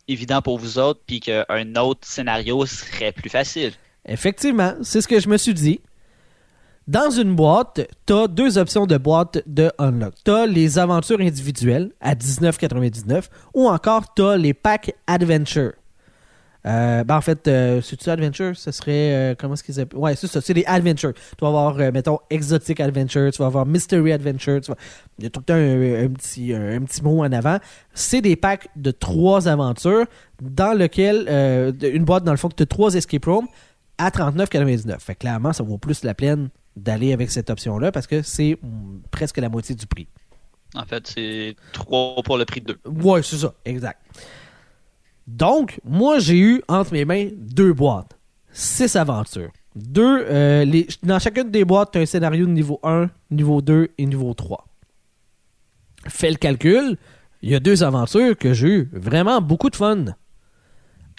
évident 0.07 0.41
pour 0.41 0.57
vous 0.57 0.79
autres, 0.79 1.01
puis 1.05 1.19
qu'un 1.19 1.75
autre 1.75 2.07
scénario 2.07 2.65
serait 2.65 3.11
plus 3.11 3.29
facile. 3.29 3.73
Effectivement, 4.03 4.73
c'est 4.81 5.01
ce 5.01 5.07
que 5.07 5.19
je 5.19 5.29
me 5.29 5.37
suis 5.37 5.53
dit. 5.53 5.81
Dans 6.87 7.11
une 7.11 7.35
boîte, 7.35 7.81
t'as 8.07 8.25
deux 8.25 8.57
options 8.57 8.87
de 8.87 8.97
boîte 8.97 9.43
de 9.45 9.71
unlock. 9.77 10.15
T'as 10.23 10.47
les 10.47 10.79
aventures 10.79 11.19
individuelles 11.19 11.91
à 12.01 12.15
19,99 12.15 13.25
ou 13.53 13.69
encore 13.69 14.15
t'as 14.15 14.35
les 14.35 14.55
packs 14.55 14.95
adventure. 15.05 15.73
Euh, 16.65 17.03
ben 17.03 17.17
en 17.17 17.21
fait, 17.21 17.47
euh, 17.47 17.81
c'est-tu 17.81 18.09
adventure? 18.09 18.55
Ce 18.55 18.71
serait, 18.71 19.13
euh, 19.13 19.35
comment 19.37 19.53
est-ce 19.53 19.63
qu'ils 19.63 19.79
appellent? 19.79 19.99
Ouais, 19.99 20.15
c'est 20.15 20.27
ça, 20.27 20.39
c'est 20.41 20.53
les 20.53 20.65
adventures. 20.65 21.13
Tu 21.13 21.41
vas 21.41 21.47
avoir, 21.47 21.75
mettons, 21.75 22.19
exotic 22.29 22.79
adventure, 22.79 23.31
tu 23.31 23.39
vas 23.39 23.47
avoir 23.47 23.65
mystery 23.65 24.13
adventure, 24.13 24.61
tu 24.61 24.71
vas... 24.71 24.77
il 25.19 25.25
y 25.25 25.27
a 25.27 25.29
tout 25.29 25.41
le 25.41 25.45
temps 25.45 25.53
un, 25.55 26.05
un 26.05 26.09
petit, 26.09 26.53
un, 26.53 26.81
un 26.81 26.81
petit 26.81 27.03
mot 27.03 27.23
en 27.23 27.31
avant. 27.31 27.57
C'est 27.93 28.21
des 28.21 28.35
packs 28.35 28.69
de 28.75 28.91
trois 28.91 29.47
aventures 29.47 30.05
dans 30.41 30.77
lequel, 30.77 31.27
une 31.81 32.05
boîte 32.05 32.23
dans 32.23 32.31
le 32.31 32.37
fond, 32.37 32.49
que 32.49 32.55
tu 32.55 32.63
as 32.63 32.67
trois 32.67 32.93
escape 32.95 33.25
rooms 33.25 33.47
à 33.97 34.09
39,99. 34.09 34.99
Fait 34.99 35.15
que 35.15 35.19
clairement, 35.19 35.53
ça 35.53 35.63
vaut 35.63 35.77
plus 35.77 36.03
la 36.03 36.13
peine 36.13 36.49
d'aller 36.75 37.13
avec 37.13 37.29
cette 37.31 37.49
option-là 37.49 37.91
parce 37.91 38.07
que 38.07 38.21
c'est 38.21 38.57
mm, 38.61 39.01
presque 39.11 39.37
la 39.37 39.49
moitié 39.49 39.75
du 39.75 39.85
prix. 39.85 40.07
En 40.75 40.85
fait, 40.85 41.05
c'est 41.07 41.55
trois 41.71 42.21
pour 42.23 42.37
le 42.37 42.45
prix 42.45 42.61
de 42.61 42.73
deux. 42.73 42.79
Ouais, 42.89 43.21
c'est 43.21 43.37
ça, 43.37 43.53
exact. 43.63 44.01
Donc, 45.27 45.79
moi, 45.83 46.19
j'ai 46.19 46.37
eu 46.37 46.61
entre 46.67 46.93
mes 46.93 47.05
mains 47.05 47.29
deux 47.37 47.73
boîtes. 47.73 48.17
Six 48.51 48.95
aventures. 48.95 49.51
Deux, 49.75 50.25
euh, 50.29 50.83
dans 51.01 51.17
chacune 51.19 51.49
des 51.49 51.65
boîtes, 51.65 51.91
tu 51.93 51.97
as 51.97 52.01
un 52.01 52.05
scénario 52.05 52.45
de 52.45 52.51
niveau 52.51 52.79
1, 52.83 53.09
niveau 53.31 53.61
2 53.61 53.89
et 53.97 54.05
niveau 54.05 54.33
3. 54.33 54.67
Fais 56.07 56.29
le 56.29 56.35
calcul, 56.35 56.97
il 57.41 57.49
y 57.49 57.55
a 57.55 57.59
deux 57.59 57.83
aventures 57.83 58.37
que 58.37 58.53
j'ai 58.53 58.67
eu 58.67 58.89
vraiment 58.93 59.41
beaucoup 59.41 59.69
de 59.69 59.75
fun. 59.75 60.05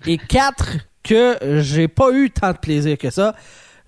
Et 0.07 0.19
quatre 0.19 0.77
que 1.03 1.37
j'ai 1.61 1.89
pas 1.89 2.13
eu 2.13 2.31
tant 2.31 2.53
de 2.53 2.59
plaisir 2.59 2.97
que 2.99 3.11
ça. 3.11 3.35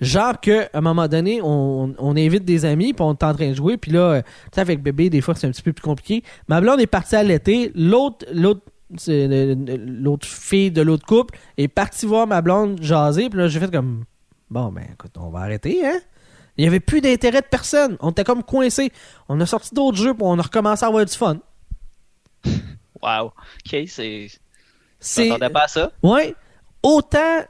Genre 0.01 0.39
que 0.41 0.65
à 0.65 0.69
un 0.75 0.81
moment 0.83 1.09
donné, 1.09 1.41
on, 1.43 1.95
invite 1.99 2.45
des 2.45 2.65
amis, 2.67 2.93
puis 2.93 3.03
on 3.03 3.13
est 3.13 3.23
en 3.23 3.35
train 3.35 3.51
de 3.51 3.55
jouer, 3.55 3.79
puis 3.79 3.93
là, 3.93 4.01
euh, 4.01 4.23
tu 4.23 4.29
sais, 4.55 4.61
avec 4.61 4.83
bébé, 4.83 5.09
des 5.09 5.23
fois, 5.23 5.35
c'est 5.35 5.47
un 5.47 5.51
petit 5.51 5.63
peu 5.63 5.73
plus 5.73 5.83
compliqué. 5.83 6.23
Ma 6.49 6.61
blonde 6.61 6.81
est 6.81 6.87
partie 6.87 7.17
à 7.17 7.23
l'été, 7.23 7.73
l'autre, 7.75 8.27
l'autre, 8.33 8.61
l'autre 8.91 10.27
fille 10.27 10.71
de 10.71 10.83
l'autre 10.83 11.07
couple 11.07 11.39
est 11.57 11.69
partie 11.69 12.07
voir 12.07 12.27
ma 12.27 12.41
blonde 12.41 12.81
jaser, 12.83 13.29
puis 13.29 13.39
là, 13.39 13.49
j'ai 13.49 13.61
fait 13.61 13.71
comme, 13.71 14.05
bon, 14.51 14.71
ben, 14.73 14.85
écoute, 14.93 15.13
on 15.19 15.31
va 15.31 15.41
arrêter, 15.41 15.87
hein? 15.87 15.99
Il 16.57 16.65
y 16.65 16.69
avait 16.69 16.81
plus 16.81 17.01
d'intérêt 17.01 17.43
de 17.43 17.47
personne. 17.47 17.99
On 18.01 18.11
était 18.11 18.25
comme 18.25 18.43
coincés. 18.43 18.91
On 19.29 19.39
a 19.41 19.47
sorti 19.47 19.75
d'autres 19.75 19.99
jeux, 19.99 20.15
puis 20.15 20.23
on 20.25 20.39
a 20.39 20.43
recommencé 20.43 20.85
à 20.85 20.89
avoir 20.89 21.05
du 21.05 21.15
fun. 21.15 21.39
Wow. 23.03 23.27
OK, 23.27 23.77
c'est. 23.89 24.27
C'est, 24.99 25.29
pas 25.29 25.65
à 25.65 25.69
ça? 25.69 25.93
Ouais. 26.03 26.35
Autant 26.83 27.45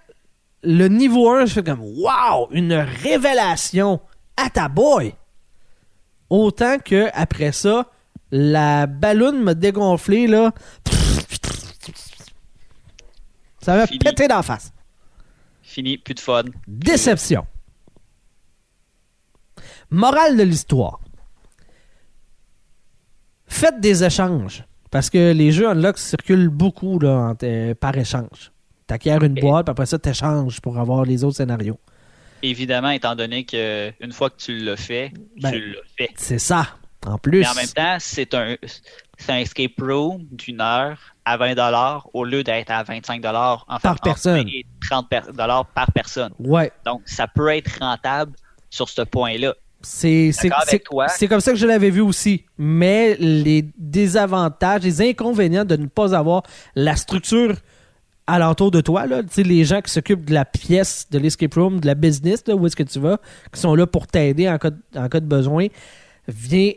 le 0.63 0.89
niveau 0.89 1.31
1, 1.31 1.47
je 1.47 1.55
fais 1.55 1.63
comme 1.63 1.81
Wow! 1.81 2.49
Une 2.51 2.73
révélation 2.73 4.01
à 4.37 4.51
ta 4.51 4.69
boy! 4.69 5.15
Autant 6.29 6.79
que 6.79 7.09
après 7.15 7.53
ça, 7.53 7.87
la 8.33 8.87
balloune 8.87 9.43
m'a 9.43 9.55
dégonflé 9.55 10.27
là. 10.27 10.53
Ça 13.67 13.77
m'a 13.77 13.87
Fini. 13.89 13.99
pété 13.99 14.29
d'en 14.29 14.43
face. 14.43 14.73
Fini, 15.61 15.99
plus 15.99 16.15
de 16.15 16.21
fun. 16.21 16.45
Déception. 16.69 17.45
Morale 19.91 20.37
de 20.37 20.45
l'histoire. 20.45 21.01
Faites 23.49 23.81
des 23.81 24.05
échanges. 24.05 24.65
Parce 24.93 25.11
que 25.11 25.33
les 25.33 25.51
jeux 25.51 25.69
Unlock 25.69 25.99
circulent 25.99 26.49
beaucoup 26.49 27.01
là, 27.01 27.33
en- 27.33 27.35
euh, 27.43 27.75
par 27.75 27.99
échange. 27.99 28.53
T'acquiers 28.87 29.19
une 29.21 29.35
boîte, 29.35 29.67
puis 29.67 29.73
après 29.73 29.87
ça, 29.87 29.99
t'échanges 29.99 30.61
pour 30.61 30.79
avoir 30.79 31.05
les 31.05 31.25
autres 31.25 31.39
scénarios. 31.39 31.81
Évidemment, 32.45 32.91
étant 32.91 33.17
donné 33.17 33.45
que 33.45 33.91
une 34.01 34.13
fois 34.13 34.31
que 34.31 34.37
tu 34.37 34.59
l'as 34.59 34.77
fait, 34.77 35.13
Ben, 35.43 35.51
tu 35.51 35.73
l'as 35.73 35.81
fait. 35.99 36.11
C'est 36.15 36.39
ça. 36.39 36.69
En 37.07 37.19
plus. 37.19 37.41
Mais 37.41 37.49
en 37.49 37.55
même 37.55 37.67
temps, 37.69 37.97
c'est 38.01 38.35
un, 38.35 38.57
un 39.29 39.37
escape 39.37 39.73
room 39.81 40.25
d'une 40.33 40.61
heure 40.61 40.99
à 41.25 41.37
20 41.37 42.03
au 42.13 42.25
lieu 42.25 42.43
d'être 42.43 42.71
à 42.71 42.83
25 42.83 43.25
en 43.25 43.59
fait, 43.79 43.83
Par 43.83 44.01
personne. 44.01 44.43
20 44.45 44.49
et 44.49 44.67
30 44.89 45.09
per- 45.09 45.21
dollars 45.33 45.67
par 45.67 45.91
personne. 45.93 46.33
Ouais. 46.39 46.71
Donc, 46.85 47.03
ça 47.07 47.27
peut 47.27 47.49
être 47.49 47.79
rentable 47.81 48.33
sur 48.71 48.89
ce 48.89 49.03
point-là. 49.03 49.55
C'est 49.83 50.33
comme 51.29 51.41
ça 51.41 51.53
que 51.53 51.59
je 51.59 51.67
l'avais 51.67 51.91
vu 51.91 52.01
aussi. 52.01 52.45
Mais 52.59 53.17
les 53.19 53.65
désavantages, 53.79 54.83
les 54.83 55.01
inconvénients 55.03 55.65
de 55.65 55.77
ne 55.77 55.87
pas 55.87 56.15
avoir 56.15 56.43
la 56.75 56.97
structure 56.97 57.55
alentour 58.27 58.73
de 58.73 58.81
toi, 58.81 59.07
là, 59.07 59.23
les 59.37 59.65
gens 59.65 59.81
qui 59.81 59.93
s'occupent 59.93 60.25
de 60.25 60.35
la 60.35 60.45
pièce, 60.45 61.07
de 61.11 61.19
l'escape 61.19 61.55
room, 61.55 61.79
de 61.79 61.87
la 61.87 61.95
business, 61.95 62.43
là, 62.49 62.57
où 62.57 62.67
est-ce 62.67 62.75
que 62.75 62.83
tu 62.83 62.99
vas, 62.99 63.19
qui 63.53 63.61
sont 63.61 63.75
là 63.77 63.87
pour 63.87 64.09
t'aider 64.09 64.49
en, 64.49 64.59
cas 64.59 64.71
de- 64.71 64.83
en 64.97 65.09
cas 65.09 65.21
de 65.21 65.27
besoin, 65.27 65.69
vient 66.27 66.73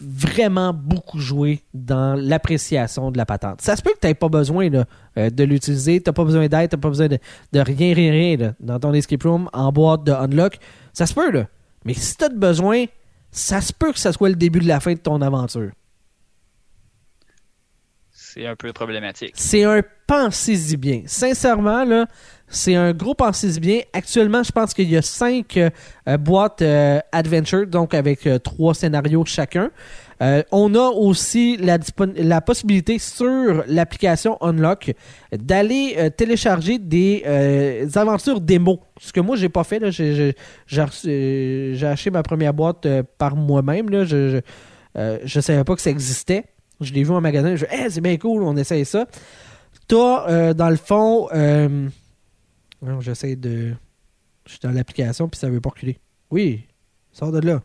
vraiment 0.00 0.72
beaucoup 0.72 1.18
jouer 1.18 1.62
dans 1.72 2.14
l'appréciation 2.14 3.10
de 3.10 3.18
la 3.18 3.26
patente. 3.26 3.60
Ça 3.60 3.76
se 3.76 3.82
peut 3.82 3.92
que 3.92 4.00
tu 4.00 4.06
n'aies 4.06 4.14
pas 4.14 4.28
besoin 4.28 4.68
là, 4.68 4.84
euh, 5.18 5.30
de 5.30 5.44
l'utiliser, 5.44 6.00
tu 6.00 6.08
n'as 6.08 6.12
pas 6.12 6.24
besoin 6.24 6.46
d'aide, 6.48 6.70
tu 6.70 6.76
n'as 6.76 6.80
pas 6.80 6.88
besoin 6.88 7.08
de, 7.08 7.18
de 7.52 7.60
rien, 7.60 7.94
rien, 7.94 8.12
rien 8.12 8.36
là, 8.36 8.54
dans 8.60 8.78
ton 8.80 8.92
escape 8.92 9.22
room 9.22 9.48
en 9.52 9.72
boîte 9.72 10.04
de 10.04 10.12
unlock. 10.12 10.58
Ça 10.92 11.06
se 11.06 11.14
peut, 11.14 11.30
là. 11.30 11.46
Mais 11.84 11.94
si 11.94 12.16
tu 12.16 12.24
as 12.24 12.28
besoin, 12.28 12.84
ça 13.30 13.60
se 13.60 13.72
peut 13.72 13.92
que 13.92 13.98
ça 13.98 14.12
soit 14.12 14.28
le 14.28 14.36
début 14.36 14.60
de 14.60 14.68
la 14.68 14.80
fin 14.80 14.92
de 14.92 14.98
ton 14.98 15.20
aventure. 15.20 15.70
C'est 18.10 18.46
un 18.46 18.56
peu 18.56 18.72
problématique. 18.72 19.32
C'est 19.34 19.64
un 19.64 19.82
pensez-y 20.06 20.76
bien. 20.76 21.02
Sincèrement, 21.06 21.84
là, 21.84 22.06
c'est 22.54 22.74
un 22.76 22.92
gros 22.92 23.14
pensez-y 23.14 23.60
bien. 23.60 23.80
Actuellement, 23.92 24.42
je 24.42 24.52
pense 24.52 24.72
qu'il 24.72 24.88
y 24.90 24.96
a 24.96 25.02
cinq 25.02 25.56
euh, 25.56 25.70
euh, 26.08 26.16
boîtes 26.16 26.62
euh, 26.62 27.00
Adventure, 27.12 27.66
donc 27.66 27.94
avec 27.94 28.28
trois 28.42 28.74
scénarios 28.74 29.24
chacun. 29.24 29.70
On 30.52 30.74
a 30.74 30.88
aussi 30.88 31.58
la, 31.58 32.40
possibilité 32.40 32.98
sur 32.98 33.62
l'application 33.66 34.38
Unlock 34.40 34.92
d'aller 35.30 36.10
télécharger 36.16 36.78
des 36.78 37.22
aventures 37.94 38.40
démo. 38.40 38.80
Ce 38.98 39.12
que 39.12 39.20
moi, 39.20 39.36
j'ai 39.36 39.50
pas 39.50 39.64
fait. 39.64 39.82
J'ai- 39.90 40.34
acheté 40.66 42.10
ma 42.10 42.22
première 42.22 42.54
boîte 42.54 42.88
par 43.18 43.36
moi-même. 43.36 44.04
Je, 44.04 44.40
je 44.96 45.40
savais 45.40 45.62
pas 45.62 45.74
que 45.74 45.82
ça 45.82 45.90
existait. 45.90 46.44
Je 46.80 46.94
l'ai 46.94 47.02
vu 47.02 47.10
en 47.10 47.20
magasin. 47.20 47.56
Je 47.56 47.66
hey, 47.66 47.90
c'est 47.90 48.00
bien 48.00 48.16
cool, 48.16 48.44
on 48.44 48.56
essaye 48.56 48.86
ça. 48.86 49.06
Euh, 49.92 50.54
dans 50.54 50.70
le 50.70 50.76
fond, 50.76 51.28
j'essaie 53.00 53.36
de. 53.36 53.74
Je 54.46 54.50
suis 54.52 54.60
dans 54.62 54.70
l'application 54.72 55.28
puis 55.28 55.38
ça 55.38 55.48
veut 55.48 55.60
pas 55.60 55.70
reculer. 55.70 55.98
Oui, 56.30 56.64
sors 57.12 57.32
de 57.32 57.40
là. 57.40 57.62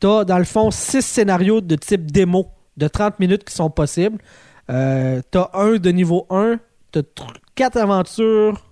T'as, 0.00 0.24
dans 0.24 0.38
le 0.38 0.44
fond, 0.44 0.70
six 0.70 1.02
scénarios 1.02 1.60
de 1.60 1.76
type 1.76 2.10
démo 2.10 2.48
de 2.76 2.88
30 2.88 3.20
minutes 3.20 3.44
qui 3.44 3.54
sont 3.54 3.70
possibles. 3.70 4.18
Euh, 4.70 5.20
t'as 5.30 5.50
un 5.54 5.76
de 5.76 5.90
niveau 5.90 6.26
1, 6.30 6.58
t'as 6.90 7.00
tr- 7.00 7.34
quatre 7.54 7.76
aventures 7.76 8.68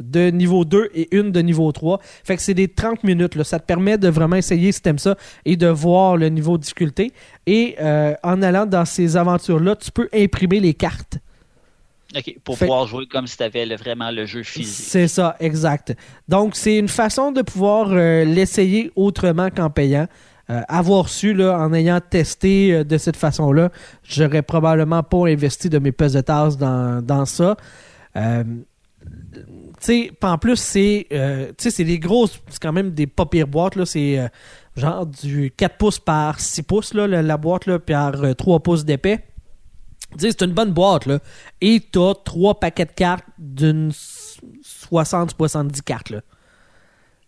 de 0.00 0.30
niveau 0.30 0.64
2 0.64 0.90
et 0.94 1.14
une 1.16 1.30
de 1.30 1.40
niveau 1.40 1.70
3. 1.70 2.00
Fait 2.24 2.36
que 2.36 2.42
c'est 2.42 2.54
des 2.54 2.68
30 2.68 3.04
minutes. 3.04 3.34
Là. 3.34 3.44
Ça 3.44 3.58
te 3.60 3.66
permet 3.66 3.98
de 3.98 4.08
vraiment 4.08 4.36
essayer 4.36 4.72
si 4.72 4.80
t'aimes 4.82 4.98
ça 4.98 5.16
et 5.44 5.56
de 5.56 5.68
voir 5.68 6.16
le 6.16 6.28
niveau 6.28 6.58
de 6.58 6.62
difficulté. 6.62 7.12
Et 7.46 7.76
euh, 7.80 8.14
en 8.22 8.42
allant 8.42 8.66
dans 8.66 8.84
ces 8.84 9.16
aventures-là, 9.16 9.76
tu 9.76 9.90
peux 9.92 10.08
imprimer 10.14 10.58
les 10.60 10.74
cartes. 10.74 11.18
OK, 12.16 12.36
pour 12.44 12.58
Fait- 12.58 12.66
pouvoir 12.66 12.86
jouer 12.86 13.06
comme 13.06 13.26
si 13.26 13.36
tu 13.36 13.42
avais 13.42 13.64
vraiment 13.76 14.10
le 14.10 14.26
jeu 14.26 14.42
physique. 14.42 14.86
C'est 14.86 15.08
ça, 15.08 15.36
exact. 15.40 15.94
Donc, 16.28 16.54
c'est 16.56 16.76
une 16.76 16.88
façon 16.88 17.32
de 17.32 17.42
pouvoir 17.42 17.88
euh, 17.90 18.24
l'essayer 18.24 18.90
autrement 18.96 19.50
qu'en 19.50 19.70
payant. 19.70 20.06
Euh, 20.50 20.60
avoir 20.68 21.08
su, 21.08 21.32
là, 21.34 21.56
en 21.58 21.72
ayant 21.72 22.00
testé 22.00 22.74
euh, 22.74 22.84
de 22.84 22.98
cette 22.98 23.16
façon-là, 23.16 23.70
j'aurais 24.02 24.42
probablement 24.42 25.02
pas 25.02 25.28
investi 25.28 25.70
de 25.70 25.78
mes 25.78 25.92
pesées 25.92 26.18
de 26.18 26.24
tasse 26.24 26.58
dans, 26.58 27.00
dans 27.00 27.24
ça. 27.24 27.56
En 30.22 30.38
plus, 30.38 30.56
c'est 30.56 31.06
des 31.84 31.98
grosses, 31.98 32.40
c'est 32.48 32.60
quand 32.60 32.72
même 32.72 32.90
des 32.90 33.06
pas 33.06 33.26
pires 33.26 33.46
boîtes, 33.46 33.76
là. 33.76 33.86
C'est 33.86 34.18
genre 34.76 35.06
du 35.06 35.52
4 35.56 35.76
pouces 35.76 35.98
par 35.98 36.40
6 36.40 36.62
pouces, 36.62 36.94
là, 36.94 37.06
la, 37.06 37.22
la 37.22 37.36
boîte, 37.36 37.66
là, 37.66 37.78
par 37.78 38.22
euh, 38.22 38.34
3 38.34 38.60
pouces 38.60 38.84
d'épais. 38.84 39.24
C'est 40.18 40.42
une 40.42 40.52
bonne 40.52 40.72
boîte, 40.72 41.06
là. 41.06 41.18
Et 41.60 41.80
t'as 41.80 42.14
trois 42.24 42.58
paquets 42.60 42.84
de 42.86 42.92
cartes 42.92 43.24
d'une 43.38 43.90
60-70 44.90 45.82
cartes, 45.82 46.10
là. 46.10 46.20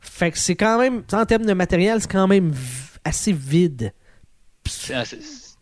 Fait 0.01 0.30
que 0.30 0.39
c'est 0.39 0.55
quand 0.55 0.78
même, 0.78 1.03
en 1.12 1.24
termes 1.24 1.47
de 1.47 1.53
matériel, 1.55 2.01
c'est 2.01 2.11
quand 2.11 2.28
même 2.28 2.53
assez 3.05 3.32
vide. 3.32 3.93
C'est- 4.66 4.95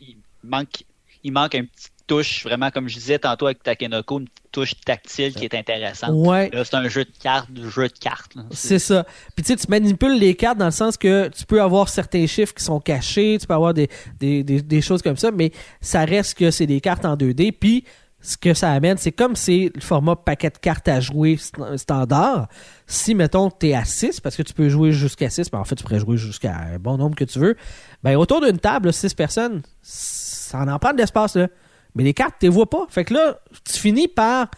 il, 0.00 0.16
manque, 0.42 0.84
il 1.22 1.32
manque 1.32 1.54
un 1.54 1.64
petit 1.64 1.88
touche, 2.12 2.44
vraiment, 2.44 2.70
comme 2.70 2.88
je 2.88 2.94
disais 2.98 3.18
tantôt 3.18 3.46
avec 3.46 3.62
Takenoko, 3.62 4.20
une 4.20 4.26
touche 4.50 4.74
tactile 4.84 5.34
qui 5.34 5.44
est 5.46 5.54
intéressante. 5.54 6.10
Ouais. 6.12 6.50
Là, 6.52 6.62
c'est 6.64 6.76
un 6.76 6.86
jeu 6.88 7.04
de 7.04 7.10
cartes, 7.22 7.48
jeu 7.54 7.88
de 7.88 7.98
cartes. 7.98 8.32
C'est 8.50 8.78
ça. 8.78 9.04
Puis 9.34 9.44
tu 9.44 9.52
sais, 9.52 9.56
tu 9.56 9.66
manipules 9.70 10.18
les 10.18 10.34
cartes 10.34 10.58
dans 10.58 10.66
le 10.66 10.70
sens 10.72 10.98
que 10.98 11.28
tu 11.28 11.46
peux 11.46 11.62
avoir 11.62 11.88
certains 11.88 12.26
chiffres 12.26 12.52
qui 12.52 12.62
sont 12.62 12.80
cachés, 12.80 13.38
tu 13.40 13.46
peux 13.46 13.54
avoir 13.54 13.72
des, 13.72 13.88
des, 14.20 14.42
des, 14.44 14.60
des 14.60 14.80
choses 14.82 15.00
comme 15.00 15.16
ça, 15.16 15.30
mais 15.30 15.52
ça 15.80 16.04
reste 16.04 16.36
que 16.36 16.50
c'est 16.50 16.66
des 16.66 16.80
cartes 16.82 17.06
en 17.06 17.16
2D. 17.16 17.52
Puis 17.52 17.84
ce 18.20 18.36
que 18.36 18.52
ça 18.52 18.70
amène, 18.72 18.98
c'est 18.98 19.10
comme 19.10 19.34
c'est 19.34 19.70
le 19.74 19.80
format 19.80 20.14
paquet 20.14 20.50
de 20.50 20.58
cartes 20.58 20.86
à 20.88 21.00
jouer 21.00 21.36
st- 21.36 21.78
standard. 21.78 22.46
Si, 22.86 23.14
mettons, 23.14 23.50
tu 23.50 23.68
es 23.68 23.74
à 23.74 23.84
6, 23.86 24.20
parce 24.20 24.36
que 24.36 24.42
tu 24.42 24.52
peux 24.52 24.68
jouer 24.68 24.92
jusqu'à 24.92 25.30
6, 25.30 25.50
mais 25.52 25.58
en 25.58 25.64
fait, 25.64 25.76
tu 25.76 25.82
pourrais 25.82 25.98
jouer 25.98 26.18
jusqu'à 26.18 26.54
un 26.56 26.78
bon 26.78 26.98
nombre 26.98 27.16
que 27.16 27.24
tu 27.24 27.38
veux, 27.38 27.56
ben 28.02 28.16
autour 28.16 28.40
d'une 28.42 28.58
table, 28.58 28.92
6 28.92 29.14
personnes, 29.14 29.62
ça 29.80 30.58
en, 30.60 30.68
en 30.68 30.78
prend 30.78 30.92
de 30.92 30.98
l'espace, 30.98 31.36
là. 31.36 31.48
Mais 31.94 32.04
les 32.04 32.14
cartes, 32.14 32.36
tu 32.40 32.46
les 32.46 32.50
vois 32.50 32.68
pas. 32.68 32.86
Fait 32.88 33.04
que 33.04 33.14
là, 33.14 33.38
tu 33.64 33.78
finis 33.78 34.08
par 34.08 34.48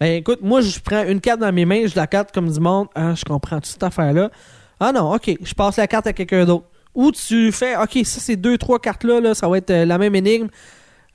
ben 0.00 0.14
écoute, 0.14 0.40
moi 0.42 0.60
je 0.60 0.78
prends 0.78 1.04
une 1.04 1.20
carte 1.20 1.40
dans 1.40 1.52
mes 1.52 1.64
mains, 1.64 1.86
je 1.86 1.96
la 1.96 2.06
carte 2.06 2.32
comme 2.32 2.50
du 2.50 2.60
monde. 2.60 2.86
Ah, 2.94 3.14
je 3.14 3.24
comprends 3.24 3.56
toute 3.56 3.66
cette 3.66 3.82
affaire-là. 3.82 4.30
Ah 4.80 4.92
non, 4.92 5.12
ok, 5.12 5.36
je 5.42 5.54
passe 5.54 5.76
la 5.76 5.88
carte 5.88 6.06
à 6.06 6.12
quelqu'un 6.12 6.44
d'autre. 6.44 6.66
Ou 6.94 7.10
tu 7.10 7.52
fais, 7.52 7.76
ok, 7.76 7.98
ça 8.04 8.20
c'est 8.20 8.36
deux, 8.36 8.58
trois 8.58 8.78
cartes-là, 8.78 9.20
là, 9.20 9.34
ça 9.34 9.48
va 9.48 9.58
être 9.58 9.70
euh, 9.70 9.84
la 9.84 9.98
même 9.98 10.14
énigme. 10.14 10.48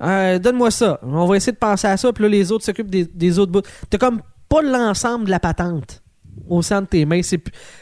Euh, 0.02 0.38
Donne-moi 0.38 0.70
ça. 0.70 1.00
On 1.02 1.26
va 1.26 1.38
essayer 1.38 1.54
de 1.54 1.58
penser 1.58 1.88
à 1.88 1.96
ça, 1.96 2.12
puis 2.12 2.24
là 2.24 2.30
les 2.30 2.52
autres 2.52 2.66
s'occupent 2.66 2.90
des, 2.90 3.40
autres 3.40 3.52
bouts. 3.52 3.62
T'as 3.90 3.98
comme 3.98 4.22
pas 4.50 4.62
l'ensemble 4.62 5.26
de 5.26 5.32
la 5.32 5.40
patente 5.40 6.04
au 6.50 6.62
centre 6.62 6.84
de 6.84 6.88
tes 6.88 7.06
mains. 7.06 7.22
Tu 7.22 7.40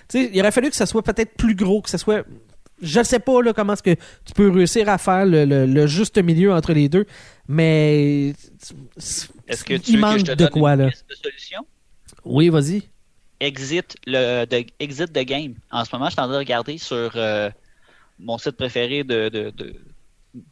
sais, 0.08 0.30
il 0.32 0.40
aurait 0.40 0.52
fallu 0.52 0.70
que 0.70 0.76
ça 0.76 0.86
soit 0.86 1.02
peut-être 1.02 1.36
plus 1.36 1.56
gros, 1.56 1.82
que 1.82 1.90
ça 1.90 1.98
soit. 1.98 2.24
Je 2.82 3.00
ne 3.00 3.04
sais 3.04 3.20
pas 3.20 3.42
là, 3.42 3.54
comment 3.54 3.74
est-ce 3.74 3.84
que 3.84 3.94
tu 4.26 4.34
peux 4.36 4.50
réussir 4.50 4.90
à 4.90 4.98
faire 4.98 5.26
le, 5.26 5.46
le- 5.46 5.66
le 5.66 5.88
juste 5.88 6.18
milieu 6.18 6.52
entre 6.54 6.74
les 6.74 6.90
deux, 6.90 7.06
mais 7.48 8.30
Est-ce 9.48 9.64
que 9.64 9.76
tu 9.76 9.92
il 9.92 9.96
veux 9.96 10.02
manque 10.02 10.14
que 10.14 10.20
je 10.20 10.26
te 10.26 10.32
de 10.32 10.36
donne 10.36 10.50
quoi 10.50 10.74
une 10.74 10.80
là. 10.82 10.86
de 10.90 11.16
solutions? 11.16 11.66
Oui, 12.26 12.50
vas-y. 12.50 12.84
Exit 13.40 13.96
le 14.06 14.46
de, 14.46 14.66
exit 14.80 15.12
the 15.14 15.26
game. 15.26 15.56
En 15.72 15.84
ce 15.86 15.90
moment, 15.94 16.06
je 16.08 16.12
suis 16.12 16.20
en 16.22 16.26
train 16.26 16.34
de 16.34 16.38
regarder 16.38 16.78
sur 16.78 17.12
euh, 17.16 17.50
mon 18.20 18.38
site 18.38 18.52
préféré 18.58 19.04
de, 19.04 19.30
de, 19.30 19.50
de- 19.52 19.76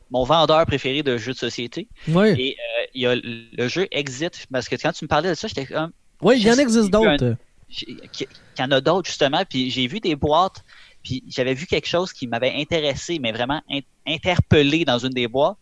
mon 0.09 0.23
vendeur 0.23 0.65
préféré 0.65 1.03
de 1.03 1.17
jeux 1.17 1.33
de 1.33 1.37
société. 1.37 1.87
Oui. 2.07 2.29
Et 2.37 2.57
euh, 2.57 2.85
il 2.95 3.01
y 3.03 3.05
a 3.05 3.15
le 3.15 3.67
jeu 3.67 3.87
Exit. 3.91 4.45
Parce 4.51 4.67
que 4.67 4.75
quand 4.75 4.91
tu 4.91 5.05
me 5.05 5.07
parlais 5.07 5.29
de 5.29 5.33
ça, 5.35 5.47
j'étais 5.47 5.65
comme 5.67 5.91
Oui, 6.21 6.35
il 6.39 6.47
y 6.47 6.51
en 6.51 6.57
existe 6.57 6.89
d'autres. 6.89 7.35
qu'il 7.69 8.27
y 8.57 8.61
en 8.63 8.71
a 8.71 8.81
d'autres 8.81 9.07
justement. 9.07 9.43
Puis 9.47 9.69
j'ai 9.69 9.85
vu 9.87 9.99
des 9.99 10.15
boîtes. 10.15 10.63
Puis 11.03 11.23
j'avais 11.27 11.53
vu 11.53 11.65
quelque 11.65 11.87
chose 11.87 12.11
qui 12.13 12.27
m'avait 12.27 12.53
intéressé, 12.55 13.19
mais 13.19 13.31
vraiment 13.31 13.61
in- 13.69 13.79
interpellé 14.07 14.85
dans 14.85 14.99
une 14.99 15.13
des 15.13 15.27
boîtes. 15.27 15.57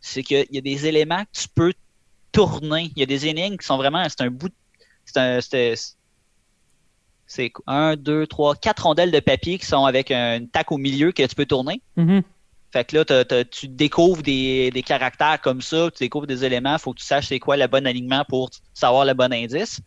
C'est 0.00 0.22
qu'il 0.22 0.46
y 0.50 0.58
a 0.58 0.62
des 0.62 0.86
éléments 0.86 1.24
que 1.24 1.40
tu 1.40 1.48
peux 1.54 1.72
tourner. 2.32 2.90
Il 2.96 3.00
y 3.00 3.02
a 3.02 3.06
des 3.06 3.26
énigmes 3.26 3.56
qui 3.56 3.66
sont 3.66 3.76
vraiment. 3.76 4.04
C'est 4.08 4.22
un 4.22 4.30
bout. 4.30 4.52
C'est 5.04 5.18
un. 5.18 5.40
c'est- 5.40 5.94
un, 7.66 7.96
deux, 7.96 8.26
trois, 8.26 8.56
quatre 8.56 8.84
rondelles 8.84 9.12
de 9.12 9.20
papier 9.20 9.58
qui 9.58 9.66
sont 9.66 9.84
avec 9.84 10.10
une 10.10 10.48
tac 10.48 10.72
au 10.72 10.78
milieu 10.78 11.12
que 11.12 11.24
tu 11.24 11.34
peux 11.34 11.46
tourner. 11.46 11.80
Mhm. 11.96 12.22
Fait 12.72 12.84
que 12.84 12.96
là, 12.96 13.44
tu 13.44 13.68
découvres 13.68 14.22
des, 14.22 14.70
des 14.70 14.82
caractères 14.82 15.40
comme 15.40 15.60
ça, 15.60 15.90
tu 15.90 16.04
découvres 16.04 16.26
des 16.26 16.44
éléments, 16.44 16.78
faut 16.78 16.92
que 16.92 17.00
tu 17.00 17.04
saches 17.04 17.26
c'est 17.26 17.38
quoi 17.40 17.56
le 17.56 17.66
bon 17.66 17.84
alignement 17.86 18.24
pour 18.28 18.50
savoir 18.74 19.04
le 19.04 19.14
bon 19.14 19.32
indice. 19.32 19.80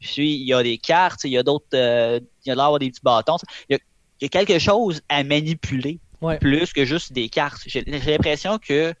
Puis 0.00 0.34
il 0.34 0.46
y 0.46 0.52
a 0.54 0.62
des 0.62 0.78
cartes, 0.78 1.24
il 1.24 1.32
y 1.32 1.38
a 1.38 1.42
d'autres, 1.42 1.66
euh, 1.74 2.20
il 2.44 2.48
y 2.48 2.52
a 2.52 2.54
l'air 2.54 2.78
des 2.78 2.90
petits 2.90 3.00
bâtons. 3.02 3.36
Il 3.68 3.72
y, 3.72 3.76
a, 3.76 3.78
il 4.20 4.24
y 4.24 4.26
a 4.26 4.28
quelque 4.28 4.58
chose 4.58 5.00
à 5.08 5.22
manipuler 5.24 5.98
Ouais. 6.20 6.38
plus 6.38 6.72
que 6.72 6.84
juste 6.84 7.12
des 7.12 7.28
cartes. 7.28 7.62
J'ai 7.66 7.82
l'impression 7.82 8.58
que 8.58 8.92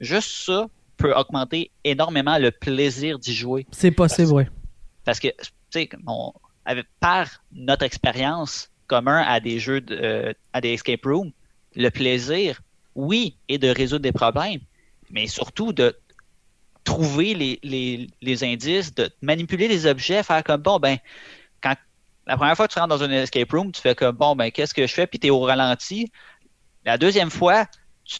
juste 0.00 0.30
ça 0.46 0.68
peut 0.96 1.14
augmenter 1.14 1.70
énormément 1.84 2.38
le 2.38 2.50
plaisir 2.50 3.18
d'y 3.18 3.34
jouer. 3.34 3.66
C'est 3.72 3.90
possible, 3.90 4.32
oui. 4.32 4.44
Parce 5.04 5.20
que, 5.20 5.28
tu 5.28 5.44
sais, 5.70 5.90
par 7.00 7.42
notre 7.52 7.84
expérience 7.84 8.70
commun 8.86 9.22
à 9.26 9.38
des 9.40 9.58
jeux, 9.58 9.80
de, 9.82 9.94
euh, 9.94 10.32
à 10.54 10.60
des 10.62 10.70
escape 10.72 11.04
rooms, 11.04 11.32
le 11.74 11.90
plaisir, 11.90 12.62
oui, 12.94 13.36
est 13.48 13.58
de 13.58 13.68
résoudre 13.68 14.02
des 14.02 14.12
problèmes, 14.12 14.60
mais 15.10 15.26
surtout 15.26 15.72
de 15.74 15.94
trouver 16.84 17.34
les, 17.34 17.58
les, 17.62 18.06
les 18.20 18.44
indices, 18.44 18.94
de 18.94 19.10
manipuler 19.20 19.68
les 19.68 19.86
objets, 19.86 20.22
faire 20.22 20.42
comme, 20.42 20.62
bon, 20.62 20.78
ben, 20.78 20.96
la 22.26 22.36
première 22.36 22.56
fois 22.56 22.68
que 22.68 22.72
tu 22.72 22.78
rentres 22.78 22.96
dans 22.96 23.02
un 23.02 23.10
escape 23.10 23.50
room, 23.50 23.72
tu 23.72 23.80
fais 23.80 23.94
comme, 23.94 24.16
bon, 24.16 24.36
ben, 24.36 24.50
qu'est-ce 24.50 24.74
que 24.74 24.86
je 24.86 24.92
fais, 24.94 25.06
puis 25.06 25.18
tu 25.18 25.26
es 25.26 25.30
au 25.30 25.40
ralenti. 25.40 26.10
La 26.84 26.98
deuxième 26.98 27.30
fois, 27.30 27.66
tu, 28.04 28.18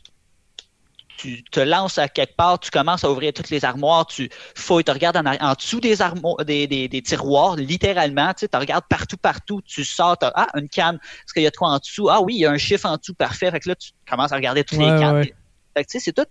tu 1.18 1.44
te 1.44 1.60
lances 1.60 1.98
à 1.98 2.08
quelque 2.08 2.34
part, 2.34 2.58
tu 2.58 2.70
commences 2.70 3.04
à 3.04 3.10
ouvrir 3.10 3.32
toutes 3.32 3.50
les 3.50 3.64
armoires, 3.64 4.06
tu 4.06 4.28
fouilles, 4.56 4.82
tu 4.84 4.90
regardes 4.90 5.16
en, 5.16 5.24
en 5.26 5.54
dessous 5.54 5.80
des, 5.80 6.02
armoires, 6.02 6.44
des, 6.44 6.66
des, 6.66 6.88
des 6.88 7.02
tiroirs, 7.02 7.56
littéralement, 7.56 8.32
tu 8.34 8.46
sais, 8.50 8.56
regardes 8.58 8.84
partout, 8.88 9.16
partout, 9.16 9.60
tu 9.64 9.84
sors, 9.84 10.16
ah, 10.20 10.46
une 10.56 10.68
canne, 10.68 10.96
est-ce 10.96 11.32
qu'il 11.32 11.42
y 11.42 11.46
a 11.46 11.50
de 11.50 11.56
quoi 11.56 11.68
en 11.68 11.78
dessous? 11.78 12.08
Ah 12.08 12.20
oui, 12.20 12.34
il 12.34 12.40
y 12.40 12.46
a 12.46 12.50
un 12.50 12.58
chiffre 12.58 12.86
en 12.86 12.96
dessous, 12.96 13.14
parfait. 13.14 13.50
Fait 13.50 13.60
que 13.60 13.68
là, 13.68 13.76
tu 13.76 13.90
commences 14.08 14.32
à 14.32 14.36
regarder 14.36 14.64
toutes 14.64 14.78
Ouais, 14.78 14.92
les 14.92 15.00
cannes. 15.00 15.16
ouais. 15.16 15.34
Fait 15.76 15.84
que, 15.84 15.90
tu 15.90 15.98
sais, 15.98 16.04
c'est 16.04 16.12
tout. 16.12 16.26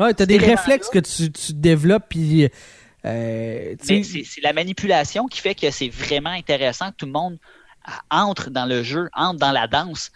Ouais, 0.00 0.14
t'as 0.14 0.26
des 0.26 0.38
réflexes 0.38 0.88
que 0.88 0.98
tu, 0.98 1.30
tu 1.30 1.52
développes, 1.54 2.06
puis. 2.08 2.48
Euh, 3.04 3.76
c'est 3.80 4.40
la 4.42 4.52
manipulation 4.52 5.26
qui 5.26 5.40
fait 5.40 5.54
que 5.54 5.70
c'est 5.70 5.88
vraiment 5.88 6.30
intéressant 6.30 6.90
que 6.90 6.96
tout 6.96 7.06
le 7.06 7.12
monde 7.12 7.38
ah, 7.84 8.00
entre 8.10 8.50
dans 8.50 8.66
le 8.66 8.82
jeu, 8.82 9.08
entre 9.14 9.38
dans 9.38 9.52
la 9.52 9.66
danse. 9.66 10.10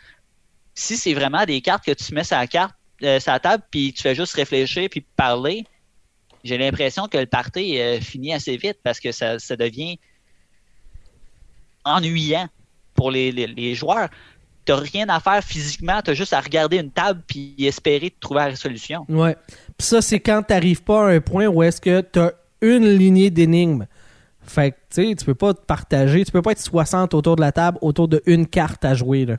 Si 0.75 0.97
c'est 0.97 1.15
vraiment 1.15 1.45
des 1.45 1.61
cartes 1.61 1.85
que 1.85 1.93
tu 1.93 2.13
mets 2.15 2.25
sur 2.25 2.37
la 2.37 2.47
carte, 2.47 2.75
euh, 3.03 3.21
sur 3.21 3.33
la 3.33 3.41
table, 3.41 3.63
puis 3.71 3.93
tu 3.93 4.03
fais 4.03 4.15
juste 4.15 4.35
réfléchir 4.35 4.89
puis 4.91 5.01
parler, 5.01 5.65
j'ai 6.45 6.59
l'impression 6.59 7.07
que 7.07 7.19
le 7.19 7.27
party 7.27 7.79
euh, 7.79 8.01
finit 8.01 8.33
assez 8.33 8.57
vite 8.57 8.79
parce 8.83 8.99
que 8.99 9.13
ça, 9.13 9.39
ça 9.39 9.57
devient 9.57 9.99
ennuyant 11.85 12.49
pour 12.95 13.11
les, 13.11 13.31
les, 13.33 13.47
les 13.47 13.75
joueurs. 13.75 14.09
T'as 14.65 14.77
rien 14.77 15.09
à 15.09 15.19
faire 15.21 15.43
physiquement, 15.43 16.01
t'as 16.03 16.15
juste 16.15 16.33
à 16.33 16.41
regarder 16.41 16.79
une 16.79 16.91
table 16.91 17.23
puis 17.27 17.55
espérer 17.59 18.11
de 18.11 18.15
trouver 18.21 18.41
la 18.41 18.57
solution. 18.57 19.05
Ouais. 19.09 19.37
Puis 19.77 19.87
ça, 19.89 20.01
c'est 20.01 20.21
quand 20.21 20.43
t'arrives 20.43 20.83
pas 20.83 21.09
à 21.09 21.13
un 21.13 21.21
point 21.21 21.47
où 21.47 21.63
est-ce 21.63 21.81
que 21.81 22.01
t'as 22.01 22.31
une 22.63 22.87
lignée 22.89 23.31
d'énigmes. 23.31 23.87
Fait 24.45 24.73
que, 24.73 24.77
tu 24.95 25.09
sais, 25.11 25.15
tu 25.15 25.25
peux 25.25 25.35
pas 25.35 25.53
te 25.55 25.61
partager, 25.65 26.25
tu 26.25 26.33
peux 26.33 26.43
pas 26.43 26.53
être 26.53 26.61
60 26.61 27.15
autour 27.15 27.37
de 27.37 27.41
la 27.43 27.53
table 27.53 27.79
autour 27.81 28.09
de 28.09 28.23
une 28.27 28.47
carte 28.47 28.85
à 28.85 28.95
jouer, 28.95 29.27
là. 29.27 29.37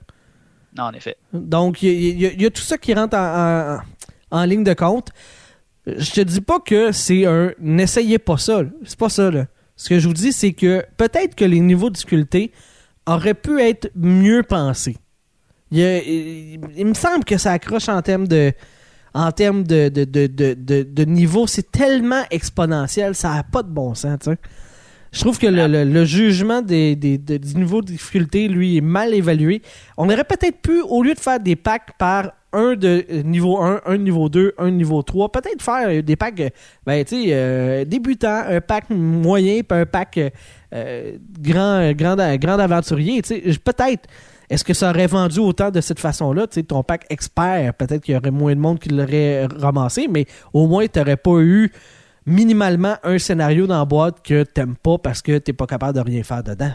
Non, 0.78 0.86
en 0.86 0.92
effet. 0.94 1.18
Donc, 1.34 1.82
il 1.84 2.20
y, 2.20 2.26
a- 2.26 2.32
y 2.34 2.44
y 2.46 2.52
tout 2.52 2.62
ça 2.62 2.78
qui 2.78 2.94
rentre 2.94 3.16
en, 3.18 3.78
en- 3.78 3.80
en 4.40 4.46
ligne 4.46 4.64
de 4.64 4.74
compte. 4.74 5.10
Je 5.86 6.12
te 6.12 6.22
dis 6.22 6.42
pas 6.42 6.60
que 6.60 6.92
c'est 6.94 7.26
un 7.26 7.52
n'essayez 7.60 8.18
pas 8.18 8.38
ça. 8.38 8.62
C'est 8.86 8.98
pas 8.98 9.10
ça. 9.10 9.30
Là. 9.30 9.48
Ce 9.76 9.90
que 9.90 10.00
je 10.00 10.08
vous 10.08 10.14
dis, 10.14 10.32
c'est 10.32 10.54
que 10.54 10.84
peut-être 10.98 11.36
que 11.36 11.44
les 11.46 11.60
niveaux 11.60 11.90
de 11.90 11.96
difficulté 11.96 12.52
auraient 13.06 13.34
pu 13.34 13.60
être 13.62 13.92
mieux 13.96 14.42
pensés. 14.44 14.96
Il 15.72 16.60
me 16.86 16.94
semble 16.94 17.26
que 17.26 17.38
ça 17.38 17.52
accroche 17.52 17.90
en 17.90 18.02
termes 18.02 18.28
de 18.28 18.54
en 19.14 19.32
termes 19.32 19.64
de, 19.64 19.90
de, 19.90 20.04
de, 20.06 20.28
de, 20.84 21.04
niveau. 21.06 21.48
C'est 21.48 21.72
tellement 21.72 22.24
exponentiel, 22.32 23.16
ça 23.16 23.36
n'a 23.36 23.44
pas 23.44 23.64
de 23.64 23.70
bon 23.70 23.94
sens. 23.94 24.18
tu 24.24 24.32
sais. 24.32 24.38
Je 25.12 25.20
trouve 25.20 25.38
que 25.38 25.46
le, 25.46 25.68
le- 25.84 26.06
jugement 26.06 26.64
des, 26.64 26.96
des- 26.96 27.20
de- 27.20 27.38
du 27.38 27.56
niveau 27.56 27.82
de 27.82 27.88
difficulté, 27.88 28.48
lui, 28.48 28.78
est 28.78 28.82
mal 28.82 29.14
évalué. 29.14 29.62
On 29.98 30.06
aurait 30.10 30.24
peut-être 30.24 30.60
pu, 30.62 30.82
au 30.82 31.04
lieu 31.04 31.14
de 31.14 31.20
faire 31.20 31.40
des 31.40 31.56
packs 31.56 31.92
par 32.00 32.32
un 32.52 32.76
de 32.76 33.06
euh, 33.12 33.22
niveau 33.24 33.60
1, 33.62 33.82
un 33.86 33.92
de 33.94 34.04
niveau 34.04 34.30
2, 34.30 34.54
un 34.58 34.66
de 34.66 34.76
niveau 34.76 35.04
3, 35.04 35.32
peut-être 35.32 35.62
faire 35.62 35.88
euh, 35.90 36.02
des 36.02 36.16
packs, 36.16 36.40
euh, 36.40 36.50
ben, 36.86 37.04
tu 37.06 37.26
sais, 37.30 37.86
débutants, 37.86 38.44
un 38.48 38.62
pack 38.62 38.90
moyen, 38.90 39.62
puis 39.62 39.78
un 39.80 39.86
pack 39.86 40.20
grand, 41.40 41.92
grand, 41.94 42.16
grand 42.38 42.60
aventurier, 42.60 43.22
tu 43.22 43.36
sais. 43.36 43.60
Peut-être. 43.64 44.08
Est-ce 44.54 44.64
que 44.64 44.74
ça 44.76 44.92
aurait 44.92 45.08
vendu 45.08 45.40
autant 45.40 45.72
de 45.72 45.82
cette 45.82 46.00
façon-là? 46.00 46.46
Tu 46.46 46.56
sais, 46.56 46.64
ton 46.64 46.84
pack 46.84 47.06
expert, 47.10 47.74
peut-être 47.74 48.04
qu'il 48.04 48.14
y 48.14 48.18
aurait 48.18 48.30
moins 48.30 48.54
de 48.54 48.60
monde 48.60 48.80
qui 48.80 48.90
l'aurait 48.90 49.48
ramassé, 49.48 50.08
mais 50.08 50.26
au 50.54 50.68
moins, 50.68 50.86
tu 50.88 51.00
n'aurais 51.00 51.18
pas 51.18 51.40
eu 51.40 51.72
minimalement 52.28 52.96
un 53.04 53.18
scénario 53.18 53.66
dans 53.66 53.80
la 53.80 53.86
boîte 53.86 54.22
que 54.24 54.44
t'aimes 54.44 54.76
pas 54.76 55.00
parce 55.00 55.24
que 55.24 55.40
t'es 55.40 55.54
pas 55.54 55.66
capable 55.66 55.98
de 55.98 56.04
rien 56.04 56.22
faire 56.22 56.44
dedans. 56.44 56.72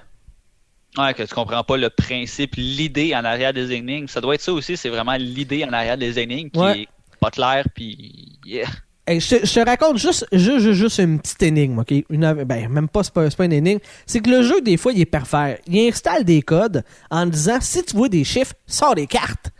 Ouais, 0.99 1.15
que 1.15 1.23
tu 1.23 1.33
comprends 1.33 1.63
pas 1.63 1.77
le 1.77 1.89
principe, 1.91 2.55
l'idée 2.57 3.15
en 3.15 3.25
arrière 3.25 3.53
des 3.53 3.71
énigmes. 3.73 4.09
Ça 4.09 4.21
doit 4.21 4.35
être 4.35 4.41
ça 4.41 4.53
aussi, 4.53 4.77
c'est 4.77 4.89
vraiment 4.89 5.15
l'idée 5.15 5.65
en 5.65 5.73
arrière 5.73 5.97
des 5.97 6.19
énigmes 6.19 6.51
qui 6.51 6.59
Ouais. 6.59 6.81
est 6.83 6.89
pas 7.21 7.31
claire, 7.31 7.65
puis 7.75 8.39
yeah. 8.45 8.67
Je, 9.09 9.55
te, 9.55 9.65
raconte 9.65 9.97
juste, 9.97 10.27
juste, 10.33 10.73
juste, 10.73 10.99
une 10.99 11.19
petite 11.19 11.43
énigme, 11.43 11.79
OK? 11.79 11.93
Une, 12.11 12.45
ben, 12.45 12.69
même 12.69 12.89
pas, 12.89 13.03
c'est 13.03 13.13
pas, 13.13 13.29
pas 13.31 13.45
une 13.47 13.53
énigme. 13.53 13.81
C'est 14.07 14.21
que 14.21 14.29
le 14.29 14.43
jeu, 14.43 14.61
des 14.61 14.77
fois, 14.77 14.93
il 14.93 15.01
est 15.01 15.07
pervers. 15.07 15.59
Il 15.67 15.79
installe 15.89 16.25
des 16.25 16.43
codes 16.43 16.85
en 17.11 17.25
disant, 17.27 17.59
si 17.61 17.83
tu 17.85 17.97
vois 17.97 18.09
des 18.09 18.25
chiffres, 18.25 18.55
sors 18.67 18.95
des 18.95 19.07
cartes. 19.07 19.51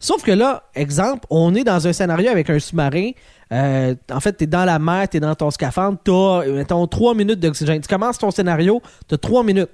Sauf 0.00 0.22
que 0.22 0.32
là, 0.32 0.64
exemple, 0.74 1.26
on 1.30 1.54
est 1.54 1.62
dans 1.62 1.86
un 1.86 1.92
scénario 1.92 2.30
avec 2.30 2.48
un 2.48 2.58
sous-marin. 2.58 3.10
Euh, 3.52 3.94
en 4.10 4.20
fait, 4.20 4.32
t'es 4.32 4.46
dans 4.46 4.64
la 4.64 4.78
mer, 4.78 5.08
t'es 5.08 5.20
dans 5.20 5.34
ton 5.34 5.50
scaphandre, 5.50 5.98
t'as, 6.02 6.46
mettons, 6.46 6.86
trois 6.86 7.14
minutes 7.14 7.38
d'oxygène. 7.38 7.80
Tu 7.82 7.88
commences 7.88 8.18
ton 8.18 8.30
scénario, 8.30 8.80
t'as 9.08 9.18
trois 9.18 9.44
minutes. 9.44 9.70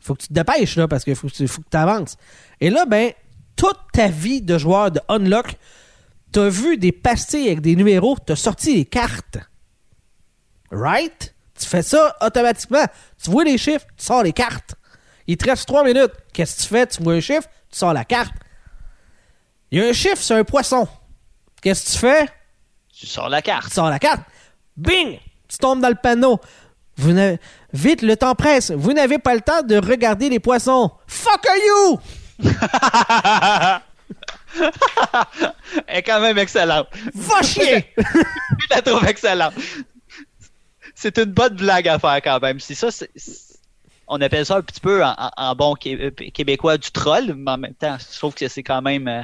Faut 0.00 0.14
que 0.14 0.22
tu 0.22 0.28
te 0.28 0.32
dépêches, 0.34 0.76
là, 0.76 0.86
parce 0.86 1.02
qu'il 1.02 1.14
faut, 1.16 1.28
que 1.28 1.32
tu- 1.32 1.48
faut 1.48 1.62
que 1.62 1.68
t'avances. 1.70 2.16
Et 2.60 2.70
là, 2.70 2.84
ben, 2.86 3.10
toute 3.56 3.78
ta 3.92 4.08
vie 4.08 4.42
de 4.42 4.58
joueur 4.58 4.90
de 4.90 5.00
Unlock, 5.08 5.56
t'as 6.32 6.48
vu 6.48 6.76
des 6.76 6.92
pastilles 6.92 7.46
avec 7.48 7.60
des 7.60 7.76
numéros, 7.76 8.16
t'as 8.24 8.36
sorti 8.36 8.74
les 8.76 8.84
cartes. 8.84 9.38
Right? 10.70 11.34
Tu 11.58 11.66
fais 11.66 11.82
ça 11.82 12.14
automatiquement. 12.20 12.84
Tu 13.22 13.30
vois 13.30 13.44
les 13.44 13.58
chiffres, 13.58 13.86
tu 13.96 14.04
sors 14.04 14.22
les 14.22 14.32
cartes. 14.32 14.74
Il 15.26 15.36
te 15.36 15.44
reste 15.48 15.66
trois 15.66 15.84
minutes. 15.84 16.12
Qu'est-ce 16.32 16.56
que 16.58 16.62
tu 16.62 16.68
fais? 16.68 16.86
Tu 16.86 17.02
vois 17.02 17.14
un 17.14 17.20
chiffre, 17.20 17.48
tu 17.70 17.78
sors 17.78 17.92
la 17.92 18.04
carte. 18.04 18.32
Il 19.70 19.78
y 19.78 19.82
a 19.82 19.88
un 19.88 19.92
chiffre, 19.92 20.16
c'est 20.22 20.34
un 20.34 20.44
poisson. 20.44 20.86
Qu'est-ce 21.60 21.84
que 21.86 21.92
tu 21.92 21.98
fais? 21.98 22.28
Tu 22.92 23.06
sors 23.06 23.28
la 23.28 23.42
Tu 23.42 23.46
carte. 23.46 23.72
sors 23.72 23.90
la 23.90 23.98
carte. 23.98 24.22
Bing! 24.76 25.18
Tu 25.48 25.58
tombes 25.58 25.80
dans 25.80 25.88
le 25.88 25.94
panneau. 25.94 26.38
Vous 26.96 27.12
n'avez- 27.12 27.38
Vite, 27.72 28.02
le 28.02 28.16
temps 28.16 28.34
presse. 28.34 28.70
Vous 28.70 28.92
n'avez 28.92 29.18
pas 29.18 29.34
le 29.34 29.40
temps 29.40 29.62
de 29.62 29.76
regarder 29.76 30.28
les 30.30 30.40
poissons. 30.40 30.90
Fuck 31.06 31.46
you? 31.66 32.00
Elle 35.86 35.98
est 35.98 36.02
quand 36.02 36.20
même 36.20 36.38
excellente. 36.38 36.88
Va 37.14 37.42
chier! 37.42 37.92
Je 37.96 38.66
la 38.74 38.82
trouve 38.82 39.04
excellente. 39.06 39.54
C'est 40.94 41.16
une 41.18 41.32
bonne 41.32 41.54
blague 41.54 41.88
à 41.88 41.98
faire 41.98 42.20
quand 42.22 42.40
même. 42.40 42.58
C'est 42.60 42.74
ça, 42.74 42.90
c'est- 42.90 43.10
on 44.08 44.20
appelle 44.20 44.46
ça 44.46 44.56
un 44.56 44.62
petit 44.62 44.80
peu 44.80 45.02
en, 45.04 45.54
bon 45.54 45.74
euh, 45.86 46.10
québécois 46.32 46.78
du 46.78 46.90
troll, 46.90 47.34
mais 47.36 47.50
en 47.50 47.58
même 47.58 47.74
temps, 47.74 47.96
je 47.98 48.18
trouve 48.18 48.34
que 48.34 48.48
c'est 48.48 48.62
quand 48.62 48.80
même. 48.82 49.06
euh, 49.06 49.22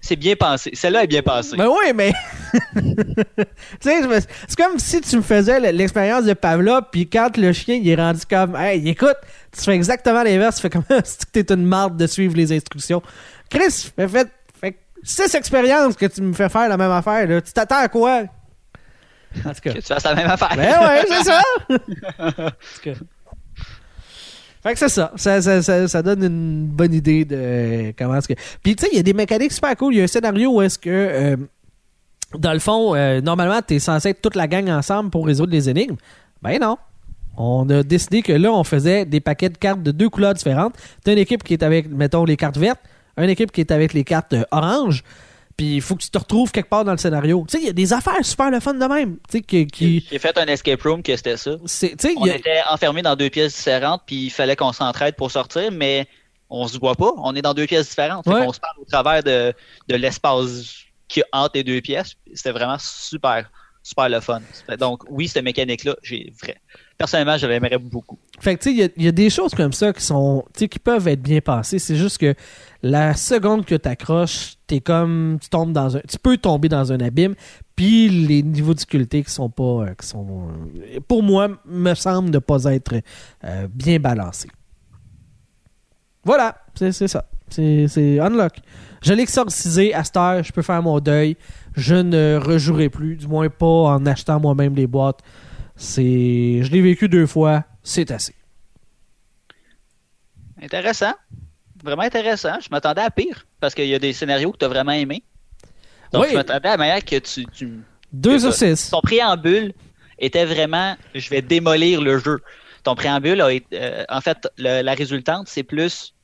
c'est 0.00 0.16
bien 0.16 0.34
pensé. 0.34 0.70
Celle-là 0.72 1.04
est 1.04 1.06
bien 1.06 1.20
pensée. 1.22 1.56
Ben 1.58 1.68
oui, 1.68 1.92
mais. 1.94 2.12
tu 2.74 3.44
sais, 3.80 4.00
c'est 4.48 4.56
comme 4.56 4.78
si 4.78 5.02
tu 5.02 5.16
me 5.16 5.22
faisais 5.22 5.72
l'expérience 5.72 6.24
de 6.24 6.32
Pavlov, 6.32 6.84
puis 6.90 7.06
quand 7.06 7.36
le 7.36 7.52
chien 7.52 7.74
il 7.76 7.86
est 7.86 7.94
rendu 7.96 8.22
comme, 8.28 8.56
hey, 8.56 8.88
écoute, 8.88 9.16
tu 9.52 9.60
fais 9.62 9.74
exactement 9.74 10.22
l'inverse, 10.22 10.56
tu 10.56 10.62
fais 10.62 10.70
comme 10.70 10.84
si 11.04 11.18
tu 11.18 11.26
t'es 11.44 11.52
une 11.52 11.66
marde 11.66 11.98
de 11.98 12.06
suivre 12.06 12.34
les 12.34 12.50
instructions. 12.52 13.02
Chris, 13.50 13.90
fait, 13.94 14.08
fait 14.08 14.28
six 15.02 15.34
expériences 15.34 15.96
que 15.96 16.06
tu 16.06 16.22
me 16.22 16.32
fais 16.32 16.48
faire 16.48 16.68
la 16.68 16.76
même 16.76 16.90
affaire, 16.90 17.26
là. 17.26 17.40
Tu 17.40 17.52
t'attends 17.52 17.78
à 17.78 17.88
quoi? 17.88 18.24
En 19.44 19.50
tout 19.52 19.60
cas. 19.62 19.72
Que 19.72 19.78
tu 19.78 19.82
fasses 19.82 20.04
la 20.04 20.14
même 20.14 20.28
affaire. 20.28 20.50
Ben 20.56 20.80
ouais, 20.80 21.04
c'est 21.08 21.24
ça! 21.24 21.42
En 22.18 22.50
tout 22.50 22.82
cas. 22.82 22.92
Fait 24.62 24.72
que 24.74 24.78
c'est 24.78 24.88
ça. 24.90 25.12
Ça, 25.16 25.40
ça, 25.40 25.62
ça. 25.62 25.88
ça 25.88 26.02
donne 26.02 26.22
une 26.22 26.66
bonne 26.66 26.92
idée 26.92 27.24
de 27.24 27.94
comment 27.98 28.16
est-ce 28.16 28.28
que. 28.28 28.34
Puis 28.62 28.76
tu 28.76 28.84
sais, 28.84 28.90
il 28.92 28.96
y 28.96 29.00
a 29.00 29.02
des 29.02 29.14
mécaniques 29.14 29.52
super 29.52 29.74
cool. 29.76 29.94
Il 29.94 29.98
y 29.98 30.00
a 30.00 30.04
un 30.04 30.08
scénario 30.08 30.50
où 30.56 30.62
est-ce 30.62 30.78
que. 30.78 30.90
euh, 30.90 31.36
dans 32.38 32.52
le 32.52 32.58
fond, 32.58 32.94
euh, 32.94 33.20
normalement, 33.20 33.60
t'es 33.62 33.78
censé 33.78 34.10
être 34.10 34.20
toute 34.20 34.36
la 34.36 34.46
gang 34.46 34.68
ensemble 34.68 35.10
pour 35.10 35.26
résoudre 35.26 35.52
les 35.52 35.68
énigmes. 35.68 35.96
Ben 36.42 36.60
non. 36.60 36.76
On 37.36 37.68
a 37.70 37.82
décidé 37.82 38.22
que 38.22 38.32
là, 38.32 38.52
on 38.52 38.64
faisait 38.64 39.06
des 39.06 39.20
paquets 39.20 39.48
de 39.48 39.56
cartes 39.56 39.82
de 39.82 39.92
deux 39.92 40.10
couleurs 40.10 40.34
différentes. 40.34 40.74
T'as 41.04 41.12
une 41.12 41.18
équipe 41.18 41.42
qui 41.42 41.54
est 41.54 41.62
avec, 41.62 41.88
mettons, 41.88 42.24
les 42.24 42.36
cartes 42.36 42.58
vertes, 42.58 42.80
une 43.22 43.30
équipe 43.30 43.52
qui 43.52 43.60
est 43.60 43.70
avec 43.70 43.92
les 43.92 44.04
cartes 44.04 44.34
oranges. 44.50 45.02
Puis 45.56 45.76
il 45.76 45.82
faut 45.82 45.94
que 45.94 46.02
tu 46.02 46.08
te 46.10 46.16
retrouves 46.18 46.50
quelque 46.52 46.70
part 46.70 46.84
dans 46.86 46.92
le 46.92 46.96
scénario. 46.98 47.44
Tu 47.46 47.56
sais, 47.58 47.62
il 47.62 47.66
y 47.66 47.70
a 47.70 47.74
des 47.74 47.92
affaires 47.92 48.24
super 48.24 48.50
le 48.50 48.60
fun 48.60 48.72
de 48.72 48.84
même. 48.86 49.18
Tu 49.28 49.38
sais, 49.38 49.42
qui. 49.42 49.66
qui 49.66 50.06
J'ai 50.10 50.18
fait 50.18 50.36
un 50.38 50.46
escape 50.46 50.80
room 50.82 51.02
que 51.02 51.14
c'était 51.14 51.36
ça. 51.36 51.50
c'est- 51.66 51.96
tu 51.96 52.08
sais, 52.08 52.14
On 52.16 52.24
a- 52.24 52.34
était 52.36 52.60
enfermés 52.70 53.02
dans 53.02 53.14
deux 53.14 53.28
pièces 53.28 53.54
différentes, 53.56 54.02
puis 54.06 54.24
il 54.26 54.30
fallait 54.30 54.56
qu'on 54.56 54.72
s'entraide 54.72 55.16
pour 55.16 55.30
sortir, 55.30 55.70
mais 55.70 56.06
on 56.48 56.66
se 56.66 56.78
voit 56.78 56.94
pas. 56.94 57.12
On 57.18 57.34
est 57.36 57.42
dans 57.42 57.52
deux 57.52 57.66
pièces 57.66 57.90
différentes. 57.90 58.26
Ouais. 58.26 58.44
qu'on 58.46 58.52
se 58.54 58.60
parle 58.60 58.76
au 58.80 58.84
travers 58.86 59.22
de, 59.22 59.52
de 59.88 59.96
l'espace 59.96 60.76
qui 61.08 61.22
entre 61.32 61.52
les 61.56 61.64
deux 61.64 61.80
pièces. 61.82 62.14
C'était 62.32 62.52
vraiment 62.52 62.78
super, 62.78 63.50
super 63.82 64.08
le 64.08 64.20
fun. 64.20 64.40
Donc, 64.78 65.02
oui, 65.10 65.28
cette 65.28 65.44
mécanique-là, 65.44 65.94
j'ai 66.02 66.32
vrai. 66.42 66.56
Personnellement, 67.00 67.38
je 67.38 67.46
l'aimerais 67.46 67.78
beaucoup. 67.78 68.18
Fait 68.40 68.58
tu 68.58 68.76
sais, 68.76 68.90
il 68.94 69.02
y 69.02 69.08
a- 69.08 69.12
des 69.12 69.30
choses 69.30 69.54
comme 69.54 69.72
ça 69.72 69.90
qui 69.90 70.02
sont, 70.04 70.44
qui 70.54 70.68
peuvent 70.78 71.08
être 71.08 71.22
bien 71.22 71.40
passées. 71.40 71.78
C'est 71.78 71.96
juste 71.96 72.18
que 72.18 72.34
la 72.82 73.14
seconde 73.14 73.64
que 73.64 73.74
t'accroches, 73.74 74.56
t'es 74.66 74.80
comme, 74.80 75.38
tu 75.40 75.48
tombes 75.48 75.72
dans 75.72 75.96
un, 75.96 76.00
tu 76.00 76.18
peux 76.22 76.36
tomber 76.36 76.68
dans 76.68 76.92
un 76.92 77.00
abîme. 77.00 77.36
Puis 77.74 78.10
les 78.10 78.42
niveaux 78.42 78.74
de 78.74 78.78
difficulté 78.80 79.22
qui 79.22 79.30
sont 79.30 79.48
pas, 79.48 79.86
euh, 79.86 79.94
pour 81.08 81.22
moi, 81.22 81.48
me 81.64 81.94
semblent 81.94 82.28
ne 82.28 82.38
pas 82.38 82.64
être 82.64 82.96
euh, 83.44 83.66
bien 83.72 83.98
balancés. 83.98 84.50
Voilà, 86.22 86.54
c'est 86.74 86.92
ça. 87.08 87.24
C'est 87.48 87.88
c'est 87.88 88.20
unlock. 88.20 88.58
Je 89.00 89.14
l'ai 89.14 89.22
exorcisé 89.22 89.94
à 89.94 90.04
cette 90.04 90.18
heure, 90.18 90.42
je 90.44 90.52
peux 90.52 90.60
faire 90.60 90.82
mon 90.82 91.00
deuil. 91.00 91.38
Je 91.74 91.94
ne 91.94 92.38
rejouerai 92.38 92.90
plus, 92.90 93.16
du 93.16 93.26
moins 93.26 93.48
pas 93.48 93.66
en 93.94 94.04
achetant 94.04 94.38
moi-même 94.38 94.74
les 94.74 94.86
boîtes. 94.86 95.20
C'est, 95.82 96.62
je 96.62 96.70
l'ai 96.70 96.82
vécu 96.82 97.08
deux 97.08 97.26
fois, 97.26 97.64
c'est 97.82 98.10
assez. 98.10 98.34
Intéressant. 100.60 101.14
Vraiment 101.82 102.02
intéressant. 102.02 102.60
Je 102.60 102.68
m'attendais 102.70 103.00
à 103.00 103.10
pire, 103.10 103.46
parce 103.60 103.74
qu'il 103.74 103.86
y 103.86 103.94
a 103.94 103.98
des 103.98 104.12
scénarios 104.12 104.52
que 104.52 104.58
tu 104.58 104.64
as 104.66 104.68
vraiment 104.68 104.92
aimés. 104.92 105.22
Donc, 106.12 106.24
Oui. 106.24 106.28
je 106.32 106.36
m'attendais 106.36 106.68
à 106.68 106.72
la 106.72 106.76
manière 106.76 107.02
que 107.02 107.16
tu, 107.16 107.46
tu, 107.46 107.80
Deux 108.12 108.40
ça. 108.40 108.52
six. 108.52 108.90
Ton 108.90 109.00
préambule 109.00 109.72
était 110.18 110.44
vraiment 110.44 110.96
je 111.14 111.30
vais 111.30 111.40
démolir 111.40 112.02
le 112.02 112.18
jeu. 112.18 112.40
Ton 112.82 112.94
préambule 112.94 113.40
a 113.40 113.50
été. 113.50 113.66
euh, 113.80 114.04
en 114.10 114.20
fait, 114.20 114.48
le- 114.58 114.82
la 114.82 114.92
résultante, 114.92 115.48
c'est 115.48 115.62
plus 115.62 116.14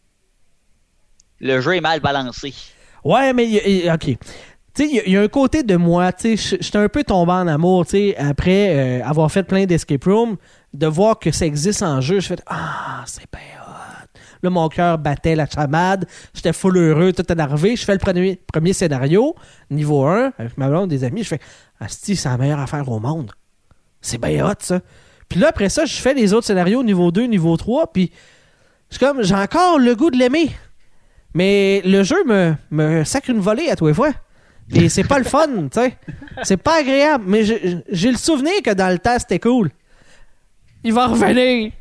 le 1.40 1.62
jeu 1.62 1.76
est 1.76 1.80
mal 1.80 2.00
balancé. 2.00 2.52
Ouais, 3.04 3.32
mais 3.32 3.90
ok. 3.90 4.18
Tu 4.77 4.83
sais, 4.83 5.03
il 5.07 5.12
y 5.12 5.16
a- 5.16 5.22
un 5.22 5.29
côté 5.29 5.62
de 5.62 5.77
moi, 5.77 6.11
j'étais 6.22 6.77
un 6.77 6.89
peu 6.91 7.03
tombé 7.03 7.33
en 7.33 7.49
amour, 7.49 7.87
tu 7.87 8.14
après 8.16 9.01
euh, 9.01 9.05
avoir 9.05 9.33
fait 9.33 9.43
plein 9.43 9.64
d'escape 9.64 10.05
rooms, 10.05 10.37
de 10.74 10.87
voir 10.87 11.18
que 11.18 11.31
ça 11.31 11.47
existe 11.47 11.83
en 11.83 12.03
jeu, 12.03 12.20
je 12.20 12.27
fais 12.27 12.37
ah, 12.47 13.03
c'est 13.07 13.24
bien 13.33 13.41
hot. 13.66 14.18
Là, 14.43 14.51
mon 14.51 14.68
cœur 14.68 14.99
battait 14.99 15.35
la 15.35 15.47
chamade, 15.47 16.07
j'étais 16.35 16.53
full 16.53 16.77
heureux, 16.77 17.12
tout 17.14 17.24
énervé. 17.33 17.74
Je 17.74 17.85
fais 17.87 17.95
le 17.95 17.99
premier, 17.99 18.72
scénario, 18.74 19.35
niveau 19.70 20.05
1, 20.05 20.35
avec 20.39 20.59
ma 20.59 20.68
blonde, 20.68 20.91
des 20.91 21.05
amis, 21.05 21.22
je 21.22 21.29
fais 21.29 21.41
Asti, 21.81 22.14
c'est 22.14 22.29
la 22.29 22.37
meilleure 22.37 22.61
affaire 22.61 22.87
au 22.91 23.01
monde. 23.01 23.33
C'est 24.03 24.20
bien 24.20 24.47
hot, 24.47 24.53
ça. 24.61 24.81
Puis 25.31 25.41
là, 25.41 25.49
après 25.49 25.70
ça, 25.70 25.87
je 25.87 25.97
fais 25.97 26.12
les 26.12 26.35
autres 26.35 26.47
scénarios, 26.47 26.83
niveau 26.83 27.11
2, 27.11 27.24
niveau 27.24 27.57
3, 27.57 27.93
puis 27.95 28.12
comme, 29.01 29.22
j'ai 29.22 29.35
encore 29.35 29.79
le 29.79 29.97
goût 29.97 30.11
de 30.11 30.18
l'aimer. 30.18 30.51
Mais 31.35 31.81
le 31.85 32.03
jeu 32.03 32.22
me, 32.24 32.55
me 32.70 33.05
sacre 33.05 33.31
une 33.31 33.41
volée 33.41 33.68
à 33.70 33.77
tous 33.77 33.87
les 33.87 33.95
fois. 33.95 34.11
Et 34.73 34.89
c'est 34.89 35.05
pas 35.05 35.19
le 35.19 35.25
fun, 35.25 35.47
tu 35.47 35.81
sais. 35.81 35.97
C'est 36.43 36.57
pas 36.57 36.81
agréable. 36.81 37.25
Mais 37.27 37.45
j'ai 37.45 38.11
le 38.11 38.17
souvenir 38.17 38.55
que 38.64 38.73
dans 38.75 38.91
le 38.93 38.99
temps, 38.99 39.19
c'était 39.19 39.39
cool. 39.39 39.71
Il 40.83 40.93
va 40.93 41.07
revenir. 41.07 41.73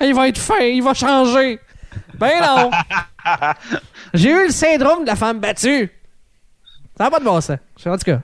Il 0.00 0.14
va 0.14 0.28
être 0.28 0.38
fin. 0.38 0.60
Il 0.60 0.82
va 0.82 0.94
changer. 0.94 1.58
Ben 2.18 2.40
non. 2.40 2.70
J'ai 4.14 4.30
eu 4.30 4.46
le 4.46 4.52
syndrome 4.52 5.02
de 5.02 5.08
la 5.08 5.16
femme 5.16 5.38
battue. 5.40 5.90
Ça 6.96 7.04
n'a 7.04 7.10
pas 7.10 7.18
de 7.18 7.24
bon 7.24 7.40
sens. 7.40 7.58
En 7.86 7.96
tout 7.96 8.04
cas, 8.04 8.20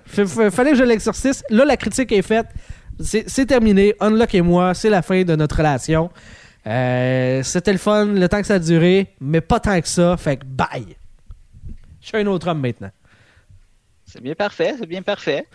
fallait 0.51 0.73
que 0.73 0.77
je 0.77 0.85
l'exorcise. 0.85 1.43
Là, 1.51 1.65
la 1.65 1.77
critique 1.77 2.13
est 2.13 2.23
faite. 2.23 2.47
C'est 3.01 3.29
c'est 3.29 3.47
terminé. 3.47 3.95
Unlock 4.01 4.35
et 4.35 4.43
moi, 4.43 4.75
c'est 4.75 4.91
la 4.91 5.03
fin 5.03 5.23
de 5.23 5.35
notre 5.35 5.57
relation. 5.57 6.11
Euh, 6.67 7.43
C'était 7.43 7.73
le 7.73 7.79
fun, 7.79 8.07
le 8.07 8.29
temps 8.29 8.41
que 8.41 8.47
ça 8.47 8.55
a 8.55 8.59
duré, 8.59 9.15
mais 9.21 9.41
pas 9.41 9.59
tant 9.59 9.81
que 9.81 9.89
ça. 9.89 10.17
Fait 10.17 10.37
que 10.37 10.45
bye. 10.45 10.97
Je 12.01 12.07
suis 12.09 12.17
un 12.19 12.27
autre 12.27 12.49
homme 12.49 12.61
maintenant. 12.61 12.91
C'est 14.13 14.21
bien 14.23 14.35
parfait, 14.35 14.75
c'est 14.79 14.87
bien 14.87 15.03
parfait. 15.03 15.47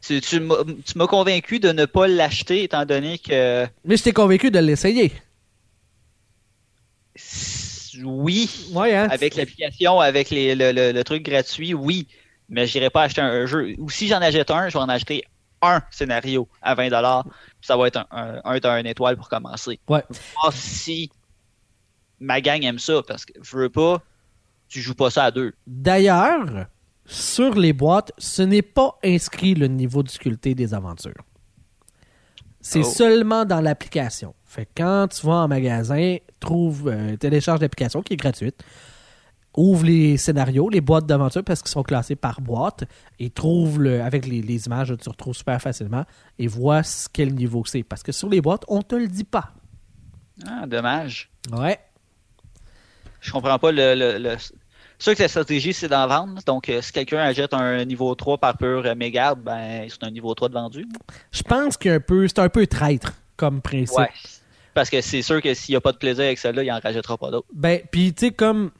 Tu, 0.00 0.20
tu 0.20 0.38
m'as 0.40 0.56
tu 0.84 0.98
m'as 0.98 1.06
convaincu 1.06 1.58
de 1.60 1.72
ne 1.72 1.86
pas 1.86 2.06
l'acheter 2.06 2.62
étant 2.64 2.84
donné 2.84 3.18
que 3.18 3.66
Mais 3.84 3.96
j'étais 3.96 4.12
convaincu 4.12 4.50
de 4.50 4.58
l'essayer. 4.58 5.12
oui, 8.02 8.50
Ouais, 8.72 8.94
hein? 8.94 9.08
avec 9.10 9.34
l'application, 9.36 10.00
avec 10.00 10.30
les- 10.30 10.54
le, 10.54 10.72
le- 10.72 10.92
le 10.92 11.04
truc 11.04 11.22
gratuit, 11.24 11.74
oui, 11.74 12.08
mais 12.48 12.66
j'irai 12.66 12.90
pas 12.90 13.04
acheter 13.04 13.20
un, 13.20 13.46
jeu. 13.46 13.74
Ou 13.78 13.88
si 13.90 14.08
j'en 14.08 14.20
achète 14.20 14.50
un, 14.50 14.68
je 14.68 14.74
vais 14.76 14.82
en 14.82 14.88
acheter 14.88 15.24
un 15.62 15.80
scénario 15.90 16.48
à 16.60 16.74
20$. 16.74 17.22
puis 17.22 17.32
Ça 17.62 17.76
va 17.76 17.86
être 17.86 17.96
un, 17.96 18.06
un, 18.10 18.40
un 18.44 18.58
d'un 18.58 18.84
étoile 18.84 19.16
pour 19.16 19.28
commencer. 19.28 19.78
Ouais. 19.88 20.02
Voir 20.34 20.52
si 20.52 21.10
ma 22.20 22.40
gang 22.40 22.62
aime 22.64 22.78
ça, 22.78 23.02
parce 23.06 23.24
que 23.24 23.32
je 23.40 23.56
veux 23.56 23.70
pas, 23.70 24.02
tu 24.68 24.80
joues 24.80 24.94
pas 24.94 25.10
ça 25.10 25.24
à 25.24 25.30
deux. 25.30 25.52
D'ailleurs, 25.66 26.66
sur 27.06 27.54
les 27.54 27.72
boîtes, 27.72 28.12
ce 28.18 28.42
n'est 28.42 28.62
pas 28.62 28.98
inscrit 29.04 29.54
le 29.54 29.66
niveau 29.68 30.02
de 30.02 30.08
difficulté 30.08 30.54
des 30.54 30.72
aventures. 30.74 31.22
C'est 32.60 32.80
Oh. 32.80 32.84
seulement 32.84 33.44
dans 33.44 33.60
l'application. 33.60 34.34
Fait 34.44 34.64
que 34.66 34.70
quand 34.78 35.08
tu 35.08 35.26
vas 35.26 35.34
en 35.44 35.48
magasin, 35.48 36.16
trouve, 36.40 36.88
euh, 36.88 37.16
télécharge 37.16 37.60
l'application 37.60 38.00
qui 38.02 38.14
est 38.14 38.16
gratuite, 38.16 38.62
ouvre 39.56 39.84
les 39.84 40.16
scénarios, 40.16 40.68
les 40.70 40.80
boîtes 40.80 41.06
d'aventure 41.06 41.44
parce 41.44 41.60
qu'ils 41.62 41.70
sont 41.70 41.82
classés 41.82 42.16
par 42.16 42.40
boîte 42.40 42.84
et 43.18 43.28
trouve 43.30 43.80
le, 43.82 44.00
avec 44.02 44.26
les, 44.26 44.40
les 44.40 44.66
images, 44.66 44.94
tu 45.00 45.08
retrouves 45.08 45.34
super 45.36 45.60
facilement 45.60 46.04
et 46.38 46.46
vois 46.46 46.82
ce- 46.82 47.06
quel 47.12 47.34
niveau 47.34 47.64
c'est. 47.66 47.82
Parce 47.82 48.02
que 48.02 48.12
sur 48.12 48.28
les 48.30 48.40
boîtes, 48.40 48.64
on 48.68 48.80
te 48.82 48.94
le 48.94 49.06
dit 49.08 49.24
pas. 49.24 49.52
Ah, 50.46 50.66
dommage. 50.66 51.30
Ouais. 51.52 51.78
Je 53.20 53.30
comprends 53.30 53.58
pas 53.58 53.72
le, 53.72 53.94
le- 53.94 54.18
le- 54.18 54.36
sûr 55.04 55.14
que 55.14 55.22
la 55.22 55.28
stratégie, 55.28 55.72
c'est 55.72 55.88
d'en 55.88 56.06
vendre. 56.06 56.40
Donc, 56.46 56.68
euh, 56.68 56.80
si 56.82 56.92
quelqu'un 56.92 57.18
achète 57.18 57.54
un 57.54 57.84
niveau 57.84 58.14
3 58.14 58.38
par 58.38 58.56
pur 58.56 58.82
euh, 58.84 58.94
mégarde, 58.94 59.40
ben, 59.40 59.86
c'est 59.88 60.02
un 60.04 60.10
niveau 60.10 60.34
3 60.34 60.48
de 60.48 60.54
vendu. 60.54 60.86
Je 61.30 61.42
pense 61.42 61.76
que 61.76 62.00
c'est 62.26 62.38
un 62.38 62.48
peu 62.48 62.66
traître 62.66 63.12
comme 63.36 63.60
principe. 63.60 63.98
Ouais. 63.98 64.10
Parce 64.72 64.90
que 64.90 65.00
c'est 65.00 65.22
sûr 65.22 65.40
que 65.40 65.54
s'il 65.54 65.72
n'y 65.72 65.76
a 65.76 65.80
pas 65.80 65.92
de 65.92 65.98
plaisir 65.98 66.24
avec 66.24 66.38
celle-là, 66.38 66.64
il 66.64 66.68
n'en 66.68 66.80
rajoutera 66.80 67.16
pas 67.16 67.30
d'autres. 67.30 67.46
Ben, 67.52 67.80
puis 67.92 68.12
tu 68.12 68.26
sais, 68.26 68.32
comme, 68.32 68.70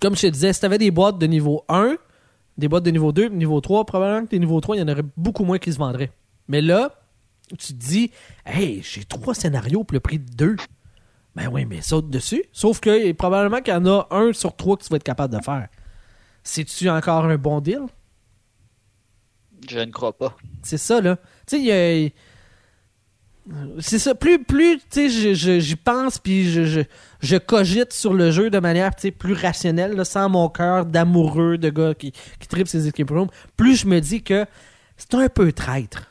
comme 0.00 0.16
je 0.16 0.22
te 0.22 0.26
disais, 0.26 0.52
si 0.52 0.60
tu 0.60 0.66
avais 0.66 0.78
des 0.78 0.90
boîtes 0.90 1.18
de 1.18 1.26
niveau 1.26 1.64
1, 1.68 1.96
des 2.58 2.68
boîtes 2.68 2.84
de 2.84 2.90
niveau 2.90 3.12
2, 3.12 3.28
niveau 3.28 3.60
3, 3.60 3.84
probablement 3.84 4.24
que 4.24 4.30
tes 4.30 4.38
niveau 4.38 4.60
3, 4.60 4.76
il 4.76 4.80
y 4.80 4.82
en 4.82 4.88
aurait 4.88 5.04
beaucoup 5.16 5.44
moins 5.44 5.58
qui 5.58 5.72
se 5.72 5.78
vendraient. 5.78 6.10
Mais 6.48 6.60
là, 6.60 6.90
tu 7.50 7.68
te 7.68 7.72
dis, 7.72 8.10
hey, 8.44 8.82
j'ai 8.82 9.04
trois 9.04 9.34
scénarios 9.34 9.84
pour 9.84 9.94
le 9.94 10.00
prix 10.00 10.18
de 10.18 10.30
deux. 10.34 10.56
Ben 11.36 11.48
oui, 11.48 11.66
mais 11.66 11.82
saute 11.82 12.08
dessus. 12.08 12.44
Sauf 12.50 12.80
que 12.80 13.12
probablement 13.12 13.60
qu'il 13.60 13.74
y 13.74 13.76
en 13.76 13.84
a 13.84 14.08
un 14.10 14.32
sur 14.32 14.56
trois 14.56 14.78
que 14.78 14.84
tu 14.84 14.88
vas 14.88 14.96
être 14.96 15.02
capable 15.02 15.36
de 15.36 15.44
faire. 15.44 15.68
C'est-tu 16.42 16.88
encore 16.88 17.26
un 17.26 17.36
bon 17.36 17.60
deal? 17.60 17.82
Je 19.68 19.80
ne 19.80 19.90
crois 19.90 20.16
pas. 20.16 20.34
C'est 20.62 20.78
ça, 20.78 21.02
là. 21.02 21.16
Tu 21.46 21.56
sais, 21.56 21.60
il 21.60 21.66
y 21.66 21.72
a. 21.72 22.10
C'est 23.80 23.98
ça. 23.98 24.14
Plus, 24.14 24.42
plus 24.42 24.78
tu 24.90 25.10
sais, 25.10 25.60
j'y 25.60 25.76
pense, 25.76 26.18
puis 26.18 26.50
je, 26.50 26.82
je, 27.20 27.36
cogite 27.36 27.92
sur 27.92 28.14
le 28.14 28.30
jeu 28.30 28.48
de 28.48 28.58
manière 28.58 28.92
plus 29.18 29.34
rationnelle, 29.34 29.92
là, 29.92 30.04
sans 30.04 30.30
mon 30.30 30.48
cœur 30.48 30.86
d'amoureux 30.86 31.58
de 31.58 31.68
gars 31.68 31.94
qui, 31.94 32.12
qui 32.40 32.48
tripent 32.48 32.66
ses 32.66 32.88
escape 32.88 33.10
rooms, 33.10 33.28
plus 33.56 33.76
je 33.76 33.86
me 33.86 34.00
dis 34.00 34.22
que 34.22 34.46
c'est 34.96 35.14
un 35.14 35.28
peu 35.28 35.52
traître. 35.52 36.10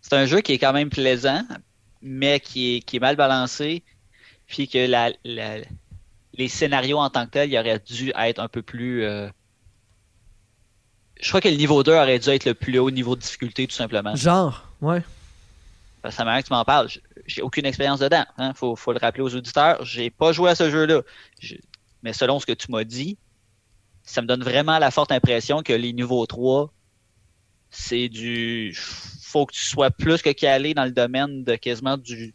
C'est 0.00 0.14
un 0.14 0.24
jeu 0.24 0.40
qui 0.40 0.52
est 0.52 0.58
quand 0.58 0.72
même 0.72 0.90
plaisant, 0.90 1.44
mais 2.02 2.40
qui 2.40 2.76
est, 2.76 2.80
qui 2.80 2.96
est 2.96 3.00
mal 3.00 3.16
balancé, 3.16 3.82
puis 4.46 4.68
que 4.68 4.86
la, 4.86 5.10
les 6.34 6.48
scénarios 6.48 6.98
en 6.98 7.10
tant 7.10 7.26
que 7.26 7.30
tels, 7.30 7.50
il 7.50 7.58
aurait 7.58 7.78
dû 7.78 8.12
être 8.16 8.40
un 8.40 8.48
peu 8.48 8.62
plus. 8.62 9.04
Euh, 9.04 9.28
je 11.20 11.28
crois 11.28 11.40
que 11.40 11.48
le 11.48 11.56
niveau 11.56 11.82
2 11.82 11.92
aurait 11.92 12.18
dû 12.18 12.28
être 12.30 12.44
le 12.44 12.54
plus 12.54 12.78
haut 12.78 12.90
niveau 12.90 13.14
de 13.14 13.20
difficulté, 13.20 13.66
tout 13.66 13.74
simplement. 13.74 14.14
Genre, 14.16 14.66
ouais. 14.80 15.02
Ça 16.10 16.24
m'a 16.24 16.42
que 16.42 16.48
tu 16.48 16.52
m'en 16.52 16.64
parles. 16.64 16.88
J'ai 17.26 17.42
aucune 17.42 17.64
expérience 17.64 18.00
dedans. 18.00 18.24
Hein. 18.36 18.54
Faut, 18.54 18.74
faut 18.74 18.92
le 18.92 18.98
rappeler 18.98 19.22
aux 19.22 19.34
auditeurs. 19.36 19.84
J'ai 19.84 20.10
pas 20.10 20.32
joué 20.32 20.50
à 20.50 20.56
ce 20.56 20.68
jeu-là. 20.68 21.02
Mais 22.02 22.12
selon 22.12 22.40
ce 22.40 22.46
que 22.46 22.52
tu 22.52 22.72
m'as 22.72 22.82
dit, 22.82 23.18
ça 24.02 24.20
me 24.20 24.26
donne 24.26 24.42
vraiment 24.42 24.80
la 24.80 24.90
forte 24.90 25.12
impression 25.12 25.62
que 25.62 25.72
les 25.72 25.92
niveaux 25.92 26.26
3, 26.26 26.72
c'est 27.70 28.08
du 28.08 28.76
faut 29.32 29.46
que 29.46 29.54
tu 29.54 29.64
sois 29.64 29.90
plus 29.90 30.20
que 30.20 30.30
calé 30.30 30.74
dans 30.74 30.84
le 30.84 30.90
domaine 30.90 31.42
de 31.42 31.56
quasiment 31.56 31.96
du 31.96 32.34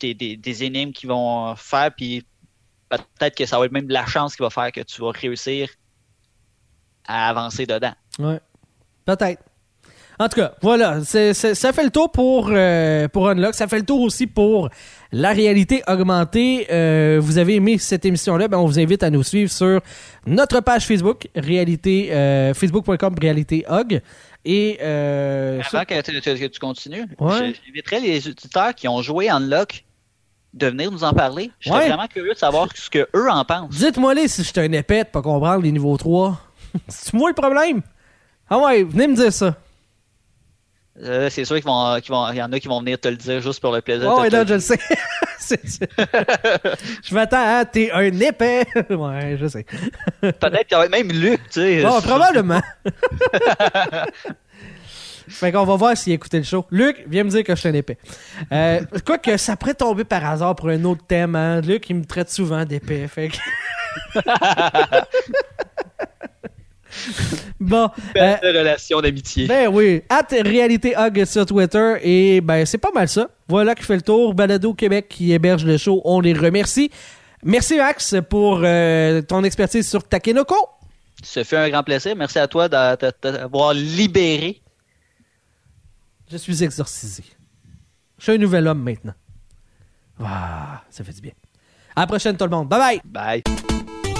des, 0.00 0.14
des, 0.14 0.64
énigmes 0.64 0.92
qui 0.92 1.06
vont 1.06 1.54
faire, 1.54 1.94
puis 1.94 2.26
peut-être 2.88 3.36
que 3.36 3.46
ça 3.46 3.58
va 3.58 3.66
être 3.66 3.72
même 3.72 3.86
de 3.86 3.92
la 3.92 4.04
chance 4.04 4.34
qui 4.34 4.42
va 4.42 4.50
faire 4.50 4.72
que 4.72 4.80
tu 4.80 5.00
vas 5.00 5.12
réussir 5.12 5.68
à 7.06 7.28
avancer 7.28 7.66
dedans. 7.66 7.94
Ouais. 8.18 8.40
Peut-être. 9.04 9.42
En 10.18 10.28
tout 10.28 10.36
cas, 10.36 10.54
voilà, 10.62 11.04
ça 11.04 11.72
fait 11.72 11.84
le 11.84 11.90
tour 11.90 12.12
pour, 12.12 12.50
euh, 12.52 13.08
pour 13.08 13.28
Unlock. 13.28 13.54
Ça 13.54 13.66
fait 13.66 13.78
le 13.78 13.84
tour 13.84 14.00
aussi 14.00 14.26
pour 14.26 14.68
la 15.12 15.32
réalité 15.32 15.82
augmentée. 15.86 16.66
Euh, 16.70 17.18
vous 17.20 17.38
avez 17.38 17.56
aimé 17.56 17.78
cette 17.78 18.04
émission-là, 18.04 18.48
ben 18.48 18.58
on 18.58 18.66
vous 18.66 18.80
invite 18.80 19.02
à 19.02 19.10
nous 19.10 19.22
suivre 19.22 19.50
sur 19.50 19.80
notre 20.26 20.60
page 20.60 20.86
Facebook, 20.86 21.28
réalité, 21.34 22.12
euh, 22.12 22.54
facebook.com 22.54 23.14
réalité 23.20 23.64
et 24.44 24.78
euh, 24.82 25.60
Avant 25.72 25.84
que, 25.84 26.48
tu, 26.48 26.58
continues, 26.58 27.06
j'inviterais 27.20 28.00
les 28.00 28.26
auditeurs 28.26 28.74
qui 28.74 28.88
ont 28.88 29.00
joué 29.00 29.28
Unlock 29.28 29.84
de 30.52 30.66
venir 30.66 30.90
nous 30.90 31.04
en 31.04 31.12
parler. 31.12 31.50
Je 31.60 31.70
suis 31.70 31.78
vraiment 31.78 32.08
curieux 32.08 32.34
de 32.34 32.38
savoir 32.38 32.68
ce 32.74 32.90
que 32.90 33.08
eux 33.14 33.30
en 33.30 33.44
pensent. 33.44 33.70
Dites-moi 33.70 34.14
les 34.14 34.28
si 34.28 34.42
je 34.42 34.48
suis 34.48 34.60
un 34.60 34.72
épais 34.72 35.04
de 35.04 35.08
pas 35.08 35.22
comprendre 35.22 35.62
les 35.62 35.72
niveaux 35.72 35.96
3. 35.96 36.40
C'est 36.88 37.14
moi 37.14 37.30
le 37.30 37.34
problème? 37.34 37.82
Ah 38.50 38.58
ouais, 38.58 38.82
venez 38.82 39.06
me 39.06 39.14
dire 39.14 39.32
ça. 39.32 39.56
Euh, 41.00 41.30
c'est 41.30 41.46
sûr 41.46 41.56
qu'il 41.56 41.64
vont, 41.64 41.98
vont, 41.98 42.32
y 42.32 42.42
en 42.42 42.52
a 42.52 42.60
qui 42.60 42.68
vont 42.68 42.80
venir 42.80 43.00
te 43.00 43.08
le 43.08 43.16
dire 43.16 43.40
juste 43.40 43.60
pour 43.60 43.72
le 43.72 43.80
plaisir. 43.80 44.12
Oh, 44.14 44.20
ouais, 44.20 44.28
non, 44.28 44.44
je 44.46 44.54
le 44.54 44.60
sais. 44.60 44.78
je 47.02 47.14
m'attends 47.14 47.58
à 47.58 47.64
t'es 47.64 47.90
un 47.92 48.20
épais. 48.20 48.66
ouais, 48.90 49.36
je 49.40 49.46
sais. 49.48 49.64
Peut-être 50.20 50.66
qu'il 50.66 50.72
y 50.72 50.74
aurait 50.74 50.88
même 50.88 51.10
Luc, 51.10 51.40
tu 51.50 51.60
sais. 51.60 51.84
Oh, 51.86 52.00
probablement. 52.02 52.62
fait 55.28 55.50
qu'on 55.50 55.64
va 55.64 55.76
voir 55.76 55.96
s'il 55.96 56.12
écoutait 56.12 56.38
le 56.38 56.44
show. 56.44 56.66
Luc, 56.70 57.04
viens 57.08 57.24
me 57.24 57.30
dire 57.30 57.42
que 57.42 57.54
je 57.54 57.60
suis 57.60 57.68
un 57.68 57.74
épais. 57.74 57.98
Euh, 58.52 58.80
quoi 59.04 59.18
que 59.18 59.36
ça 59.36 59.56
pourrait 59.56 59.74
tomber 59.74 60.04
par 60.04 60.24
hasard 60.24 60.54
pour 60.54 60.68
un 60.68 60.84
autre 60.84 61.04
thème. 61.06 61.34
Hein? 61.36 61.60
Luc, 61.62 61.88
il 61.90 61.96
me 61.96 62.04
traite 62.04 62.30
souvent 62.30 62.64
d'épais. 62.64 63.08
Fait 63.08 63.28
que... 63.28 63.38
bon. 67.60 67.90
Belle 68.14 68.38
euh, 68.42 68.58
relation 68.60 69.00
d'amitié. 69.00 69.46
Ben 69.46 69.68
oui. 69.68 70.02
At 70.08 70.26
Réalité 70.30 70.94
Hug 70.96 71.24
sur 71.24 71.46
Twitter. 71.46 71.94
Et 72.02 72.40
ben, 72.40 72.64
c'est 72.66 72.78
pas 72.78 72.90
mal 72.92 73.08
ça. 73.08 73.28
Voilà 73.48 73.74
qui 73.74 73.84
fait 73.84 73.96
le 73.96 74.02
tour. 74.02 74.34
Balado 74.34 74.74
Québec 74.74 75.06
qui 75.08 75.32
héberge 75.32 75.64
le 75.64 75.76
show. 75.76 76.00
On 76.04 76.20
les 76.20 76.32
remercie. 76.32 76.90
Merci, 77.44 77.76
Max, 77.76 78.14
pour 78.30 78.60
euh, 78.62 79.20
ton 79.22 79.42
expertise 79.44 79.88
sur 79.88 80.06
Takenoko. 80.06 80.56
Ça 81.22 81.44
fait 81.44 81.56
un 81.56 81.68
grand 81.70 81.82
plaisir. 81.82 82.14
Merci 82.16 82.38
à 82.38 82.46
toi 82.46 82.68
d'avoir 82.68 83.74
libéré. 83.74 84.60
Je 86.30 86.36
suis 86.36 86.62
exorcisé. 86.62 87.24
Je 88.18 88.24
suis 88.24 88.32
un 88.32 88.38
nouvel 88.38 88.66
homme 88.68 88.82
maintenant. 88.82 89.14
Ah, 90.22 90.82
ça 90.90 91.04
fait 91.04 91.12
du 91.12 91.20
bien. 91.20 91.32
À 91.96 92.02
la 92.02 92.06
prochaine, 92.06 92.36
tout 92.36 92.44
le 92.44 92.50
monde. 92.50 92.68
Bye 92.68 93.00
bye. 93.04 93.42
Bye. 93.42 94.11